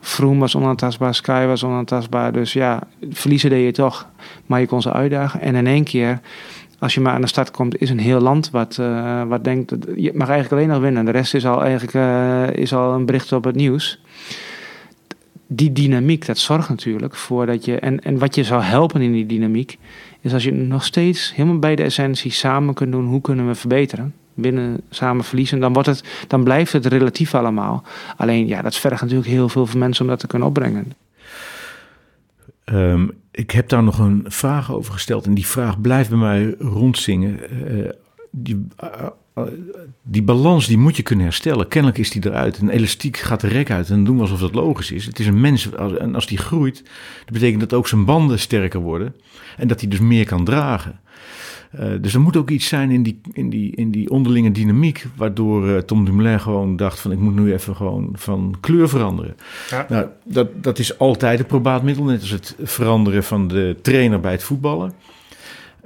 [0.01, 2.32] Froome was onaantastbaar, Sky was onaantastbaar.
[2.32, 4.09] Dus ja, verliezen deed je toch.
[4.47, 5.41] Maar je kon ze uitdagen.
[5.41, 6.20] En in één keer,
[6.78, 9.74] als je maar aan de start komt, is een heel land wat, eh, wat denkt...
[9.97, 11.05] Je mag eigenlijk alleen nog winnen.
[11.05, 14.01] De rest is al, eigenlijk, eh, is al een bericht op het nieuws.
[15.47, 17.78] Die dynamiek, dat zorgt natuurlijk voor dat je...
[17.78, 19.78] En, en wat je zou helpen in die dynamiek...
[20.27, 23.07] is als je nog steeds helemaal bij de essentie samen kunt doen...
[23.07, 24.14] hoe kunnen we verbeteren?
[24.35, 25.61] Winnen, samen verliezen.
[25.61, 27.85] Dan, wordt het, dan blijft het relatief allemaal.
[28.16, 30.93] Alleen, ja, dat vergt natuurlijk heel veel van mensen om dat te kunnen opbrengen.
[32.64, 36.55] Ehm, ik heb daar nog een vraag over gesteld en die vraag blijft bij mij
[36.59, 37.51] rondzingen.
[37.51, 37.91] Eh,
[38.31, 39.07] die, eh,
[40.03, 41.68] die balans die moet je kunnen herstellen.
[41.68, 42.59] Kennelijk is die eruit.
[42.59, 45.05] Een elastiek gaat de rek uit en dan doen we alsof dat logisch is.
[45.05, 46.82] Het is een mens en als die groeit,
[47.24, 49.14] dat betekent dat ook zijn banden sterker worden
[49.57, 51.01] en dat hij dus meer kan dragen.
[51.70, 55.07] Eh, dus er moet ook iets zijn in die, in die, in die onderlinge dynamiek,
[55.16, 59.37] waardoor eh, Tom Dumoulin gewoon dacht van ik moet nu even gewoon van kleur veranderen.
[59.70, 59.87] Ja.
[59.89, 64.20] Nou, dat, dat is altijd een probaat middel, net als het veranderen van de trainer
[64.20, 64.93] bij het voetballen.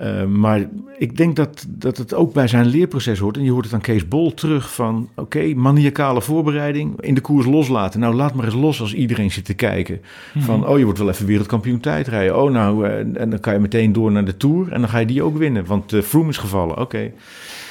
[0.01, 3.37] Eh, maar ik denk dat, dat het ook bij zijn leerproces hoort.
[3.37, 5.09] En je hoort het aan Kees Bol terug van...
[5.15, 8.01] oké, maniacale voorbereiding, in de koers loslaten.
[8.01, 10.01] Nou, laat maar eens los als iedereen zit te kijken.
[10.39, 12.43] Van, oh, je wordt wel even wereldkampioen tijdrijden.
[12.43, 14.73] Oh, nou, eh, en dan kan je meteen door naar de Tour.
[14.73, 16.79] En dan ga je die ook winnen, want uh, Froome is gevallen.
[16.79, 17.13] Oké.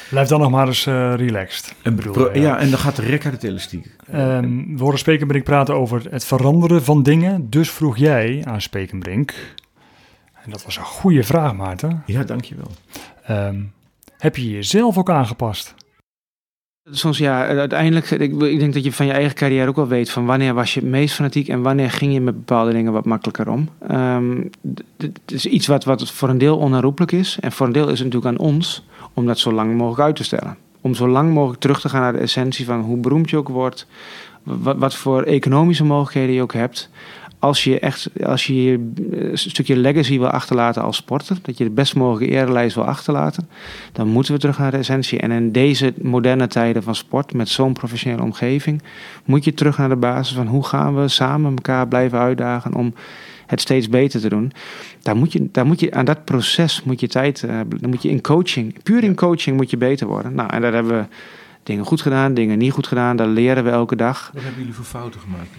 [0.10, 1.76] Blijf dan nog maar eens uh, relaxed.
[1.82, 2.42] En, bedoel, ja.
[2.42, 2.60] ja.
[2.60, 3.96] en dan gaat de rek uit het elastiek.
[4.16, 7.50] Um, we horen Spekenbrink praten over het veranderen van dingen.
[7.50, 9.34] Dus vroeg jij aan Spekenbrink...
[10.50, 12.04] En dat was een goede vraag, Maarten.
[12.06, 12.72] Ja, dankjewel.
[13.30, 13.74] Um,
[14.18, 15.76] heb je jezelf ook aangepast?
[16.84, 20.10] Soms ja, uiteindelijk, ik, ik, denk dat je van je eigen carrière ook wel weet
[20.10, 23.06] van wanneer was je het meest fanatiek en wanneer ging je met bepaalde dingen wat
[23.06, 23.70] makkelijker om.
[23.92, 24.50] Um,
[24.98, 28.00] het is iets wat, wat voor een deel onherroepelijk is en voor een deel is
[28.00, 30.58] het natuurlijk aan ons om dat zo lang mogelijk uit te stellen.
[30.82, 33.50] Om zo lang mogelijk terug te gaan naar de essentie van hoe beroemd je ook
[33.50, 33.88] wordt,
[34.44, 36.90] wat, wat voor economische mogelijkheden je ook hebt
[37.40, 41.70] als je echt als je een stukje legacy wil achterlaten als sporter, dat je de
[41.70, 43.50] best mogelijke erelijst wil achterlaten,
[43.92, 45.20] dan moeten we terug naar de essentie.
[45.20, 48.82] En in deze moderne tijden van sport, met zo'n professionele omgeving,
[49.26, 52.94] moet je terug naar de basis van hoe gaan we samen elkaar blijven uitdagen om
[53.46, 54.52] het steeds beter te doen.
[55.02, 58.02] Daar moet je, daar moet je aan dat proces moet je tijd, uh, dan moet
[58.02, 60.36] je in coaching, puur in coaching moet je beter worden.
[60.36, 61.06] Nou, en daar hebben we
[61.64, 64.30] dingen goed gedaan, dingen niet goed gedaan, daar leren we elke dag.
[64.34, 65.50] Wat hebben jullie voor fouten gemaakt?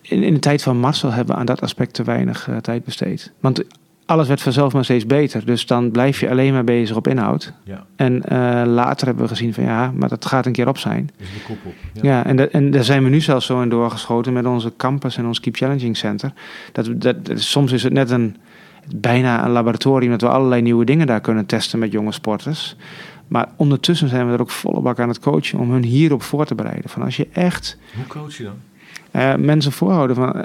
[0.00, 2.84] In, in de tijd van Marcel hebben we aan dat aspect te weinig uh, tijd
[2.84, 3.32] besteed.
[3.40, 3.64] Want
[4.06, 5.46] alles werd vanzelf maar steeds beter.
[5.46, 7.52] Dus dan blijf je alleen maar bezig op inhoud.
[7.62, 7.86] Ja.
[7.96, 11.10] En uh, later hebben we gezien van ja, maar dat gaat een keer op zijn.
[11.16, 11.74] Dus de kop op.
[11.92, 14.72] Ja, ja en, de, en daar zijn we nu zelfs zo in doorgeschoten met onze
[14.76, 16.32] campus en ons Keep Challenging Center.
[16.72, 18.36] Dat, dat, dat, soms is het net een,
[18.94, 22.76] bijna een laboratorium dat we allerlei nieuwe dingen daar kunnen testen met jonge sporters.
[23.28, 26.46] Maar ondertussen zijn we er ook volle bak aan het coachen om hun hierop voor
[26.46, 26.90] te bereiden.
[26.90, 28.56] Van als je echt Hoe coach je dan?
[29.14, 30.42] Eh, mensen voorhouden van eh,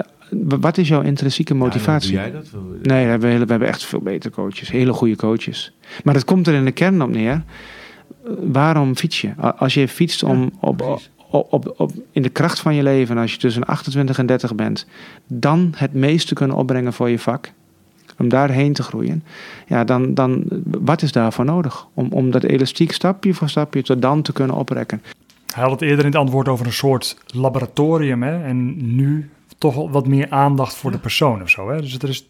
[0.60, 2.12] wat is jouw intrinsieke motivatie?
[2.12, 2.60] Ja, doe jij dat?
[2.82, 4.70] Nee, we hebben, we hebben echt veel betere coaches.
[4.70, 5.72] Hele goede coaches.
[6.04, 7.32] Maar het komt er in de kern op neer.
[7.32, 9.34] Eh, Waarom fiets je?
[9.56, 13.38] Als je fietst om op, op, op, in de kracht van je leven, als je
[13.38, 14.86] tussen 28 en 30 bent,
[15.26, 17.52] dan het meeste kunnen opbrengen voor je vak,
[18.18, 19.24] om daarheen te groeien,
[19.66, 21.86] ja, dan, dan wat is daarvoor nodig?
[21.94, 25.02] Om, om dat elastiek stapje voor stapje tot dan te kunnen oprekken.
[25.54, 28.22] Hij had het eerder in het antwoord over een soort laboratorium.
[28.22, 28.44] Hè?
[28.44, 31.70] En nu toch wat meer aandacht voor de persoon of zo.
[31.70, 31.80] Hè?
[31.80, 32.26] Dus er is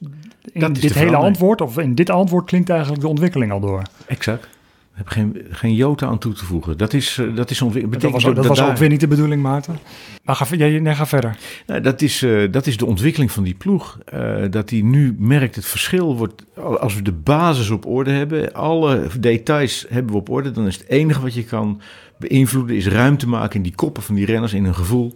[0.53, 3.83] in Dat dit hele antwoord, of in dit antwoord klinkt eigenlijk de ontwikkeling al door.
[4.07, 4.45] Exact.
[4.45, 6.77] Ik heb geen, geen jota aan toe te voegen.
[6.79, 7.81] Dat is, eh, dat is ongeveer.
[7.81, 9.79] Dat betekent was, dat was daar- ook weer niet de bedoeling, Maarten.
[10.25, 11.37] Maar ga, jij, nee, ga verder.
[11.67, 13.99] Nou, dat, is, eh, dat is de ontwikkeling van die ploeg.
[14.05, 16.45] Eh, dat hij nu merkt het verschil wordt.
[16.81, 20.77] Als we de basis op orde hebben, alle details hebben we op orde, dan is
[20.77, 21.81] het enige wat je kan
[22.21, 25.13] beïnvloeden, is ruimte maken in die koppen van die renners, in hun gevoel.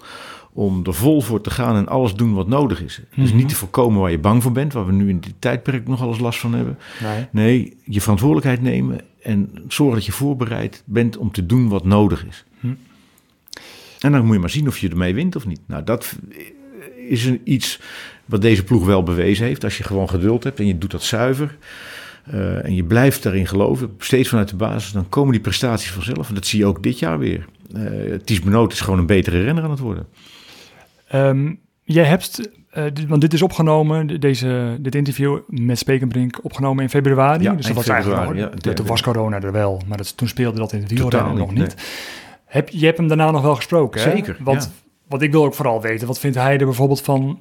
[0.53, 3.01] Om er vol voor te gaan en alles doen wat nodig is.
[3.17, 3.37] Dus Mhm.
[3.37, 6.03] niet te voorkomen waar je bang voor bent, waar we nu in dit tijdperk nog
[6.03, 6.79] alles last van hebben.
[7.03, 7.27] Nee.
[7.31, 12.27] Nee, je verantwoordelijkheid nemen en zorgen dat je voorbereid bent om te doen wat nodig
[12.27, 12.45] is.
[12.61, 12.67] Hm.
[14.01, 15.61] En dan moet je maar zien of je ermee wint of niet.
[15.67, 16.17] Nou, dat
[17.09, 17.81] is een, iets
[18.25, 19.65] wat deze ploeg wel bewezen heeft.
[19.65, 21.57] Als je gewoon geduld hebt en je doet dat zuiver.
[22.25, 26.29] Eh, en je blijft daarin geloven, steeds vanuit de basis, dan komen die prestaties vanzelf.
[26.29, 27.47] En dat zie je ook dit jaar weer.
[27.75, 27.83] Eh
[28.25, 30.07] Ties Benoot is gewoon een betere renner aan het worden.
[31.09, 31.53] Ehm,
[31.83, 36.83] jij hebt, eh, dit- want dit is opgenomen, de- deze, dit interview met Spekenbrink, opgenomen
[36.83, 37.43] in februari.
[37.43, 38.73] Ja, dus dat was eigenlijk februari, nog, ja.
[38.73, 41.75] toen was corona er wel, maar dat, toen speelde dat in het wielrennen nog niet.
[42.45, 44.11] Heb, je hebt hem daarna nog wel gesproken, hè?
[44.11, 44.71] Zeker, Want, ja.
[45.09, 47.41] want ik wil ook vooral weten, wat vindt hij er bijvoorbeeld van...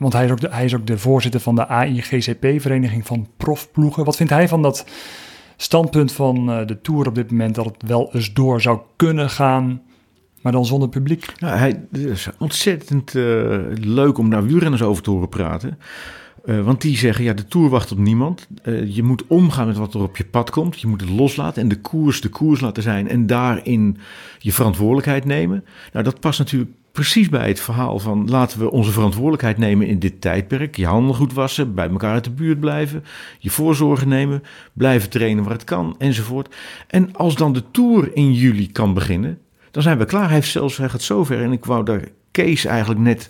[0.00, 3.28] want hij is, ook de, hij is ook de voorzitter van de AIGCP, Vereniging van
[3.36, 4.04] Profploegen.
[4.04, 4.86] Wat vindt hij van dat
[5.56, 7.54] standpunt van eh, de Tour op dit moment...
[7.54, 9.82] dat het wel eens door zou kunnen gaan,
[10.42, 11.32] maar dan zonder publiek?
[11.36, 15.78] Hij, het is ontzettend eh, leuk om naar wielrenners over te horen praten.
[16.44, 18.48] Eh, want die zeggen, ja, de Tour wacht op niemand.
[18.86, 20.80] Je moet omgaan met wat er op je pad komt.
[20.80, 23.08] Je moet het loslaten en de koers de koers laten zijn.
[23.08, 23.98] En daarin
[24.38, 25.64] je verantwoordelijkheid nemen.
[25.92, 26.70] Nou, dat past natuurlijk
[27.00, 28.30] precies bij het verhaal van...
[28.30, 30.76] laten we onze verantwoordelijkheid nemen in dit tijdperk.
[30.76, 33.04] Je handen goed wassen, bij elkaar uit de buurt blijven.
[33.38, 36.54] Je voorzorgen nemen, blijven trainen waar het kan, enzovoort.
[36.86, 39.38] En als dan de Tour in juli kan beginnen...
[39.70, 40.24] dan zijn we klaar.
[40.24, 41.42] Hij heeft zelfs, hij gaat zover.
[41.42, 43.28] En ik wou daar Kees eigenlijk net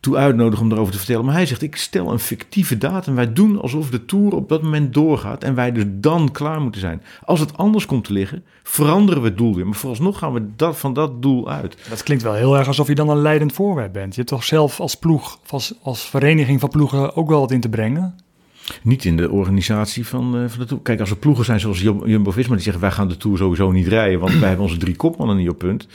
[0.00, 1.24] toe uitnodigen om daarover te vertellen.
[1.24, 3.14] Maar hij zegt, ik stel een fictieve datum.
[3.14, 6.80] Wij doen alsof de Tour op dat moment doorgaat en wij dus dan klaar moeten
[6.80, 7.02] zijn.
[7.24, 9.66] Als het anders komt te liggen, veranderen we het doel weer.
[9.66, 11.76] Maar vooralsnog gaan we dat, van dat doel uit.
[11.88, 14.10] Dat klinkt wel heel erg alsof je dan een leidend voorwerp bent.
[14.14, 17.60] Je hebt toch zelf als ploeg, als, als vereniging van ploegen ook wel wat in
[17.60, 18.14] te brengen?
[18.82, 20.82] Niet in de organisatie van, eh, van de Tour.
[20.82, 22.54] Kijk, als er ploegen zijn zoals Jum- Jumbo-Visma...
[22.54, 24.20] die zeggen, wij gaan de Tour sowieso niet rijden...
[24.20, 25.86] want wij hebben onze drie kopmannen niet op punt...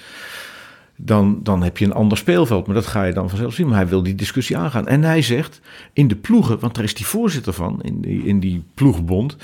[0.96, 2.66] Dan, dan heb je een ander speelveld.
[2.66, 3.68] Maar dat ga je dan vanzelf zien.
[3.68, 4.88] Maar hij wil die discussie aangaan.
[4.88, 5.62] En hij zegt,
[5.94, 6.60] in de ploegen...
[6.60, 9.38] want daar is die voorzitter van, in die, in die ploegbond...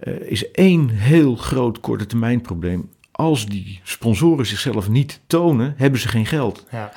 [0.00, 2.88] eh, is één heel groot korte termijn probleem.
[3.10, 5.74] Als die sponsoren zichzelf niet tonen...
[5.76, 6.66] hebben ze geen geld.
[6.70, 6.92] Ja.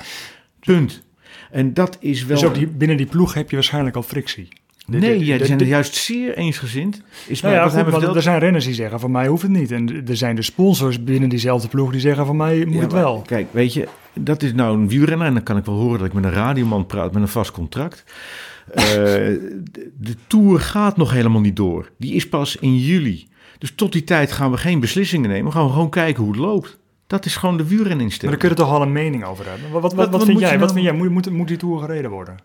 [0.60, 1.02] Punt.
[1.50, 2.40] En dat is wel...
[2.40, 4.48] Dus ook die, binnen die ploeg heb je waarschijnlijk al frictie.
[4.90, 7.02] De- Nee, die zijn er juist zeer eensgezind.
[7.26, 8.16] Is Nou ja, wat goed, vertelt.
[8.16, 9.70] er zijn renners die zeggen van mij hoeft het niet.
[9.72, 12.92] En er zijn de sponsors binnen diezelfde ploeg die zeggen van mij moet Ja, het
[12.92, 13.22] maar wel.
[13.26, 15.26] Kijk, weet je, dat is nou een wielrenner.
[15.26, 17.50] En dan kan ik wel horen dat ik met een radioman praat met een vast
[17.50, 18.04] contract.
[18.74, 21.90] Eh, de, de Tour gaat nog helemaal niet door.
[21.98, 23.28] Die is pas in juli.
[23.58, 25.52] Dus tot die tijd gaan we geen beslissingen nemen.
[25.52, 26.78] Gaan we gewoon kijken hoe het loopt.
[27.06, 28.30] Dat is gewoon de Maar wielreninstelling.
[28.38, 29.70] daar kun je toch wel een mening over hebben.
[29.70, 30.50] Wat, wat, wat, vind jij?
[30.50, 30.94] Wat nou- vind jij?
[30.94, 32.36] Moet, moet, moet die Tour gereden worden?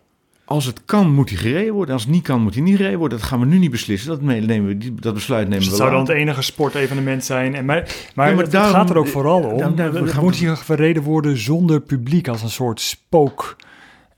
[0.46, 1.94] Als het kan, moet hij gereden worden.
[1.94, 3.18] Als het niet kan, moet hij niet gereden worden.
[3.18, 4.08] Dat gaan we nu niet beslissen.
[4.10, 7.54] Dat, nemen we, dat besluit nemen Dus we het zou dan het enige sportevenement zijn.
[7.54, 7.82] En maar
[8.14, 9.58] maar, Ja, maar het daarom- gaat er ook vooral om.
[9.76, 12.28] daarom het gaan moet hier verreden worden zonder publiek.
[12.28, 13.56] Als een soort spook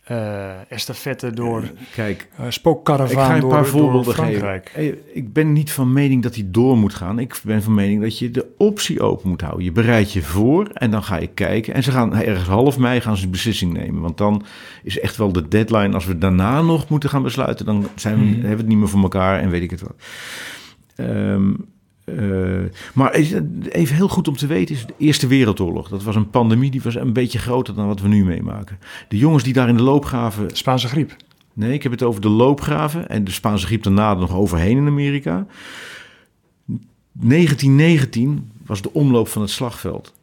[0.06, 1.62] eh estafette door
[1.94, 4.70] Kijk, uh, Ik spookkaravaan ga je een door, paar voorbeelden Frankrijk.
[4.74, 4.98] geven.
[5.14, 7.18] Ik ben niet van mening dat hij door moet gaan.
[7.18, 9.64] Ik ben van mening dat je de optie open moet houden.
[9.64, 11.74] Je bereidt je voor en dan ga je kijken.
[11.74, 14.00] En ze gaan ergens half mei gaan ze een beslissing nemen.
[14.02, 14.44] Want dan
[14.82, 15.94] is echt wel de deadline.
[15.94, 18.30] Als we daarna nog moeten gaan besluiten, dan zijn we, Mhm.
[18.32, 19.94] hebben we het niet meer voor elkaar en weet ik het wat.
[20.96, 21.52] Ehm,
[22.06, 25.88] eh, maar even heel goed om te weten is de Eerste Wereldoorlog.
[25.88, 28.78] Dat was een pandemie die was een beetje groter dan wat we nu meemaken.
[29.08, 31.16] De jongens die daar in de loopgraven Spaanse griep.
[31.52, 34.86] Nee, ik heb het over de loopgraven en de Spaanse griep daarna nog overheen in
[34.86, 35.46] Amerika.
[37.12, 40.14] 1919 was de omloop van het slagveld.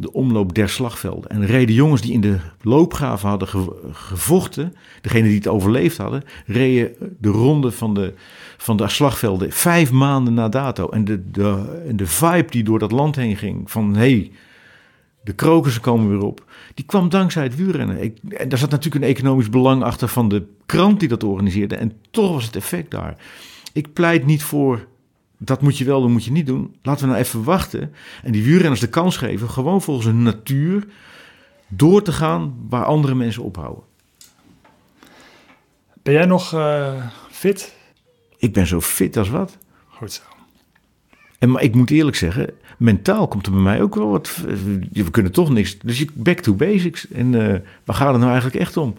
[0.00, 1.30] de omloop der slagvelden.
[1.30, 6.22] En reden jongens die in de loopgraven hadden ge- gevochten, degene die het overleefd hadden,
[6.46, 6.90] reden
[7.20, 8.14] de ronde van de,
[8.60, 10.88] van de slagvelden vijf maanden na dato.
[10.88, 14.32] En de, de, de vibe die door dat land heen ging, van hé, hey,
[15.22, 16.44] de krokussen komen weer op,
[16.74, 18.02] die kwam dankzij het wielrennen.
[18.02, 21.76] Ik, en daar zat natuurlijk een economisch belang achter van de krant die dat organiseerde.
[21.76, 23.16] En toch was het effect daar.
[23.72, 24.86] Ik pleit niet voor
[25.38, 26.76] dat moet je wel doen, moet je niet doen.
[26.82, 30.86] Laten we nou even wachten en die wielrenners de kans geven, gewoon volgens hun natuur,
[31.68, 33.84] door te gaan waar andere mensen ophouden.
[36.02, 37.76] Ben jij nog eh, fit?
[38.38, 39.58] Ik ben zo fit als wat.
[39.88, 40.22] Goed zo.
[41.38, 44.36] En maar ik moet eerlijk zeggen, mentaal komt er bij mij ook wel wat.
[44.92, 45.78] We kunnen toch niks.
[45.78, 47.08] Dus je back to basics.
[47.08, 48.94] En eh, waar gaat het nou eigenlijk echt om?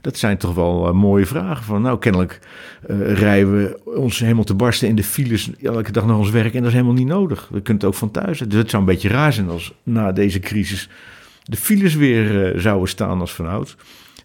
[0.00, 1.64] Dat zijn toch wel eh, mooie vragen.
[1.64, 2.40] Van, nou, kennelijk
[2.86, 6.52] eh, rijden we ons helemaal te barsten in de files elke dag naar ons werk.
[6.52, 7.48] En dat is helemaal niet nodig.
[7.50, 8.38] We kunnen het ook van thuis.
[8.38, 10.88] Dus het zou een beetje raar zijn als na deze crisis
[11.44, 13.76] de files weer eh, zouden staan als vanouds.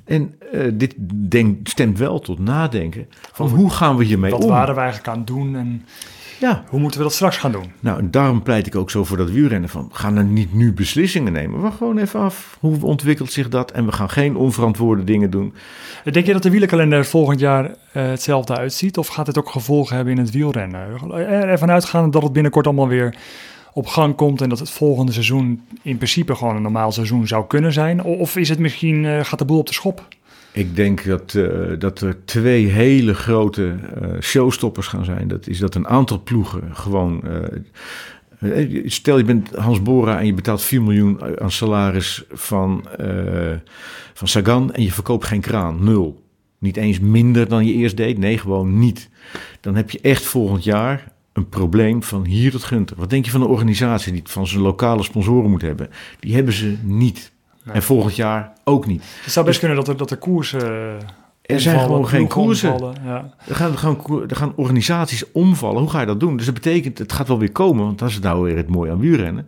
[0.09, 0.95] En eh, dit
[1.29, 4.49] denk, stemt wel tot nadenken van hoe gaan we hiermee Wat om?
[4.49, 5.85] waren we eigenlijk aan het doen en
[6.39, 7.71] Ja, hoe moeten we dat straks gaan doen?
[7.79, 9.89] nou, en daarom pleit ik ook zo voor dat wielrennen van...
[9.91, 11.59] ga er niet nu beslissingen nemen.
[11.59, 12.57] Wacht gewoon even af.
[12.59, 13.71] Hoe ontwikkelt zich dat?
[13.71, 15.53] En we gaan geen onverantwoorde dingen doen.
[16.03, 18.97] Denk je dat de wielerkalender volgend jaar eh, hetzelfde uitziet?
[18.97, 20.79] Of gaat het ook gevolgen hebben in het wielrennen?
[21.11, 23.15] Er ervan uitgaan dat het binnenkort allemaal weer
[23.79, 24.41] op gang komt...
[24.41, 28.03] en dat het volgende seizoen in principe gewoon een normaal seizoen zou kunnen zijn?
[28.03, 30.07] Of is het misschien, eh, gaat de boel op de schop?
[30.51, 31.49] Ik denk dat, eh,
[31.79, 35.27] dat er twee hele grote eh, showstoppers gaan zijn.
[35.27, 37.23] Dat is dat een aantal ploegen gewoon...
[38.85, 42.85] stel je bent Hans Bora en je betaalt 4 miljoen aan salaris van,
[44.13, 44.73] van Sagan...
[44.73, 46.23] en je verkoopt geen kraan, nul.
[46.59, 49.09] Niet eens minder dan je eerst deed, nee, gewoon niet.
[49.61, 52.95] Dan heb je echt volgend jaar een probleem van hier tot Gunter.
[52.97, 55.89] Wat denk je van een organisatie die van zijn lokale sponsoren moet hebben?
[56.19, 57.31] Die hebben ze niet.
[57.63, 59.03] En volgend jaar ook niet.
[59.23, 60.97] Het zou best kunnen dat er, dat er koersen...
[61.41, 62.73] Er zijn omvallen, gewoon geen koersen.
[62.73, 63.33] omvallen, Ja.
[63.47, 63.97] Er gaan, er, gaan,
[64.27, 65.79] er gaan organisaties omvallen.
[65.81, 66.37] Hoe ga je dat doen?
[66.37, 68.91] Dus dat betekent, het gaat wel weer komen, want dat is nou weer het mooie
[68.91, 69.47] aan wielrennen.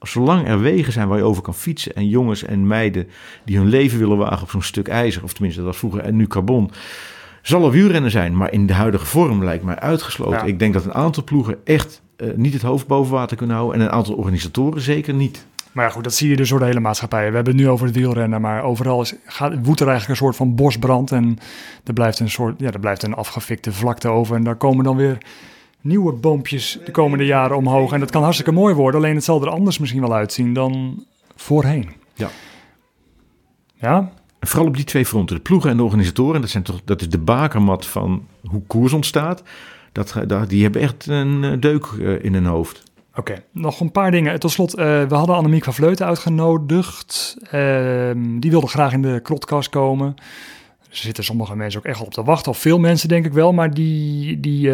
[0.00, 3.08] Zolang er wegen zijn waar je over kan fietsen en jongens en meiden
[3.44, 6.16] die hun leven willen wagen op zo'n stuk ijzer, of tenminste dat was vroeger en
[6.16, 6.70] nu carbon,
[7.48, 8.36] zal er wielrennen zijn.
[8.36, 10.38] Maar in de huidige vorm lijkt mij uitgesloten.
[10.38, 10.44] Ja.
[10.44, 13.80] Ik denk dat een aantal ploegen echt eh, niet het hoofd boven water kunnen houden
[13.80, 15.46] en een aantal organisatoren zeker niet.
[15.72, 17.28] Maar ja, goed, dat zie je dus door de hele maatschappij.
[17.28, 20.26] We hebben het nu over het wielrennen, maar overal is, gaat, woedt er eigenlijk een
[20.26, 21.12] soort van bosbrand.
[21.12, 21.38] En
[21.84, 24.36] er blijft een soort, ja, er blijft een afgefikte vlakte over.
[24.36, 25.18] En daar komen dan weer
[25.80, 27.92] nieuwe boompjes de komende jaren omhoog.
[27.92, 31.04] En dat kan hartstikke mooi worden, alleen het zal er anders misschien wel uitzien dan
[31.34, 31.90] voorheen.
[32.14, 32.28] Ja.
[33.74, 34.12] Ja?
[34.46, 37.08] Vooral op die twee fronten, de ploegen en de organisatoren, dat, zijn toch, dat is
[37.08, 39.42] de bakermat van hoe koers ontstaat.
[39.92, 42.82] Dat, die hebben echt een eh, deuk eh, in hun hoofd.
[43.14, 44.40] Oké, nog een paar dingen.
[44.40, 47.36] Tot slot, eh, we hadden Annemiek van Vleuten uitgenodigd.
[47.50, 50.14] Ehm, die wilde graag in de krotkast komen.
[50.90, 52.52] Er zitten sommige mensen ook echt op te wachten.
[52.52, 53.52] Of veel mensen denk ik wel.
[53.52, 54.70] Maar die, die,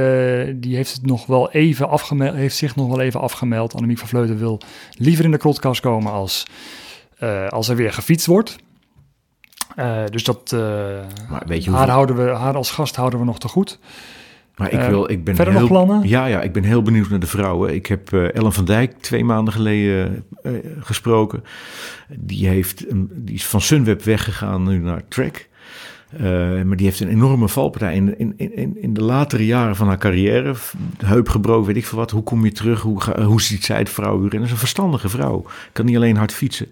[0.58, 3.74] die heeft, het nog wel even afgemeld, heeft zich nog wel even afgemeld.
[3.74, 4.60] Annemiek van Vleuten wil
[4.98, 6.46] liever in de krotkast komen als,
[7.48, 8.56] als er weer gefietst wordt.
[9.76, 10.60] Eh, dus dat, eh,
[11.30, 13.78] Maar weet je haar, hoeveel- houden we, haar als gast houden we nog te goed.
[14.56, 16.08] Maar ik, Eh, wil, ik ben verder heel, nog plannen?
[16.08, 17.74] Ja, ja, ik ben heel benieuwd naar de vrouwen.
[17.74, 21.44] Ik heb eh, Ellen van Dijk twee maanden geleden eh, gesproken.
[22.08, 25.48] Die, heeft, een- die is van Sunweb weggegaan nu naar Trek.
[26.16, 26.22] Eh,
[26.62, 29.98] maar die heeft een enorme valpartij in, in, in, in de latere jaren van haar
[29.98, 30.54] carrière.
[31.04, 32.10] Heup gebroken, weet ik veel wat.
[32.10, 32.80] Hoe kom je terug?
[32.80, 34.30] Hoe, hoe ziet zij het vrouwenwiel?
[34.30, 35.44] En dat is een verstandige vrouw.
[35.72, 36.66] Kan niet alleen hard fietsen.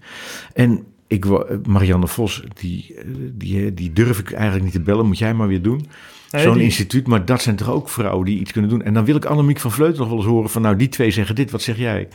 [0.52, 1.24] En ik,
[1.66, 5.06] Marianne Vos, die, eh, die, die durf ik eigenlijk niet te bellen.
[5.06, 5.86] Moet jij maar weer doen.
[6.30, 8.82] Nee, Zo'n die- instituut, maar dat zijn toch ook vrouwen die iets kunnen doen.
[8.82, 10.62] En dan wil ik Annemiek van Vleuten nog wel eens horen van...
[10.62, 12.08] nou, die twee zeggen dit, wat zeg jij?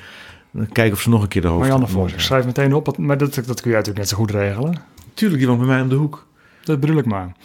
[0.51, 1.59] Dan kijken of ze nog een keer de hoofd...
[1.59, 2.97] Marianne Vos, ik schrijf meteen op.
[2.97, 4.77] Maar dat, dat kun je natuurlijk net zo goed regelen.
[5.13, 6.27] Tuurlijk, die woont bij mij om de hoek.
[6.63, 7.35] Dat bedoel ik maar.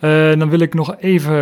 [0.00, 1.34] Eh, dan wil ik nog even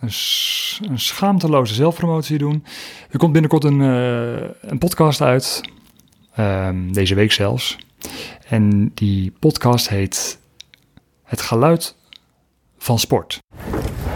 [0.00, 2.64] een schaamteloze zelfpromotie doen.
[3.10, 5.60] Er komt binnenkort een, eh, een podcast uit.
[6.34, 7.78] Ehm, deze week zelfs.
[8.50, 10.38] En die podcast heet
[11.24, 11.96] Het geluid
[12.78, 13.38] van sport.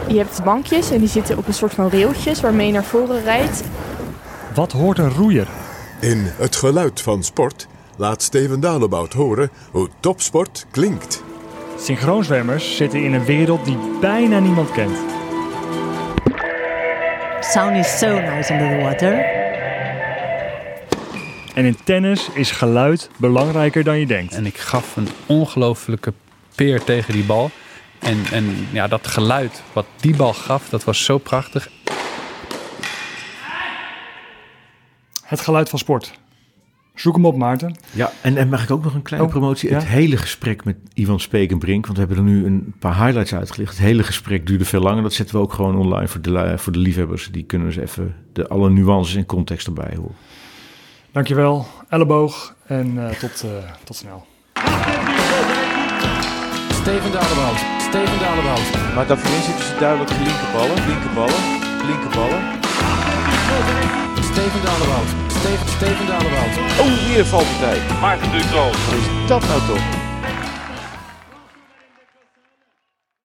[0.09, 3.23] Je hebt bankjes en die zitten op een soort van railtjes waarmee je naar voren
[3.23, 3.63] rijdt.
[4.55, 5.49] Wat hoort een roeier?
[6.01, 7.67] In Het Geluid van Sport
[7.97, 11.23] laat Steven Dalebout horen hoe topsport klinkt.
[11.79, 14.97] Synchroonzwemmers zitten in een wereld die bijna niemand kent.
[17.41, 19.44] Sound is so nice under the water.
[21.55, 24.35] En in tennis is geluid belangrijker dan je denkt.
[24.35, 26.13] En ik gaf een ongelofelijke
[26.55, 27.51] peer tegen die bal.
[27.99, 31.69] En, en ja, dat geluid wat die bal gaf, dat was zo prachtig.
[35.25, 36.13] Het geluid van sport.
[36.95, 37.77] Zoek hem op, Maarten.
[37.91, 39.71] Ja, en, en mag ik ook nog een kleine Oh, promotie?
[39.71, 39.75] ja.
[39.79, 43.71] Het hele gesprek met Ivan Spekenbrink, want we hebben er nu een paar highlights uitgelicht.
[43.71, 45.03] Het hele gesprek duurde veel langer.
[45.03, 47.29] Dat zetten we ook gewoon online voor de, voor de liefhebbers.
[47.31, 50.15] Die kunnen dus even de, alle nuances en context erbij horen.
[51.15, 53.51] Dankjewel, elleboog en eh, tot, eh,
[53.85, 54.27] tot snel.
[56.81, 57.59] Steven Dalebout.
[57.89, 58.95] Steven Dalebout.
[58.95, 61.41] Maar daarvoor zitten ze duidelijk linkerballen, linkerballen,
[61.87, 62.43] linkerballen.
[64.33, 65.11] Steven Dalebout.
[65.39, 66.55] Steven, Steven Dalebout.
[66.81, 67.79] Oh, weer valpartij.
[68.01, 68.85] Maarten Dutroux.
[68.85, 70.04] Wat is dat nou toch?